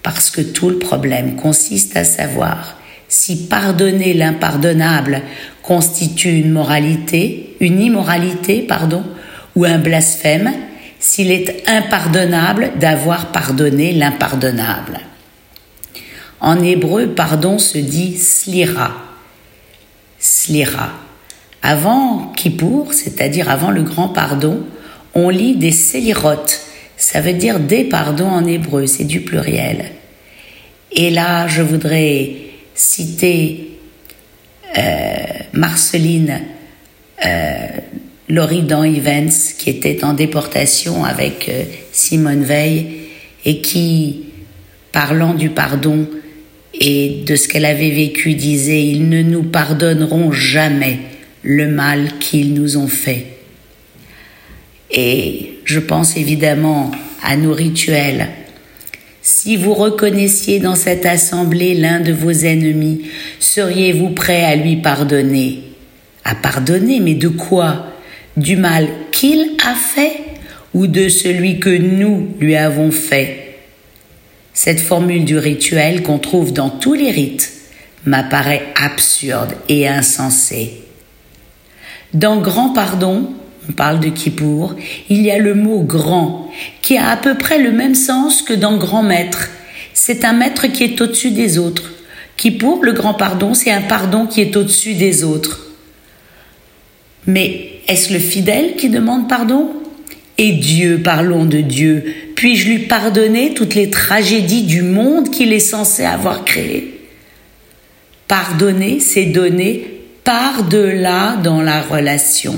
[0.04, 2.78] Parce que tout le problème consiste à savoir
[3.08, 5.24] si pardonner l'impardonnable
[5.64, 9.04] constitue une moralité, une immoralité, pardon,
[9.56, 10.52] ou un blasphème,
[11.00, 15.00] s'il est impardonnable d'avoir pardonné l'impardonnable.
[16.40, 19.09] En hébreu, pardon se dit slira.
[20.20, 20.92] Slira.
[21.62, 24.64] Avant Kippour, c'est-à-dire avant le grand pardon,
[25.14, 26.62] on lit des sélirotes.
[26.98, 29.86] Ça veut dire des pardons en hébreu, c'est du pluriel.
[30.92, 32.32] Et là, je voudrais
[32.76, 33.78] citer
[34.78, 34.82] euh,
[35.54, 36.42] Marceline
[37.26, 37.68] euh,
[38.30, 43.08] Loridan Evans, qui était en déportation avec euh, Simone Veil
[43.46, 44.26] et qui,
[44.92, 46.08] parlant du pardon
[46.80, 51.00] et de ce qu'elle avait vécu, disait Ils ne nous pardonneront jamais
[51.44, 53.26] le mal qu'ils nous ont fait.
[54.92, 56.92] Et je pense évidemment
[57.22, 58.30] à nos rituels.
[59.22, 63.02] Si vous reconnaissiez dans cette assemblée l'un de vos ennemis,
[63.40, 65.64] seriez-vous prêt à lui pardonner?
[66.24, 67.94] À pardonner, mais de quoi?
[68.38, 70.14] Du mal qu'il a fait
[70.74, 73.49] ou de celui que nous lui avons fait?
[74.62, 77.54] Cette formule du rituel qu'on trouve dans tous les rites
[78.06, 80.82] m'apparaît absurde et insensée.
[82.14, 83.32] Dans Grand Pardon,
[83.70, 84.76] on parle de Kippour,
[85.08, 88.52] il y a le mot grand, qui a à peu près le même sens que
[88.52, 89.48] dans grand maître.
[89.94, 91.94] C'est un maître qui est au-dessus des autres.
[92.36, 95.68] Kippour, le grand pardon, c'est un pardon qui est au-dessus des autres.
[97.28, 99.70] Mais est-ce le fidèle qui demande pardon?
[100.38, 105.60] Et Dieu, parlons de Dieu, puis-je lui pardonner toutes les tragédies du monde qu'il est
[105.60, 107.02] censé avoir créé
[108.30, 112.56] Pardonner, c'est donner par-delà dans la relation.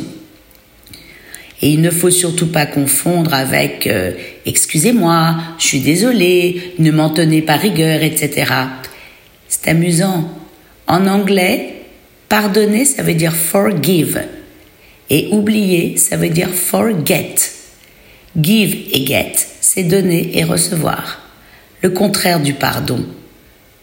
[1.63, 4.11] Et il ne faut surtout pas confondre avec euh,
[4.45, 8.53] excusez-moi, je suis désolé, ne m'en tenez pas rigueur, etc.
[9.47, 10.29] C'est amusant.
[10.85, 11.73] En anglais,
[12.29, 14.21] pardonner, ça veut dire forgive.
[15.09, 17.33] Et oublier, ça veut dire forget.
[18.39, 21.21] Give et get, c'est donner et recevoir.
[21.81, 23.05] Le contraire du pardon.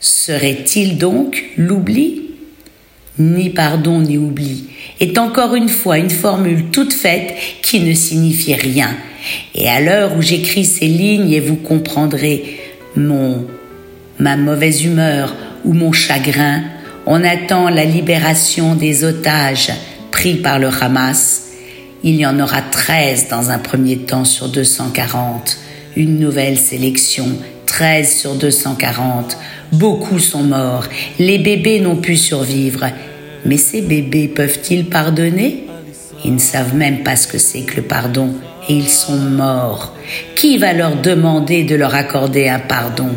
[0.01, 2.24] Serait-il donc l'oubli?
[3.19, 4.69] Ni pardon ni oubli
[5.01, 8.94] est encore une fois une formule toute faite qui ne signifie rien.
[9.55, 12.60] Et à l'heure où j'écris ces lignes et vous comprendrez
[12.94, 13.47] mon
[14.19, 15.35] ma mauvaise humeur
[15.65, 16.65] ou mon chagrin,
[17.06, 19.73] on attend la libération des otages
[20.10, 21.44] pris par le Hamas.
[22.05, 25.56] Il y en aura 13 dans un premier temps sur 240.
[25.99, 27.27] Une nouvelle sélection,
[27.66, 29.37] 13 sur 240.
[29.73, 30.87] Beaucoup sont morts.
[31.19, 32.87] Les bébés n'ont pu survivre.
[33.45, 35.65] Mais ces bébés peuvent-ils pardonner?
[36.25, 38.33] Ils ne savent même pas ce que c'est que le pardon
[38.69, 39.93] et ils sont morts.
[40.37, 43.11] Qui va leur demander de leur accorder un pardon?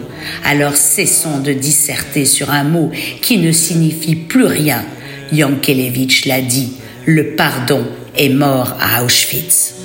[0.44, 2.90] Alors cessons de disserter sur un mot
[3.22, 4.84] qui ne signifie plus rien.
[5.32, 6.74] Yankelevitch l'a dit,
[7.06, 7.86] le pardon
[8.18, 9.76] est mort à Auschwitz.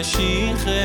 [0.00, 0.79] משיחה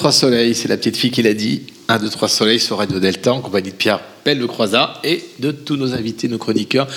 [0.00, 1.60] 3 soleil, c'est la petite fille qui l'a dit.
[1.88, 5.22] 1, 2, 3 soleil sur Radio Delta, en compagnie de Pierre Pelle le Croisat et
[5.40, 6.88] de tous nos invités, nos chroniqueurs.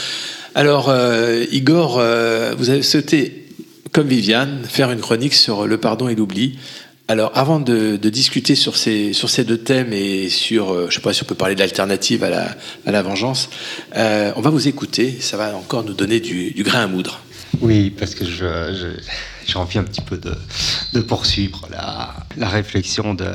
[0.56, 3.46] Alors, euh, Igor, euh, vous avez souhaité,
[3.92, 6.58] comme Viviane, faire une chronique sur le pardon et l'oubli.
[7.10, 10.96] Alors, avant de, de discuter sur ces, sur ces deux thèmes et sur, euh, je
[10.96, 12.56] sais pas si on peut parler d'alternative à la,
[12.86, 13.50] à la vengeance,
[13.98, 15.18] on va vous écouter.
[15.20, 17.20] Ça va encore nous donner du, du grain à moudre.
[17.60, 18.32] Oui, parce que je,
[18.74, 19.02] je-
[19.46, 20.32] j'ai envie un petit peu de,
[20.94, 22.03] de poursuivre la,
[22.38, 23.28] la réflexion de,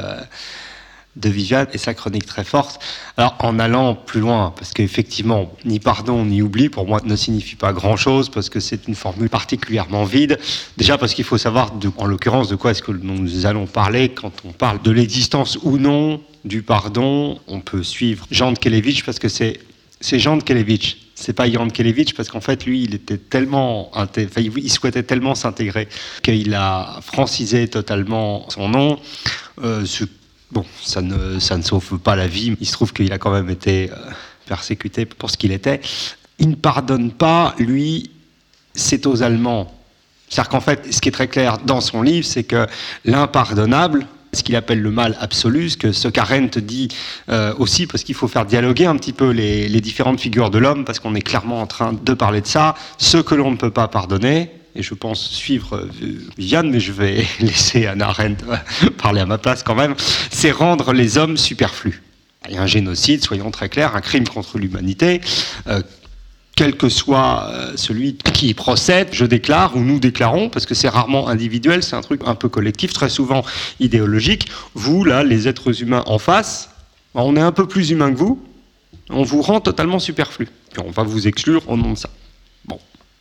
[1.18, 2.80] de Viviane et sa chronique très forte.
[3.16, 7.56] Alors, en allant plus loin, parce qu'effectivement, ni pardon ni oubli, pour moi, ne signifie
[7.56, 10.38] pas grand-chose, parce que c'est une formule particulièrement vide.
[10.76, 14.32] Déjà parce qu'il faut savoir, en l'occurrence, de quoi est-ce que nous allons parler quand
[14.44, 17.40] on parle de l'existence ou non du pardon.
[17.48, 19.58] On peut suivre Jean de Kelevitch, parce que c'est
[20.00, 21.07] Jean de Kelevitch.
[21.20, 25.34] C'est pas Jan Kelevitch parce qu'en fait, lui, il était tellement, enfin, il souhaitait tellement
[25.34, 25.88] s'intégrer
[26.22, 29.00] qu'il a francisé totalement son nom.
[29.64, 29.84] Euh,
[30.52, 32.56] bon, ça ne, ça ne sauve pas la vie.
[32.60, 33.96] Il se trouve qu'il a quand même été euh,
[34.46, 35.80] persécuté pour ce qu'il était.
[36.38, 38.12] Il ne pardonne pas, lui,
[38.72, 39.74] c'est aux Allemands.
[40.28, 42.68] C'est-à-dire qu'en fait, ce qui est très clair dans son livre, c'est que
[43.04, 44.06] l'impardonnable,
[44.38, 46.88] ce qu'il appelle le mal absolu, ce que ce qu'Arendt dit
[47.28, 50.84] euh, aussi, parce qu'il faut faire dialoguer un petit peu les, différentes figures de l'homme,
[50.84, 53.70] parce qu'on est clairement en train de parler de ça, ce que l'on ne peut
[53.70, 55.90] pas pardonner, et je pense suivre euh,
[56.36, 59.94] Viviane, mais je vais laisser Anna Arendt euh, parler à ma place quand même,
[60.30, 62.02] c'est rendre les hommes superflus.
[62.48, 65.20] Il y a un génocide, soyons très clairs, un crime contre l'humanité.
[65.66, 65.82] euh,
[66.58, 70.88] quel que soit euh, celui qui procède, je déclare ou nous déclarons, parce que c'est
[70.88, 73.44] rarement individuel, c'est un truc un peu collectif, très souvent
[73.78, 74.48] idéologique.
[74.74, 76.70] Vous, là, les êtres humains en face,
[77.14, 78.42] ben, on est un peu plus humain que vous,
[79.08, 80.48] on vous rend totalement superflu.
[80.72, 82.10] Puis on va vous exclure au nom de ça.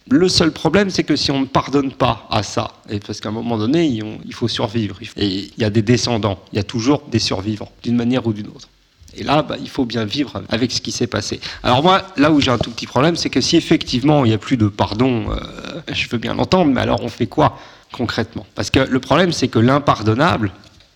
[0.09, 3.29] Le seul problème, c'est que si on ne pardonne pas à ça, et parce qu'à
[3.29, 6.63] un moment donné, il faut survivre, et il y a des descendants, il y a
[6.63, 8.67] toujours des survivants, d'une manière ou d'une autre.
[9.17, 11.39] Et là, bah, il faut bien vivre avec ce qui s'est passé.
[11.63, 14.35] Alors moi, là où j'ai un tout petit problème, c'est que si effectivement il n'y
[14.35, 17.57] a plus de pardon, euh, je veux bien l'entendre, mais alors on fait quoi
[17.91, 18.45] concrètement?
[18.53, 20.51] Parce que le problème, c'est que l'impardonnable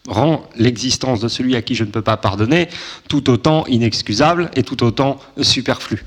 [0.07, 2.69] rend l'existence de celui à qui je ne peux pas pardonner
[3.07, 6.05] tout autant inexcusable et tout autant superflu.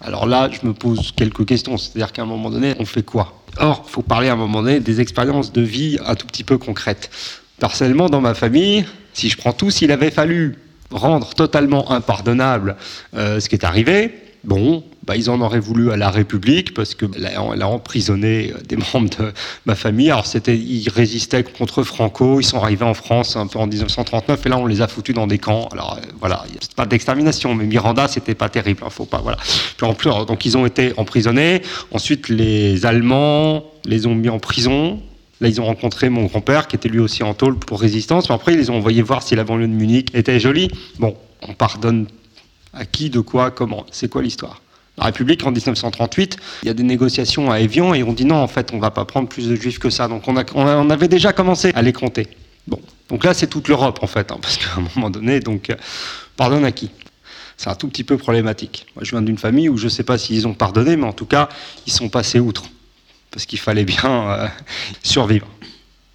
[0.00, 1.76] Alors là, je me pose quelques questions.
[1.78, 3.42] C'est-à-dire qu'à un moment donné, on fait quoi?
[3.58, 6.44] Or, il faut parler à un moment donné des expériences de vie un tout petit
[6.44, 7.10] peu concrètes.
[7.58, 8.84] Personnellement, dans ma famille,
[9.14, 10.56] si je prends tout, s'il avait fallu
[10.90, 12.76] rendre totalement impardonnable
[13.14, 14.12] euh, ce qui est arrivé,
[14.44, 18.52] bon, bah, ils en auraient voulu à la République parce qu'elle a, elle a emprisonné
[18.52, 19.32] euh, des membres de
[19.66, 20.10] ma famille.
[20.10, 24.44] Alors, c'était, ils résistaient contre Franco, ils sont arrivés en France un peu en 1939
[24.44, 25.68] et là, on les a foutus dans des camps.
[25.72, 29.38] Alors, euh, voilà, c'est pas d'extermination, mais Miranda, c'était pas terrible, hein, faut pas, voilà.
[29.80, 31.62] Donc, ils ont été emprisonnés.
[31.92, 35.00] Ensuite, les Allemands les ont mis en prison.
[35.40, 38.28] Là, ils ont rencontré mon grand-père, qui était lui aussi en tôle pour résistance.
[38.28, 40.70] Mais après, ils les ont envoyés voir si la banlieue de Munich était jolie.
[40.98, 42.06] Bon, on pardonne
[42.72, 44.62] à qui, de quoi, comment C'est quoi l'histoire?
[44.98, 48.36] La République, en 1938, il y a des négociations à Évian et on dit non,
[48.36, 50.08] en fait, on va pas prendre plus de juifs que ça.
[50.08, 52.28] Donc on, avait déjà commencé à les compter.
[52.66, 52.80] Bon,
[53.10, 55.74] donc là, c'est toute l'Europe, en fait, hein, parce qu'à un moment donné, donc, euh,
[56.36, 56.90] pardonne à qui?
[57.58, 58.86] C'est un tout petit peu problématique.
[58.96, 61.12] Moi, je viens d'une famille où je ne sais pas s'ils ont pardonné, mais en
[61.12, 61.48] tout cas,
[61.86, 62.64] ils sont passés outre
[63.36, 64.48] parce qu'il fallait bien euh,
[65.02, 65.46] survivre.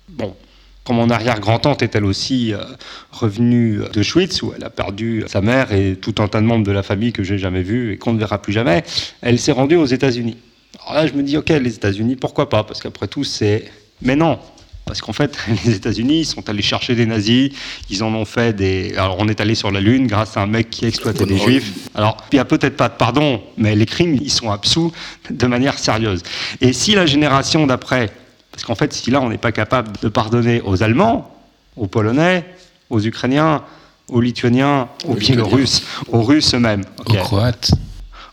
[0.10, 0.36] Bon,
[0.84, 2.64] comme mon arrière-grand-tante est elle aussi euh,
[3.12, 6.72] revenue d'Auschwitz, où elle a perdu sa mère et tout un tas de membres de
[6.72, 8.84] la famille que j'ai jamais vu et qu'on ne verra plus jamais,
[9.22, 10.36] elle s'est rendue aux États-Unis.
[10.82, 12.64] Alors là, je me dis, ok, les États-Unis, pourquoi pas?
[12.64, 13.72] Parce qu'après tout, c'est.
[14.02, 14.40] Mais non
[14.86, 17.52] parce qu'en fait, les États-Unis, ils sont allés chercher des nazis,
[17.90, 18.94] ils en ont fait des.
[18.98, 21.72] Alors, on est allé sur la Lune grâce à un mec qui exploitait des juifs.
[21.96, 24.92] Alors, il n'y a peut-être pas de pardon, mais les crimes, ils sont absous
[25.30, 26.24] de manière sérieuse.
[26.60, 28.12] Et si la génération d'après,
[28.52, 31.34] parce qu'en fait, si là, on n'est pas capable de pardonner aux Allemands,
[31.78, 32.46] aux Polonais,
[32.90, 33.64] aux Ukrainiens,
[34.10, 37.72] aux Lituaniens, aux Biélorusses, aux Russes eux-mêmes, Aux Croates.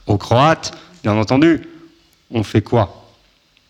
[0.09, 0.73] aux Croates,
[1.05, 1.61] bien entendu,
[2.33, 3.08] on fait quoi?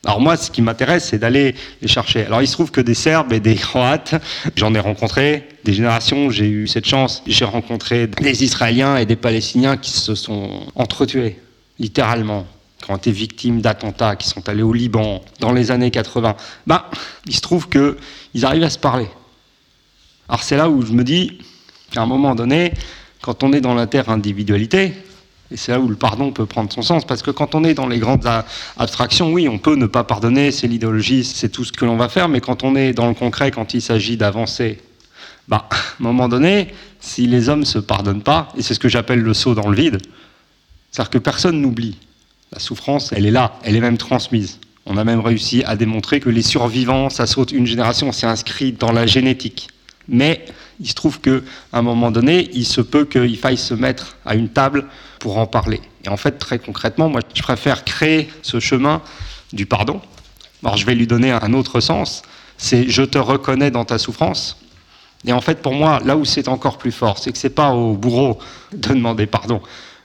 [0.04, 2.24] Alors moi, ce qui m'intéresse, c'est d'aller les chercher.
[2.24, 4.14] Alors il se trouve que des Serbes et des Croates,
[4.54, 7.22] j'en ai rencontré des générations, j'ai eu cette chance.
[7.26, 11.40] J'ai rencontré des Israéliens et des Palestiniens qui se sont entretués,
[11.80, 12.46] littéralement,
[12.82, 16.36] qui ont été victimes d'attentats, qui sont allés au Liban dans les années 80.
[16.66, 16.84] Ben,
[17.26, 17.98] il se trouve que
[18.34, 19.08] ils arrivent à se parler.
[20.28, 21.38] Alors c'est là où je me dis
[21.90, 22.72] qu'à un moment donné,
[23.20, 24.92] quand on est dans l'inter-individualité,
[25.50, 27.74] et c'est là où le pardon peut prendre son sens, parce que quand on est
[27.74, 28.28] dans les grandes
[28.76, 32.08] abstractions, oui, on peut ne pas pardonner, c'est l'idéologie, c'est tout ce que l'on va
[32.08, 34.78] faire, mais quand on est dans le concret, quand il s'agit d'avancer,
[35.48, 36.68] bah, à un moment donné,
[37.00, 39.76] si les hommes se pardonnent pas, et c'est ce que j'appelle le saut dans le
[39.76, 39.98] vide,
[40.90, 41.96] c'est-à-dire que personne n'oublie.
[42.52, 44.58] La souffrance, elle est là, elle est même transmise.
[44.86, 48.72] On a même réussi à démontrer que les survivants, ça saute une génération, c'est inscrit
[48.72, 49.68] dans la génétique.
[50.08, 50.44] Mais
[50.80, 51.40] il se trouve qu'à
[51.72, 54.86] un moment donné, il se peut qu'il faille se mettre à une table
[55.18, 55.80] pour en parler.
[56.04, 59.02] Et en fait, très concrètement, moi, je préfère créer ce chemin
[59.52, 60.00] du pardon.
[60.62, 62.22] Alors, je vais lui donner un autre sens.
[62.56, 64.58] C'est je te reconnais dans ta souffrance.
[65.26, 67.70] Et en fait, pour moi, là où c'est encore plus fort, c'est que c'est pas
[67.70, 68.38] au bourreau
[68.72, 69.60] de demander pardon.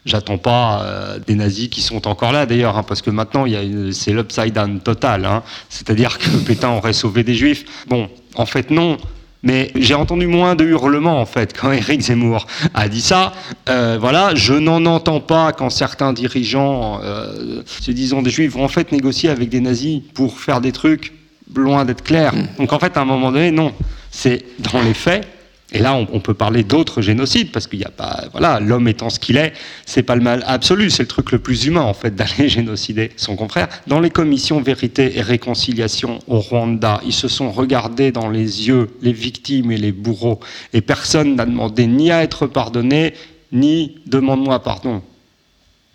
[0.05, 3.45] J'attends pas euh, des nazis qui sont encore là d'ailleurs, hein, parce que maintenant
[3.91, 5.25] c'est l'upside down total.
[5.25, 5.43] hein.
[5.69, 7.63] C'est-à-dire que Pétain aurait sauvé des juifs.
[7.87, 8.97] Bon, en fait non.
[9.43, 13.33] Mais j'ai entendu moins de hurlements en fait quand Éric Zemmour a dit ça.
[13.69, 18.63] Euh, voilà, je n'en entends pas quand certains dirigeants euh, se disant des juifs vont
[18.63, 21.13] en fait négocier avec des nazis pour faire des trucs
[21.53, 22.33] loin d'être clairs.
[22.57, 23.73] Donc en fait, à un moment donné, non.
[24.11, 25.27] C'est dans les faits.
[25.75, 29.09] Et là, on, peut parler d'autres génocides parce qu'il n'y a pas, voilà, l'homme étant
[29.09, 29.53] ce qu'il est,
[29.87, 33.09] c'est pas le mal absolu, c'est le truc le plus humain en fait d'aller génocider
[33.17, 33.67] son confrère.
[33.87, 38.91] Dans les commissions vérité et réconciliation au Rwanda, ils se sont regardés dans les yeux
[39.01, 40.39] les victimes et les bourreaux,
[40.73, 43.15] et personne n'a demandé ni à être pardonné,
[43.51, 45.01] ni demande-moi pardon.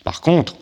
[0.02, 0.56] Par contre,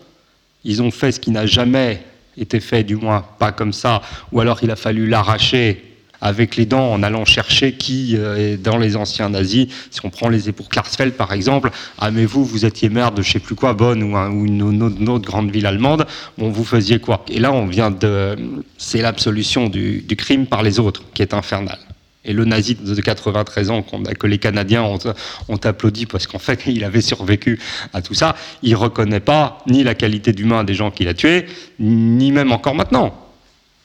[0.62, 2.02] ils ont fait ce qui n'a jamais
[2.36, 5.95] été fait, du moins pas comme ça, ou alors il a fallu l'arracher
[6.26, 9.68] avec les dents en allant chercher qui euh, est dans les anciens nazis.
[9.90, 13.22] Si on prend les pour Klarsfeld par exemple, ah mais vous, vous étiez maire de
[13.22, 16.64] je sais plus quoi, Bonn ou, un- ou une, autre, grande ville allemande, bon, vous
[16.64, 17.24] faisiez quoi?
[17.28, 18.36] Et là, on vient de...
[18.76, 21.78] C'est l'absolution du, crime par les autres qui est infernale.
[22.24, 26.82] Et le nazi de 93 ans que les Canadiens ont, applaudi parce qu'en fait il
[26.82, 27.60] avait survécu
[27.92, 31.46] à tout ça, il reconnaît pas ni la qualité d'humain des gens qu'il a tués,
[31.78, 33.14] ni même encore maintenant.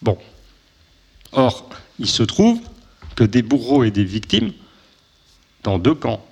[0.01, 0.17] Bon.
[1.33, 2.59] Or, il se trouve
[3.15, 4.53] que des bourreaux et des victimes,
[5.63, 6.25] dans deux camps,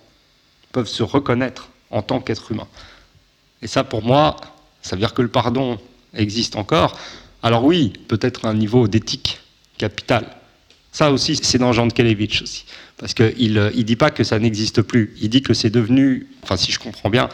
[0.72, 2.68] peuvent se reconnaître en tant qu'être humain.
[3.62, 4.38] Et ça, pour moi,
[4.82, 5.80] ça veut dire que le pardon
[6.14, 6.98] existe encore.
[7.44, 9.40] Alors oui, peut-être un niveau d'éthique
[9.78, 10.26] capitale.
[10.92, 12.66] Ça aussi, c'est dans Jean de Kelevitch aussi.
[12.98, 15.16] Parce qu'il ne il dit pas que ça n'existe plus.
[15.22, 17.30] Il dit que c'est devenu, enfin si je comprends bien,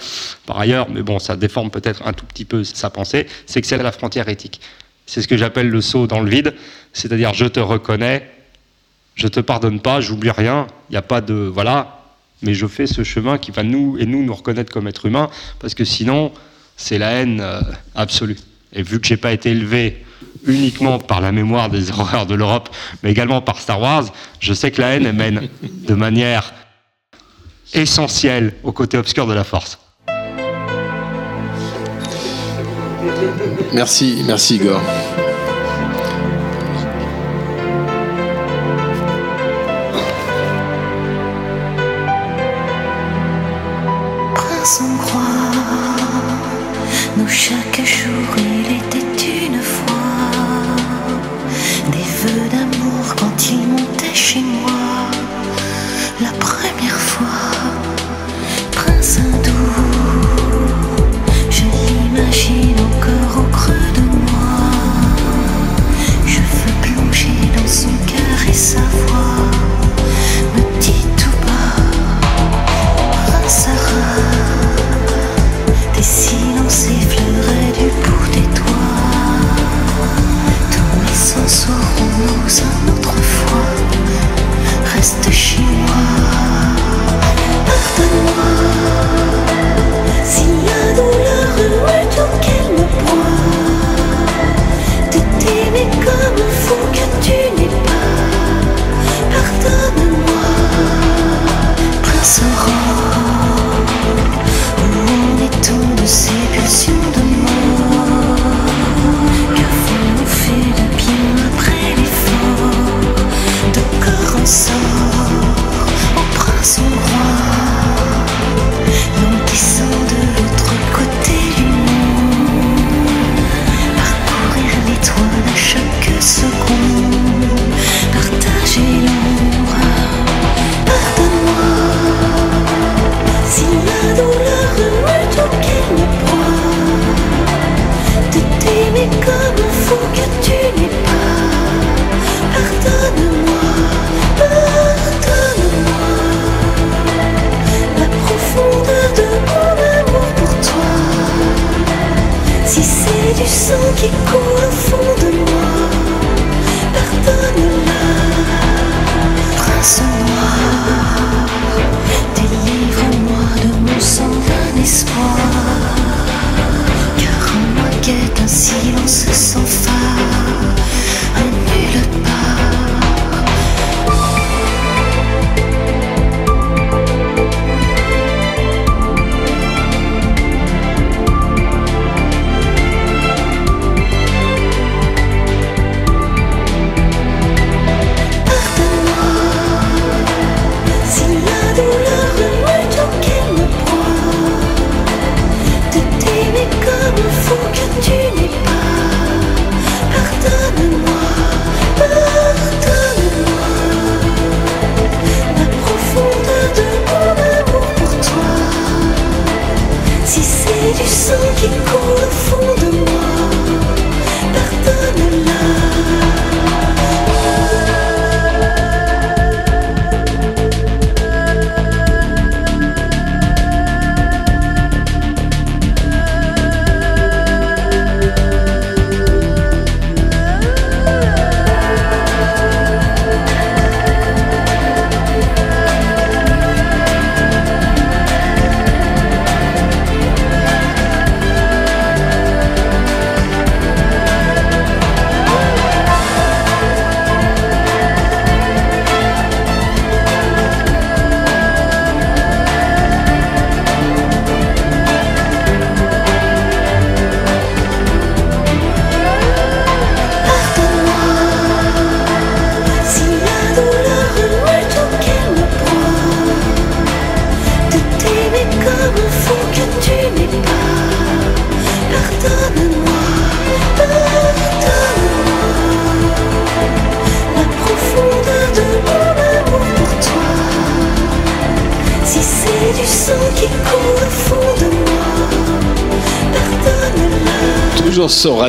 [0.45, 3.67] par ailleurs, mais bon, ça déforme peut-être un tout petit peu sa pensée, c'est que
[3.67, 4.59] c'est la frontière éthique.
[5.05, 6.55] C'est ce que j'appelle le saut dans le vide,
[6.93, 8.29] c'est-à-dire je te reconnais,
[9.15, 12.03] je te pardonne pas, j'oublie rien, il n'y a pas de voilà,
[12.41, 15.29] mais je fais ce chemin qui va nous et nous nous reconnaître comme être humain,
[15.59, 16.31] parce que sinon
[16.77, 17.61] c'est la haine euh,
[17.95, 18.37] absolue.
[18.73, 20.03] Et vu que j'ai pas été élevé
[20.45, 22.69] uniquement par la mémoire des horreurs de l'Europe,
[23.03, 24.05] mais également par Star Wars,
[24.39, 26.53] je sais que la haine mène de manière
[27.73, 29.79] essentielle au côté obscur de la force.
[33.73, 34.81] Merci, merci Igor.
[44.33, 44.81] Prince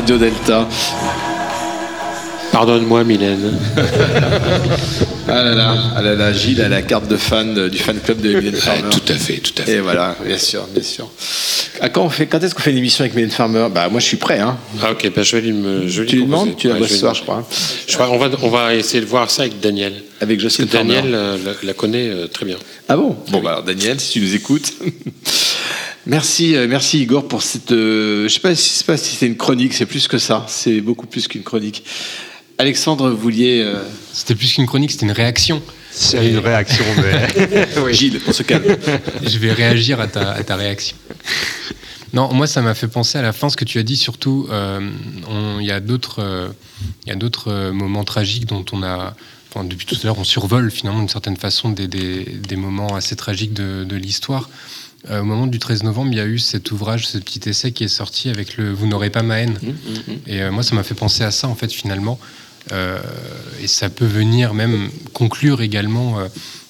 [0.06, 0.68] Radio Delta.
[2.52, 3.58] Pardonne-moi, Mylène.
[5.28, 7.98] Ah là là, ah là là, Gilles a la carte de fan de- du fan
[7.98, 8.90] club de Mylène Farmer.
[8.92, 9.72] tout à fait, tout à fait.
[9.72, 11.10] Et voilà, bien sûr, bien sûr.
[11.80, 13.66] À quand on fait, quand est-ce qu'on fait une émission avec Mylène Farmer?
[13.74, 14.38] Bah moi je suis prêt.
[14.38, 14.56] Hein.
[14.80, 16.56] Ah ok, ben, je vais lui, me, je vais Tu lui demandes?
[16.56, 17.44] Tu la vois je ce soir, je crois.
[17.88, 19.94] Je crois on va, on va essayer de voir ça avec Daniel.
[20.20, 20.68] Avec Jocelyne.
[20.72, 22.56] Daniel euh, la, la connaît euh, très bien.
[22.88, 23.16] Ah bon?
[23.30, 24.72] Bon bah alors Daniel, si tu nous écoutes.
[26.06, 27.72] Merci, euh, merci Igor pour cette.
[27.72, 30.18] euh, je sais pas, si- je sais pas si c'est une chronique, c'est plus que
[30.18, 30.46] ça.
[30.48, 31.82] C'est beaucoup plus qu'une chronique.
[32.58, 33.60] Alexandre, vous vouliez.
[33.64, 35.62] euh, C'était plus qu'une chronique, c'était une réaction.
[35.90, 37.92] C'est une réaction, mais.
[37.92, 38.64] Gilles, on se calme.
[39.26, 40.96] Je vais réagir à ta, à ta réaction.
[42.12, 43.96] Non, moi, ça m'a fait penser à la fin ce que tu as dit.
[43.96, 44.80] Surtout, euh,
[45.58, 46.48] il y a d'autres, euh,
[47.04, 49.14] il y a d'autres euh, moments tragiques dont on a.
[49.52, 52.94] enfin, depuis tout à l'heure, on survole finalement d'une certaine façon des, des- des moments
[52.94, 54.48] assez tragiques de, de l'histoire.
[55.10, 57.72] Euh, au moment du 13 novembre, il y a eu cet ouvrage, ce petit essai
[57.72, 59.58] qui est sorti avec le Vous n'aurez pas ma haine.
[60.26, 62.18] Et euh, moi, ça m'a fait penser à ça, en fait, finalement.
[62.72, 62.98] Euh,
[63.62, 66.18] et ça peut venir même conclure également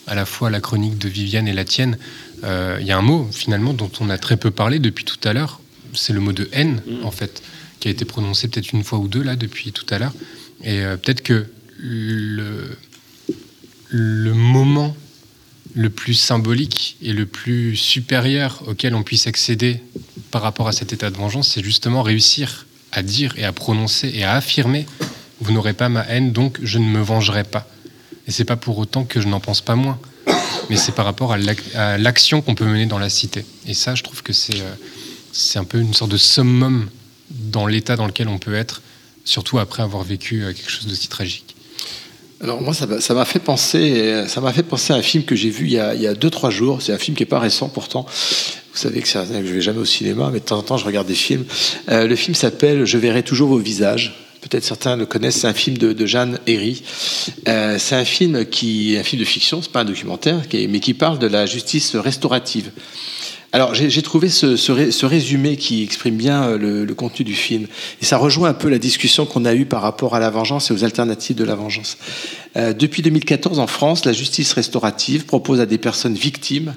[0.06, 1.98] à la fois la chronique de Viviane et la tienne.
[2.42, 5.32] Il y a un mot, finalement, dont on a très peu parlé depuis tout à
[5.32, 5.60] l'heure.
[5.94, 7.42] C'est le mot de haine, en fait,
[7.80, 10.12] qui a été prononcé peut-être une fois ou deux, là, depuis tout à l'heure.
[10.62, 11.46] Et peut-être que
[11.78, 12.76] le,
[13.88, 14.94] le moment
[15.76, 19.80] le plus symbolique et le plus supérieur auquel on puisse accéder
[20.30, 24.10] par rapport à cet état de vengeance, c'est justement réussir à dire et à prononcer
[24.14, 24.86] et à affirmer
[25.40, 27.68] vous n'aurez pas ma haine, donc je ne me vengerai pas.
[28.26, 30.00] Et c'est pas pour autant que je n'en pense pas moins,
[30.70, 33.44] mais c'est par rapport à l'ac- à l'action qu'on peut mener dans la cité.
[33.66, 34.74] Et ça, je trouve que c'est euh,
[35.32, 36.88] c'est un peu une sorte de summum
[37.30, 38.80] dans l'état dans lequel on peut être,
[39.26, 41.45] surtout après avoir vécu euh, quelque chose d'aussi tragique.
[42.42, 45.48] Alors moi, ça m'a- fait penser, ça m'a fait penser à un film que j'ai
[45.50, 46.82] vu il y a, il y a deux trois jours.
[46.82, 48.04] C'est un film qui est pas récent pourtant.
[48.06, 50.76] Vous savez que, un- que je vais jamais au cinéma, mais de temps en temps,
[50.76, 51.44] je regarde des films.
[51.88, 54.14] Euh, le film s'appelle Je verrai toujours vos visages.
[54.42, 55.38] Peut-être certains le connaissent.
[55.40, 56.82] C'est un film de, de Jeanne Herry.
[57.48, 60.94] Euh, c'est un film qui, un film de fiction, c'est pas un documentaire, mais qui
[60.94, 62.70] parle de la justice restaurative.
[63.56, 67.24] Alors j'ai trouvé ce, ce ré- ce résumé qui exprime bien euh, le, le contenu
[67.24, 67.66] du film.
[68.02, 70.70] Et ça rejoint un peu la discussion qu'on a eue par rapport à la vengeance
[70.70, 71.96] et aux alternatives de la vengeance.
[72.58, 76.74] Euh, depuis 2014 en France, la justice restaurative propose à des personnes victimes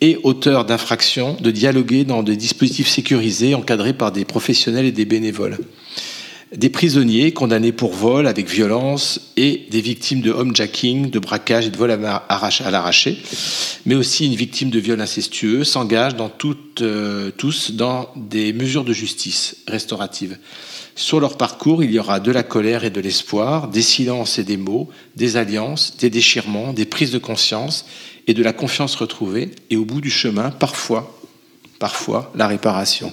[0.00, 5.06] et auteurs d'infractions de dialoguer dans des dispositifs sécurisés encadrés par des professionnels et des
[5.06, 5.58] bénévoles.
[6.54, 11.70] Des prisonniers condamnés pour vol avec violence et des victimes de homejacking, de braquage et
[11.70, 13.18] de vol à l'arraché,
[13.84, 18.84] mais aussi une victime de viol incestueux s'engagent dans toutes, euh, tous dans des mesures
[18.84, 20.38] de justice restaurative.
[20.94, 24.44] Sur leur parcours, il y aura de la colère et de l'espoir, des silences et
[24.44, 27.86] des mots, des alliances, des déchirements, des prises de conscience
[28.28, 29.50] et de la confiance retrouvée.
[29.70, 31.15] Et au bout du chemin, parfois,
[31.78, 33.12] parfois, la réparation.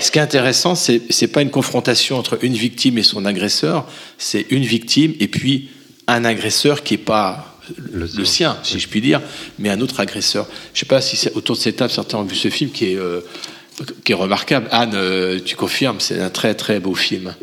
[0.00, 3.86] Ce qui est intéressant, c'est c'est pas une confrontation entre une victime et son agresseur,
[4.18, 5.68] c'est une victime et puis
[6.06, 7.58] un agresseur qui est pas
[7.90, 9.22] le, sien, si je puis dire,
[9.58, 10.46] mais un autre agresseur.
[10.74, 12.86] Je sais pas si c'est autour de cette table certains ont vu ce film qui
[12.92, 13.20] est euh,
[14.04, 14.68] qui est remarquable.
[14.70, 17.34] Anne, euh, tu confirmes, c'est un très très beau film.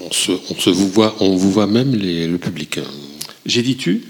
[0.00, 2.78] On se, on se vous voit, on vous voit même les- le public.
[2.78, 2.84] hein.
[3.44, 4.04] J'ai dit tu?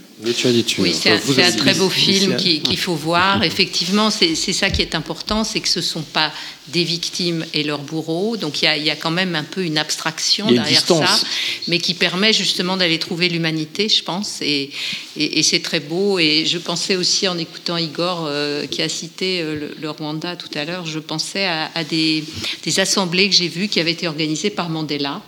[0.79, 3.43] Oui, c'est un, très beau film qu'il faut voir.
[3.43, 6.33] Effectivement, c'est c'est ça qui est important, c'est que ce ne sont pas
[6.69, 8.37] des victimes et leurs bourreaux.
[8.37, 11.21] Donc il y a, il y a quand même un peu une abstraction derrière distance.
[11.21, 11.27] ça,
[11.69, 14.41] mais qui permet justement d'aller trouver l'humanité, je pense.
[14.43, 14.71] Et,
[15.17, 16.19] et- et c'est très beau.
[16.19, 20.37] Et je pensais aussi, en écoutant Igor, euh, qui a cité euh, le, le Rwanda
[20.37, 22.23] tout à l'heure, je pensais à, à des,
[22.65, 25.21] des assemblées que j'ai vues qui avaient été organisées par Mandela.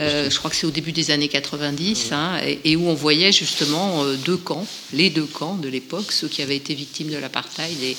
[0.00, 2.94] Euh, je crois que c'est au début des années 90, hein, et, et où on
[2.94, 7.10] voyait justement euh, deux camps, les deux camps de l'époque, ceux qui avaient été victimes
[7.10, 7.94] de l'apartheid et,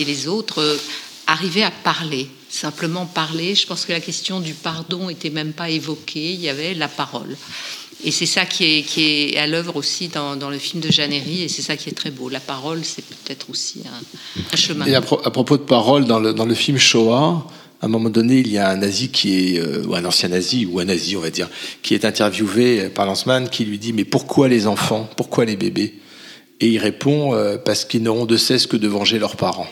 [0.00, 0.78] et les autres, euh,
[1.26, 3.54] arriver à parler, simplement parler.
[3.54, 6.88] Je pense que la question du pardon était même pas évoquée, il y avait la
[6.88, 7.36] parole.
[8.02, 11.62] Et c'est ça qui est, à l'œuvre aussi dans, le film de Jeannery, et c'est
[11.62, 12.28] ça qui est très beau.
[12.28, 13.82] La parole, c'est peut-être aussi
[14.52, 14.84] un, chemin.
[14.86, 17.46] Et à, pro- à propos de parole, dans le, film Shoah,
[17.80, 20.28] à un moment donné, il y a un nazi qui est, euh, ou un ancien
[20.28, 21.48] nazi, ou un nazi, on va dire,
[21.82, 25.08] qui est interviewé par Lanzmann, qui lui dit Mais pourquoi les enfants?
[25.16, 25.94] Pourquoi les bébés?
[26.60, 29.68] Et il répond euh, Parce qu'ils n'auront de cesse que de venger leurs parents.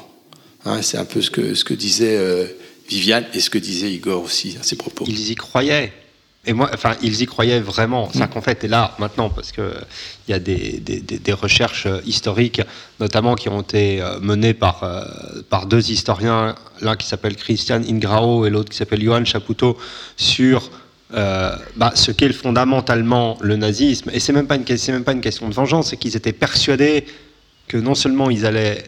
[0.64, 2.46] Hein, C'est un peu ce que, ce que disait euh,
[2.88, 5.04] Viviane et ce que disait Igor aussi à ses propos.
[5.08, 5.92] Ils y croyaient.
[6.44, 8.10] Et moi, enfin, ils y croyaient vraiment.
[8.12, 9.74] Ça qu'en fait, et là, maintenant, parce que
[10.26, 12.60] il y a des, des- des- des recherches euh, historiques,
[12.98, 15.04] notamment qui ont été euh, menées par, euh,
[15.48, 19.78] par deux historiens, l'un qui s'appelle Christian Ingrao et l'autre qui s'appelle Johan Chapoutot,
[20.16, 20.68] sur
[21.14, 24.10] euh, bah, ce qu'est fondamentalement le nazisme.
[24.12, 26.16] Et c'est même pas une, que- c'est même pas une question de vengeance, c'est qu'ils
[26.16, 27.04] étaient persuadés
[27.68, 28.82] que non seulement ils allaient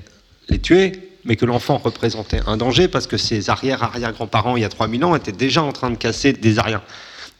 [0.49, 0.91] les tuer,
[1.25, 5.15] mais que l'enfant représentait un danger parce que ses arrière-arrière-grands-parents, il y a 3000 ans,
[5.17, 6.83] étaient déjà en train de casser des Ariens.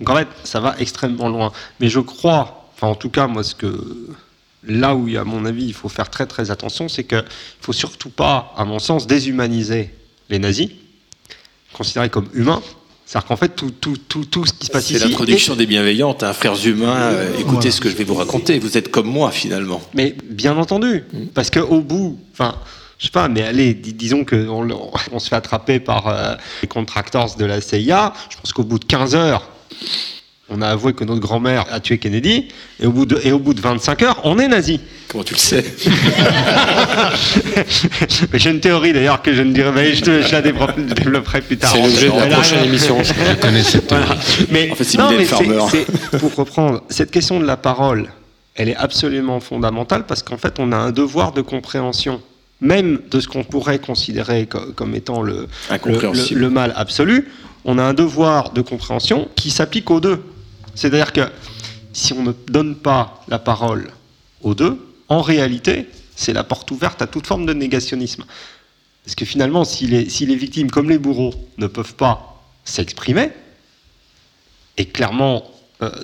[0.01, 1.53] Donc en fait, ça va extrêmement loin.
[1.81, 4.09] Mais je crois, enfin en tout cas, moi, ce que
[4.67, 7.23] là où, à mon avis, il faut faire très très attention, c'est qu'il ne
[7.61, 9.95] faut surtout pas, à mon sens, déshumaniser
[10.31, 10.71] les nazis,
[11.73, 12.63] considérés comme humains.
[13.07, 15.05] C'est-à-dire qu'en fait, tout, tout, tout, tout ce qui se passe C'est ici.
[15.07, 16.97] l'introduction des bienveillantes, hein, frères humains.
[17.13, 17.71] euh, écoutez Voilà.
[17.71, 18.59] ce que je vais vous raconter.
[18.59, 19.83] Vous êtes comme moi finalement.
[19.93, 21.05] Mais bien entendu,
[21.35, 22.55] parce qu'au bout, enfin,
[22.99, 26.35] je sais pas, mais allez, dis- disons qu'on on, on se fait attraper par euh,
[26.63, 28.13] les contractors de la CIA.
[28.31, 29.49] Je pense qu'au bout de 15 heures,
[30.51, 32.49] on a avoué que notre grand-mère a tué Kennedy,
[32.81, 34.79] et au bout de, et au bout de 25 heures, on est nazi.
[35.09, 35.65] Comment tu le sais?
[38.33, 41.57] Mais J'ai une théorie d'ailleurs que je ne dirai pas, je, la développe- développerai plus
[41.57, 41.73] tard.
[41.73, 43.03] C'est l'objet de la prochaine émission.
[43.03, 44.05] Je connais cette théorie.
[44.51, 48.11] Mais, En fait, non, mais c'est- pour reprendre, cette question de la parole,
[48.55, 52.21] elle est absolument fondamentale parce qu'en fait, on a un devoir de compréhension,
[52.61, 55.49] même de ce qu'on pourrait considérer co- comme, étant le,
[56.51, 57.29] mal absolu.
[57.65, 60.23] On a un devoir de compréhension qui s'applique aux deux.
[60.75, 61.23] C'est-à-dire que
[61.93, 63.91] si on ne donne pas la parole
[64.43, 64.79] aux deux,
[65.09, 68.25] en réalité, c'est la porte ouverte à toute forme de négationnisme.
[69.05, 73.31] Parce que finalement, si les, si les victimes, comme les bourreaux, ne peuvent pas s'exprimer,
[74.77, 75.45] et clairement,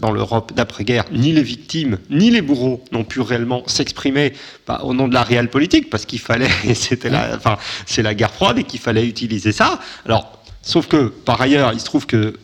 [0.00, 4.32] dans l'Europe d'après-guerre, ni les victimes, ni les bourreaux n'ont pu réellement s'exprimer
[4.66, 7.56] bah, au nom de la réelle politique, parce qu'il fallait, c'était la, enfin,
[7.86, 9.78] c'est la guerre froide et qu'il fallait utiliser ça.
[10.04, 12.34] Alors, sauf que, par ailleurs, il se trouve que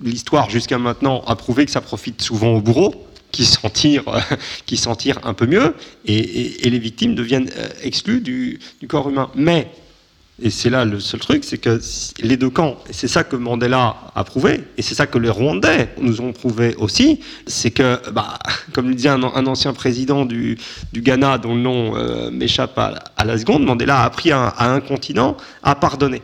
[0.00, 2.94] l'histoire jusqu'à maintenant a prouvé que ça profite souvent aux bourreaux
[3.30, 4.20] qui s'en tirent, euh,
[4.66, 5.74] qui s'en un peu mieux,
[6.06, 9.30] et les victimes deviennent euh, exclues du, du corps humain.
[9.34, 9.70] Mais,
[10.42, 11.80] et c'est là le seul truc, c'est que
[12.20, 15.30] les deux camps, et c'est ça que Mandela a prouvé, et c'est ça que les
[15.30, 18.38] Rwandais nous ont prouvé aussi, c'est que, bah,
[18.72, 20.58] comme le disait un, un ancien président du,
[20.92, 24.48] du Ghana, dont le nom euh, m'échappe à, à la seconde, Mandela a appris à,
[24.48, 26.22] à un continent à pardonner.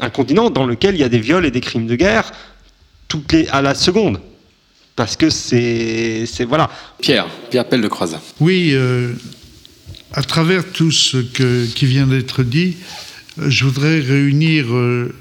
[0.00, 2.32] Un continent dans lequel il y a des viols et des crimes de guerre
[3.06, 4.20] toutes les, à la seconde.
[4.96, 6.26] Parce que c'est.
[6.46, 6.68] Voilà.
[7.00, 8.20] Pierre, Pierre Pelle de Croizat.
[8.40, 9.12] Oui, euh,
[10.12, 15.14] à travers tout ce que- qui vient d'être dit, euh, je voudrais réunir euh,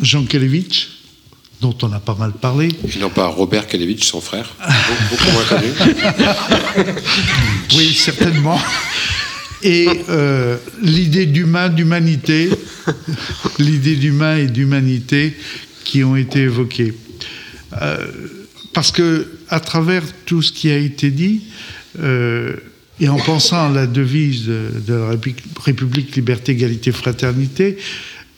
[0.00, 0.88] Jean Kelevitch,
[1.60, 2.68] dont on a pas mal parlé.
[2.68, 6.86] Et non pas Robert Kalevitch, son frère, beaucoup beaucoup moins connu.
[7.76, 8.60] Oui, certainement.
[9.62, 12.50] Et euh, l'idée d'humain, d'humanité,
[13.58, 15.34] l'idée d'humain et d'humanité
[15.84, 16.94] qui ont été évoquées.
[17.80, 18.06] Euh,
[18.74, 21.44] parce que à travers tout ce qui a été dit,
[22.00, 22.56] euh,
[23.00, 25.08] et en pensant à la devise de, la
[25.62, 27.76] République, liberté, égalité, fraternité,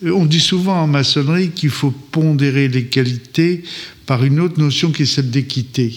[0.05, 3.63] euh, on dit souvent en maçonnerie qu'il faut pondérer les qualités
[4.07, 5.95] par une autre notion qui est celle d'équité.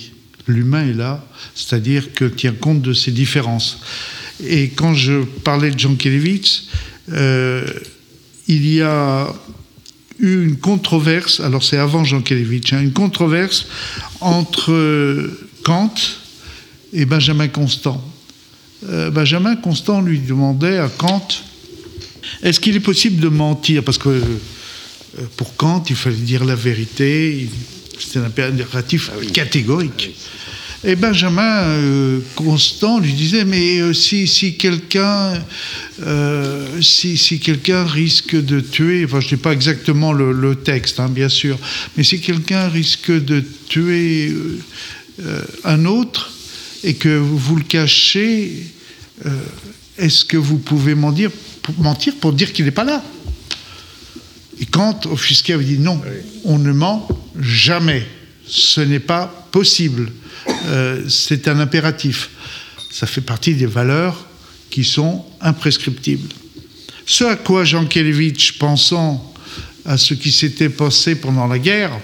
[0.48, 1.26] L'humain est là,
[1.56, 3.80] c'est-à-dire que tient compte de ses différences.
[4.44, 6.68] Et quand je parlais de Jean Kelevitz,
[7.12, 7.66] euh,
[8.48, 9.34] il y a
[10.20, 13.68] eu une controverse, alors c'est avant Jean Kelevitch, hein, une controverse
[14.20, 15.30] entre
[15.64, 15.94] Kant
[16.94, 18.11] et Benjamin Constant.
[18.90, 21.28] Euh, Benjamin Constant lui demandait à Kant
[22.44, 23.84] est-ce qu'il est possible de mentir?
[23.84, 24.22] Parce que euh,
[25.38, 27.49] pour Kant, il fallait dire la vérité,
[27.99, 30.12] c'était un impératif catégorique.
[30.84, 35.34] Et Benjamin euh, Constant lui disait mais euh, si, si quelqu'un
[36.02, 40.56] euh, si, si quelqu'un risque de tuer, enfin je ne sais pas exactement le, le
[40.56, 41.60] texte hein, bien sûr,
[41.95, 44.34] mais si quelqu'un risque de tuer
[45.66, 46.32] un autre
[46.84, 48.66] et que vous le cachez,
[49.26, 49.30] euh,
[49.98, 51.32] est-ce que vous pouvez mentir
[51.62, 53.03] pour, mentir pour dire qu'il n'est pas là?
[54.60, 56.02] Et Kant, offusqué, avait dit non,
[56.44, 57.08] on ne ment
[57.40, 58.06] jamais.
[58.48, 60.12] Ce n'est pas possible.
[60.66, 62.30] Euh, c'est un impératif.
[62.91, 64.28] Ça fait partie des valeurs
[64.70, 66.30] qui sont imprescriptibles.
[67.06, 69.34] Ce à quoi Jean Kelevitch, pensant
[69.86, 71.99] à ce qui s'était passé pendant la guerre,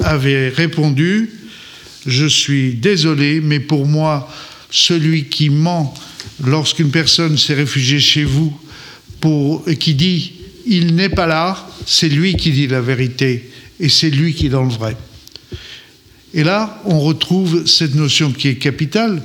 [0.00, 1.30] avait répondu
[2.06, 4.30] Je suis désolé, mais pour moi,
[4.70, 5.94] celui qui ment
[6.44, 8.58] lorsqu'une personne s'est réfugiée chez vous
[9.20, 10.32] pour, et qui dit
[10.66, 14.50] il n'est pas là, c'est lui qui dit la vérité et c'est lui qui est
[14.50, 14.96] dans le vrai.
[16.32, 19.22] Et là, on retrouve cette notion qui est capitale,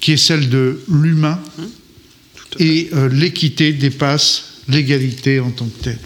[0.00, 1.40] qui est celle de l'humain,
[2.60, 5.98] et euh, l'équité dépasse l'égalité en tant que telle.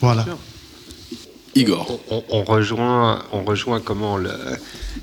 [0.00, 0.26] Voilà.
[1.54, 2.00] Igor.
[2.10, 4.30] On, on rejoint, on rejoint comment le-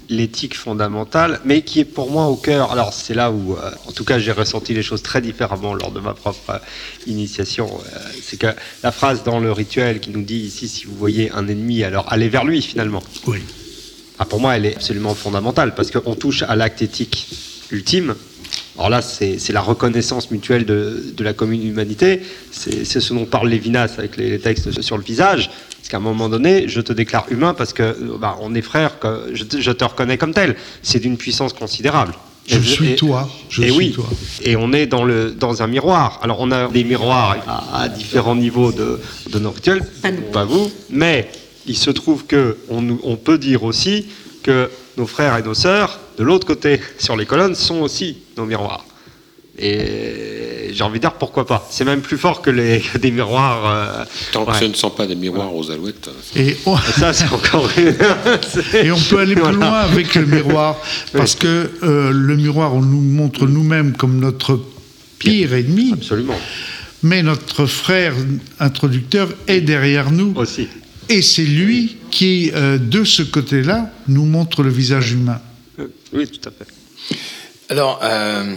[0.09, 2.71] l'éthique fondamentale, mais qui est pour moi au cœur.
[2.71, 5.91] Alors c'est là où, euh, en tout cas, j'ai ressenti les choses très différemment lors
[5.91, 6.57] de ma propre euh,
[7.07, 7.69] initiation.
[7.93, 8.47] Euh, c'est que
[8.83, 12.05] la phrase dans le rituel qui nous dit ici, si vous voyez un ennemi, alors
[12.09, 13.01] allez vers lui finalement.
[13.27, 13.39] Oui.
[14.19, 17.27] Ah, pour moi, elle est absolument fondamentale parce qu'on touche à l'acte éthique
[17.71, 18.13] ultime
[18.77, 22.21] Alors là, c'est la reconnaissance mutuelle de, de la commune humanité.
[22.51, 25.49] C'est ce dont parle Lévinas avec les, les textes sur le visage.
[25.77, 28.61] Parce qu'à un moment donné, je te déclare humain parce que euh, bah, on est
[28.61, 30.55] frères, que je, te- je te reconnais comme tel.
[30.83, 32.13] C'est d'une puissance considérable.
[32.47, 34.05] Je Et suis et- toi, je et suis oui, toi.
[34.43, 36.19] et on est dans, le, dans un miroir.
[36.23, 38.99] Alors, on a des miroirs à, à différents niveaux de,
[39.31, 39.83] de nos rituels,
[40.31, 41.29] pas vous, mais
[41.67, 44.07] il se trouve que on, on peut dire aussi
[44.43, 48.45] que nos frères et nos sœurs, de l'autre côté, sur les colonnes, sont aussi nos
[48.45, 48.85] miroirs.
[49.57, 51.67] Et j'ai envie de dire pourquoi pas.
[51.71, 53.63] C'est même plus fort que, les, que des miroirs.
[53.65, 56.09] euh, Tant que ce ne sont pas des miroirs aux alouettes.
[56.35, 57.67] Et on, ça, c'est encore
[58.75, 59.57] Et on peut aller plus Voilà.
[59.57, 60.77] loin avec le miroir,
[61.11, 64.59] parce que euh, le miroir, on nous montre nous-mêmes comme notre
[65.17, 65.91] pire ennemi.
[65.93, 66.37] Absolument.
[67.01, 68.13] Mais notre frère
[68.59, 70.33] introducteur est derrière nous.
[70.35, 70.67] Aussi.
[71.09, 75.41] Et c'est lui qui, euh, de ce côté-là, nous montre le visage humain.
[76.13, 76.67] Oui, tout à fait.
[77.69, 78.55] Alors, euh,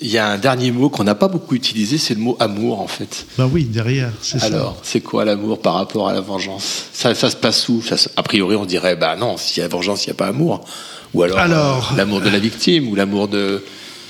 [0.00, 2.80] il y a un dernier mot qu'on n'a pas beaucoup utilisé, c'est le mot amour,
[2.80, 3.26] en fait.
[3.38, 4.46] Ben oui, derrière, c'est ça.
[4.46, 6.84] Alors, c'est quoi l'amour par rapport à la vengeance?
[6.92, 7.82] Ça, ça se passe où?
[7.82, 10.16] Ça se- A priori, on dirait, bah non, s'il y a vengeance, il n'y a
[10.16, 10.64] pas amour.
[11.14, 13.62] Ou alors, Alors- euh, l'amour de la victime, ou l'amour de...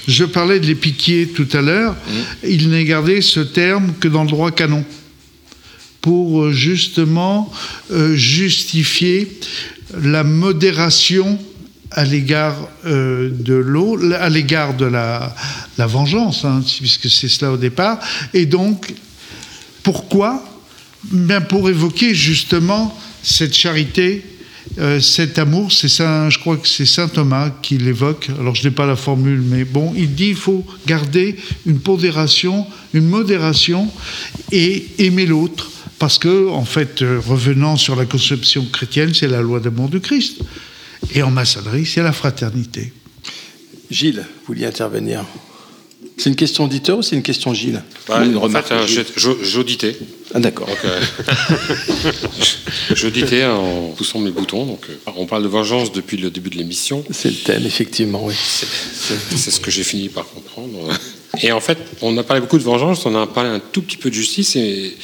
[0.08, 1.94] Je parlais de l'épiquier tout à l'heure.
[1.94, 2.46] Mmh.
[2.48, 4.84] Il n'est gardé ce terme que dans le droit canon
[6.00, 7.50] pour euh, justement
[7.90, 9.36] euh, justifier
[10.00, 11.38] la modération
[11.90, 15.34] à l'égard euh, de l'eau, à l'égard de la,
[15.78, 17.98] vengeance, hein, puisque c'est cela au départ.
[18.34, 18.94] Et donc,
[19.82, 20.42] pourquoi
[21.12, 24.24] Bien pour évoquer justement cette charité,
[24.78, 25.70] euh, cet amour.
[25.70, 28.28] C'est saint, je crois que c'est saint Thomas qui l'évoque.
[28.40, 32.66] Alors je n'ai pas la formule, mais bon, il dit il faut garder une pondération,
[32.92, 33.88] une modération
[34.50, 35.70] et aimer l'autre.
[35.98, 40.00] Parce que, en fait, euh, revenant sur la conception chrétienne, c'est la loi d'amour du
[40.00, 40.42] Christ.
[41.14, 42.92] Et en maçonnerie, c'est la fraternité.
[43.90, 45.24] Gilles, vous vouliez intervenir
[46.16, 49.34] C'est une question auditeur ou c'est une question Gilles Bah, une en remarque fait, euh,
[49.42, 49.96] j'auditais.
[50.34, 50.68] Ah, d'accord.
[50.84, 51.00] Euh,
[52.94, 54.66] j'auditais en poussant mes boutons.
[54.66, 57.04] Donc, euh, on parle de vengeance depuis le début de l'émission.
[57.10, 58.34] C'est le thème, effectivement, oui.
[58.36, 60.88] C'est ce que j'ai fini par comprendre.
[61.42, 63.96] Et en fait, on a parlé beaucoup de vengeance, on a parlé un tout petit
[63.96, 64.56] peu de justice.
[64.56, 64.96] Et,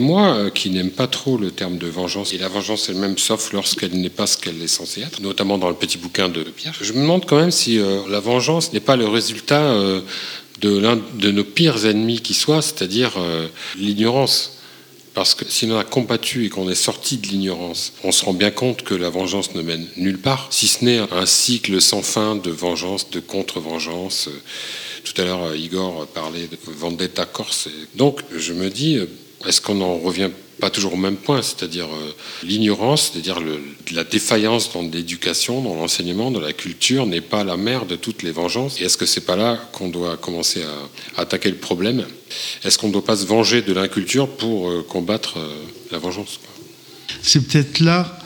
[0.00, 3.52] moi, euh, qui n'aime pas trop le terme de vengeance, et la vengeance elle-même, sauf
[3.52, 6.74] lorsqu'elle n'est pas ce qu'elle est censée être, notamment dans le petit bouquin de Pierre,
[6.80, 10.00] je me demande quand même si euh, la vengeance n'est pas le résultat euh,
[10.60, 13.12] de l'un de nos pires ennemis qui soit, c'est-à-dire
[13.76, 14.54] l'ignorance.
[15.14, 18.34] Parce que si on a combattu et qu'on est sorti de l'ignorance, on se rend
[18.34, 22.02] bien compte que la vengeance ne mène nulle part, si ce n'est un cycle sans
[22.02, 24.28] fin de vengeance, de contre-vengeance.
[25.04, 27.68] Tout à l'heure, euh, Igor parlait de vendetta corse.
[27.94, 29.06] Donc, je me dis, euh,
[29.46, 32.12] est-ce qu'on n'en revient pas toujours au même point, c'est-à-dire euh,
[32.42, 33.38] l'ignorance, c'est-à-dire
[33.92, 38.22] la défaillance dans l'éducation, dans l'enseignement, dans la culture, n'est pas la mère de toutes
[38.22, 38.80] les vengeances?
[38.80, 40.62] Et est-ce que c'est pas là qu'on doit commencer
[41.16, 42.06] à, attaquer le problème?
[42.64, 45.34] Est-ce qu'on ne doit pas se venger de l'inculture pour combattre
[45.90, 46.40] la vengeance
[47.20, 48.18] C'est peut-être là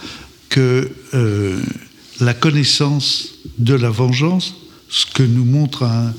[0.48, 0.90] que
[2.20, 4.54] la connaissance de la vengeance,
[4.88, 6.14] ce que nous montre un-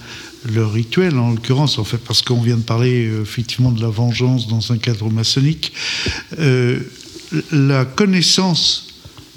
[0.45, 3.89] le rituel, en l'occurrence, en fait, parce qu'on vient de parler euh, effectivement de la
[3.89, 5.73] vengeance dans un cadre maçonnique,
[6.39, 6.79] euh,
[7.51, 8.87] la connaissance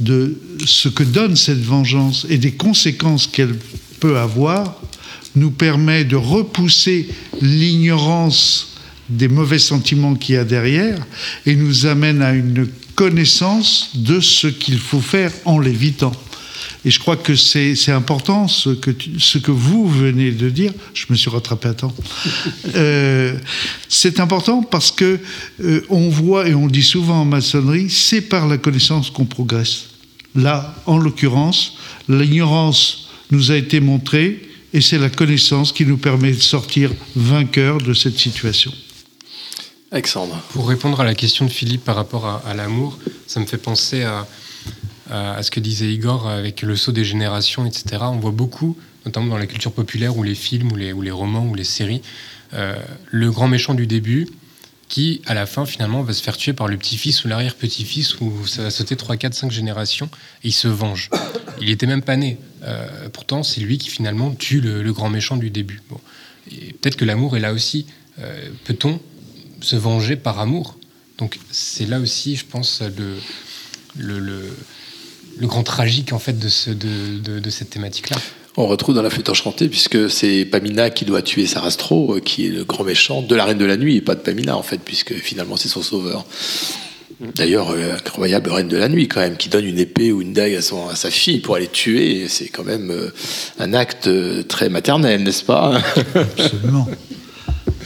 [0.00, 3.56] de ce que donne cette vengeance et des conséquences qu'elle
[4.00, 4.80] peut avoir
[5.34, 7.08] nous permet de repousser
[7.40, 8.74] l'ignorance
[9.08, 10.98] des mauvais sentiments qu'il y a derrière
[11.46, 16.12] et nous amène à une connaissance de ce qu'il faut faire en l'évitant.
[16.84, 20.72] Et je crois que c'est important ce que, tu- ce que vous venez de dire.
[20.94, 21.94] Je me suis rattrapé à temps.
[22.74, 23.36] Euh,
[23.88, 25.18] c'est important parce que
[25.62, 29.26] euh, on voit et on le dit souvent en maçonnerie, c'est par la connaissance qu'on
[29.26, 29.84] progresse.
[30.34, 31.74] Là, en l'occurrence,
[32.08, 37.78] l'ignorance nous a été montrée et c'est la connaissance qui nous permet de sortir vainqueurs
[37.78, 38.72] de cette situation.
[39.90, 40.40] Alexandre.
[40.54, 43.58] Pour répondre à la question de Philippe par rapport à, à l'amour, ça me fait
[43.58, 44.26] penser à,
[45.10, 47.98] à- à ce que disait Igor avec le saut des générations, etc.
[48.02, 51.54] On voit beaucoup, notamment dans la culture populaire ou les films ou les, romans ou
[51.54, 52.02] les séries,
[52.54, 52.76] euh,
[53.10, 54.28] le grand méchant du début
[54.88, 58.46] qui, à la fin, finalement, va se faire tuer par le petit-fils ou l'arrière-petit-fils, où
[58.46, 60.10] ça va sauter 3, 4, 5 générations,
[60.44, 61.08] et il se venge.
[61.62, 62.36] Il était même pas né.
[62.62, 65.80] Euh, pourtant, c'est lui qui, finalement, tue le, grand méchant du début.
[66.46, 67.86] Peut-être que l'amour est là aussi.
[68.18, 69.00] Euh, Peut-on
[69.62, 70.76] se venger par amour?
[71.16, 73.16] Donc c'est là aussi, je pense, le,
[73.96, 74.54] le,
[75.38, 78.16] le grand tragique en fait de, ce, de, de, de cette thématique-là.
[78.56, 82.46] On retrouve dans la flûte enchantée, puisque c'est Pamina qui doit tuer Sarastro, euh, qui
[82.46, 84.62] est le grand méchant de la Reine de la Nuit, et pas de Pamina, en
[84.62, 86.26] fait, puisque finalement c'est son sauveur.
[87.36, 90.32] D'ailleurs, euh, incroyable reine de la nuit quand même, qui donne une épée ou une
[90.32, 92.26] dague à, son, à sa fille pour aller tuer.
[92.28, 93.12] C'est quand même euh,
[93.60, 95.80] un acte euh, très maternel, n'est-ce pas?
[96.14, 96.88] Absolument.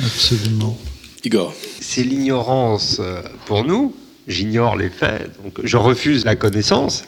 [0.02, 0.78] Absolument.
[1.23, 1.55] Igor.
[1.81, 3.01] C'est l'ignorance
[3.44, 3.94] pour nous.
[4.27, 7.05] J'ignore les faits, donc je refuse la connaissance.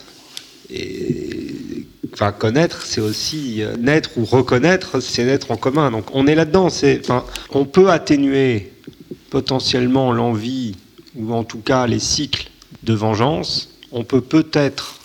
[0.71, 5.91] Et enfin, connaître, c'est aussi euh, naître ou reconnaître, c'est naître en commun.
[5.91, 6.69] Donc on est là-dedans.
[7.51, 8.73] On peut atténuer
[9.31, 10.75] potentiellement l'envie
[11.17, 12.51] ou en tout cas les cycles
[12.83, 13.71] de vengeance.
[13.93, 14.98] On peut peut-être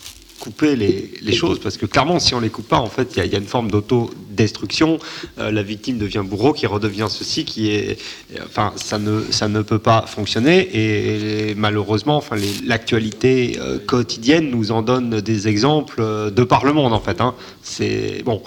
[0.44, 3.36] couper les, choses parce que clairement, si on les coupe pas, en fait, il y
[3.36, 5.00] a- une forme d'autodestruction.
[5.40, 7.98] Euh, la victime devient bourreau, qui redevient ceci, qui est,
[8.46, 10.58] enfin, ça ne, ça ne peut pas fonctionner.
[10.74, 16.74] Et, malheureusement, enfin, l'actualité euh, quotidienne nous en donne des exemples euh, de par le
[16.74, 17.22] monde, en fait.
[17.22, 17.36] hein.
[17.62, 18.44] C'est bon.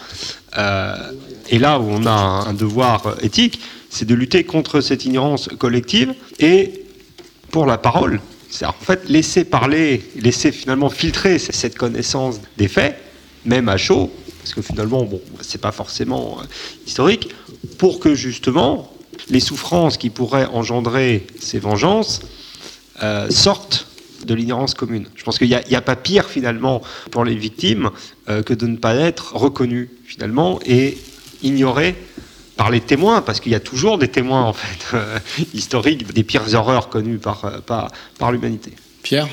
[0.59, 0.95] Euh,
[1.49, 3.59] et là où on a un, devoir euh, éthique,
[3.89, 6.85] c'est de lutter contre cette ignorance collective et
[7.51, 8.21] pour la parole.
[8.65, 12.99] En fait laisser parler, laisser finalement filtrer cette connaissance des faits,
[13.45, 16.45] même à chaud, parce que finalement, bon, c'est pas forcément euh,
[16.87, 17.35] historique,
[17.79, 18.93] pour que justement
[19.29, 22.21] les souffrances qui pourraient engendrer ces vengeances
[23.03, 23.89] euh, sortent
[24.25, 25.07] de l'ignorance commune.
[25.15, 27.91] Je pense qu'il n'y a pas pire finalement pour les victimes
[28.29, 30.97] euh, que de ne pas être reconnues finalement et
[31.43, 31.95] ignorées
[32.57, 35.19] par les témoins, parce qu'il y a toujours des témoins en fait euh,
[35.55, 38.73] historiques des pires horreurs connues par, euh, par, par l'humanité.
[39.03, 39.29] Pierre,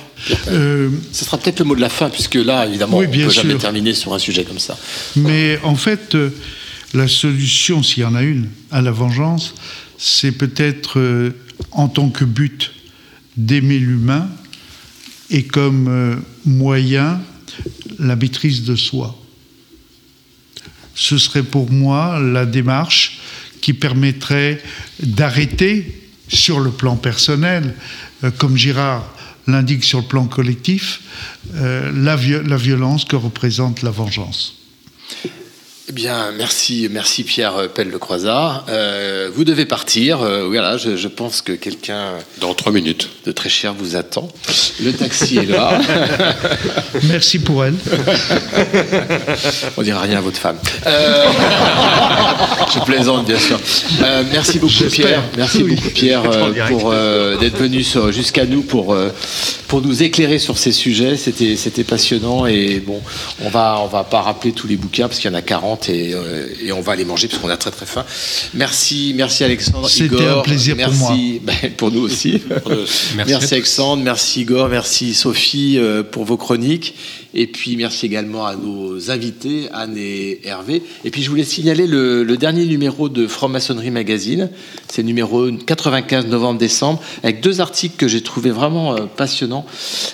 [0.50, 3.24] Euh, Ce sera peut-être le mot de la fin, puisque là, évidemment, Oui, on ne
[3.26, 4.78] peut jamais terminer sur un sujet comme ça.
[5.16, 6.30] Mais en fait, euh,
[6.94, 9.56] la solution, s'il y en a une, à la vengeance,
[9.98, 11.32] c'est peut-être euh,
[11.72, 12.72] en tant que but
[13.36, 14.28] d'aimer l'humain
[15.32, 17.20] et comme euh, moyen
[17.98, 19.18] la maîtrise de soi.
[20.96, 23.20] Ce serait pour moi la démarche
[23.62, 24.62] qui permettrait
[25.02, 27.76] d'arrêter sur le plan personnel,
[28.24, 29.06] euh, comme Girard
[29.48, 31.02] l'indique sur le plan collectif,
[31.56, 34.56] euh, la, vio- la violence que représente la vengeance.
[35.90, 38.64] Eh bien, merci, merci Pierre Pelle le Croisat.
[38.70, 40.22] Euh, vous devez partir.
[40.22, 43.10] Euh, voilà, je, je pense que quelqu'un Dans trois minutes.
[43.26, 44.30] de très cher vous attend.
[44.82, 45.82] Le taxi est là.
[47.10, 47.74] Merci pour elle.
[49.78, 50.56] On dira rien à votre femme.
[50.88, 51.26] Euh,
[52.74, 53.60] je plaisante, bien sûr.
[54.02, 54.86] Euh, merci beaucoup.
[54.90, 55.22] Pierre.
[55.36, 55.76] Merci Oui.
[55.76, 56.22] beaucoup, Pierre,
[56.70, 58.96] pour euh, d'être venu jusqu'à nous pour
[59.68, 61.18] pour nous éclairer sur ces sujets.
[61.18, 63.02] C'était c'était passionnant et bon,
[63.44, 65.73] on va on va pas rappeler tous les bouquins parce qu'il y en a 40
[65.90, 68.06] et, euh, et on va les manger parce qu'on a très très faim.
[68.54, 69.90] Merci, merci Alexandre.
[69.90, 72.42] C'était Igor, un plaisir pour merci, ben, pour nous aussi.
[73.16, 73.54] Merci Merci.
[73.54, 76.96] Alexandre, merci Igor, merci Sophie euh, pour vos chroniques.
[77.36, 80.84] Et puis merci également à nos invités, Anne et Hervé.
[81.04, 84.50] Et puis je voulais signaler le, le dernier numéro de Franc-Maçonnerie Magazine.
[84.88, 89.66] C'est le numéro 95 novembre-décembre, avec deux articles que j'ai trouvé vraiment euh, passionnants.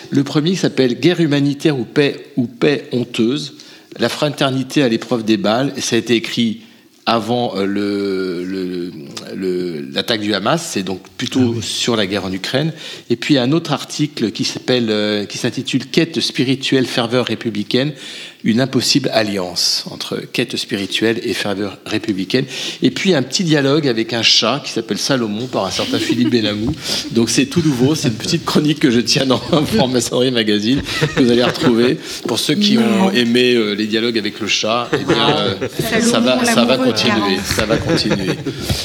[0.09, 3.55] Le premier qui s'appelle Guerre humanitaire ou paix, ou paix honteuse.
[3.99, 5.73] La fraternité à l'épreuve des balles.
[5.79, 6.61] Ça a été écrit
[7.05, 8.91] avant euh, le- le-
[9.35, 12.71] le- l'attaque du Hamas, c'est donc plutôt sur la guerre en Ukraine.
[13.09, 17.93] Et puis un autre article qui s'appelle, euh, qui s'intitule Quête spirituelle, ferveur républicaine,
[18.43, 22.45] une impossible alliance entre quête spirituelle et ferveur républicaine.
[22.81, 26.29] Et puis un petit dialogue avec un chat qui s'appelle Salomon par un certain Philippe
[26.29, 26.73] Benamou.
[27.11, 29.39] Donc c'est tout nouveau, c'est une petite chronique que je tiens dans
[29.75, 30.81] Franc-Maçonnerie Magazine
[31.15, 31.97] que vous allez retrouver.
[32.27, 35.55] Pour ceux qui ont aimé euh, les dialogues avec le chat, eh bien, euh,
[36.01, 38.29] ça va, ça va continuer, ça va continuer.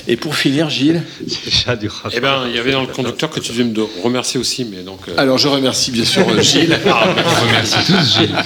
[0.08, 1.02] Et pour finir, Gilles.
[1.48, 2.10] Chat du rat.
[2.12, 4.82] Eh ben, il y avait dans le conducteur que tu devais me remercier aussi, mais
[4.82, 5.00] donc.
[5.08, 6.76] euh, Alors je remercie bien sûr euh, Gilles.
[6.90, 8.36] Ah, je remercie tous Gilles.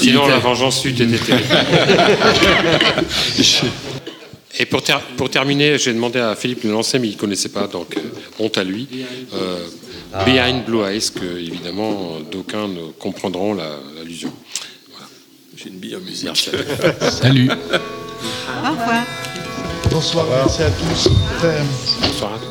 [0.00, 1.48] Sinon, la vengeance eût été terrible.
[4.58, 7.18] Et pour, ter- pour terminer, j'ai demandé à Philippe de le lancer, mais il ne
[7.18, 8.00] connaissait pas, donc euh,
[8.38, 8.86] honte à lui.
[9.34, 9.58] Euh,
[10.26, 14.30] Behind Blue Eyes, que évidemment d'aucuns ne comprendront la- l'allusion.
[14.90, 15.06] Voilà.
[15.56, 16.24] J'ai une bille en musique.
[16.26, 17.10] Merci à.
[17.10, 17.48] Salut.
[17.50, 19.04] Au revoir.
[19.90, 21.08] Bonsoir, merci à tous.
[22.02, 22.48] Bonsoir à tous.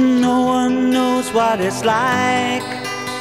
[0.00, 2.62] No one knows what it's like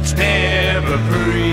[0.00, 1.49] that's never free.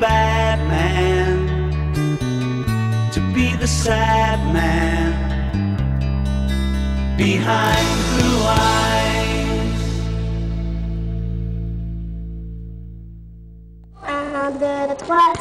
[0.00, 1.46] bad man,
[3.12, 5.12] to be the sad man
[7.18, 9.80] behind blue eyes.
[14.02, 15.39] I have the trois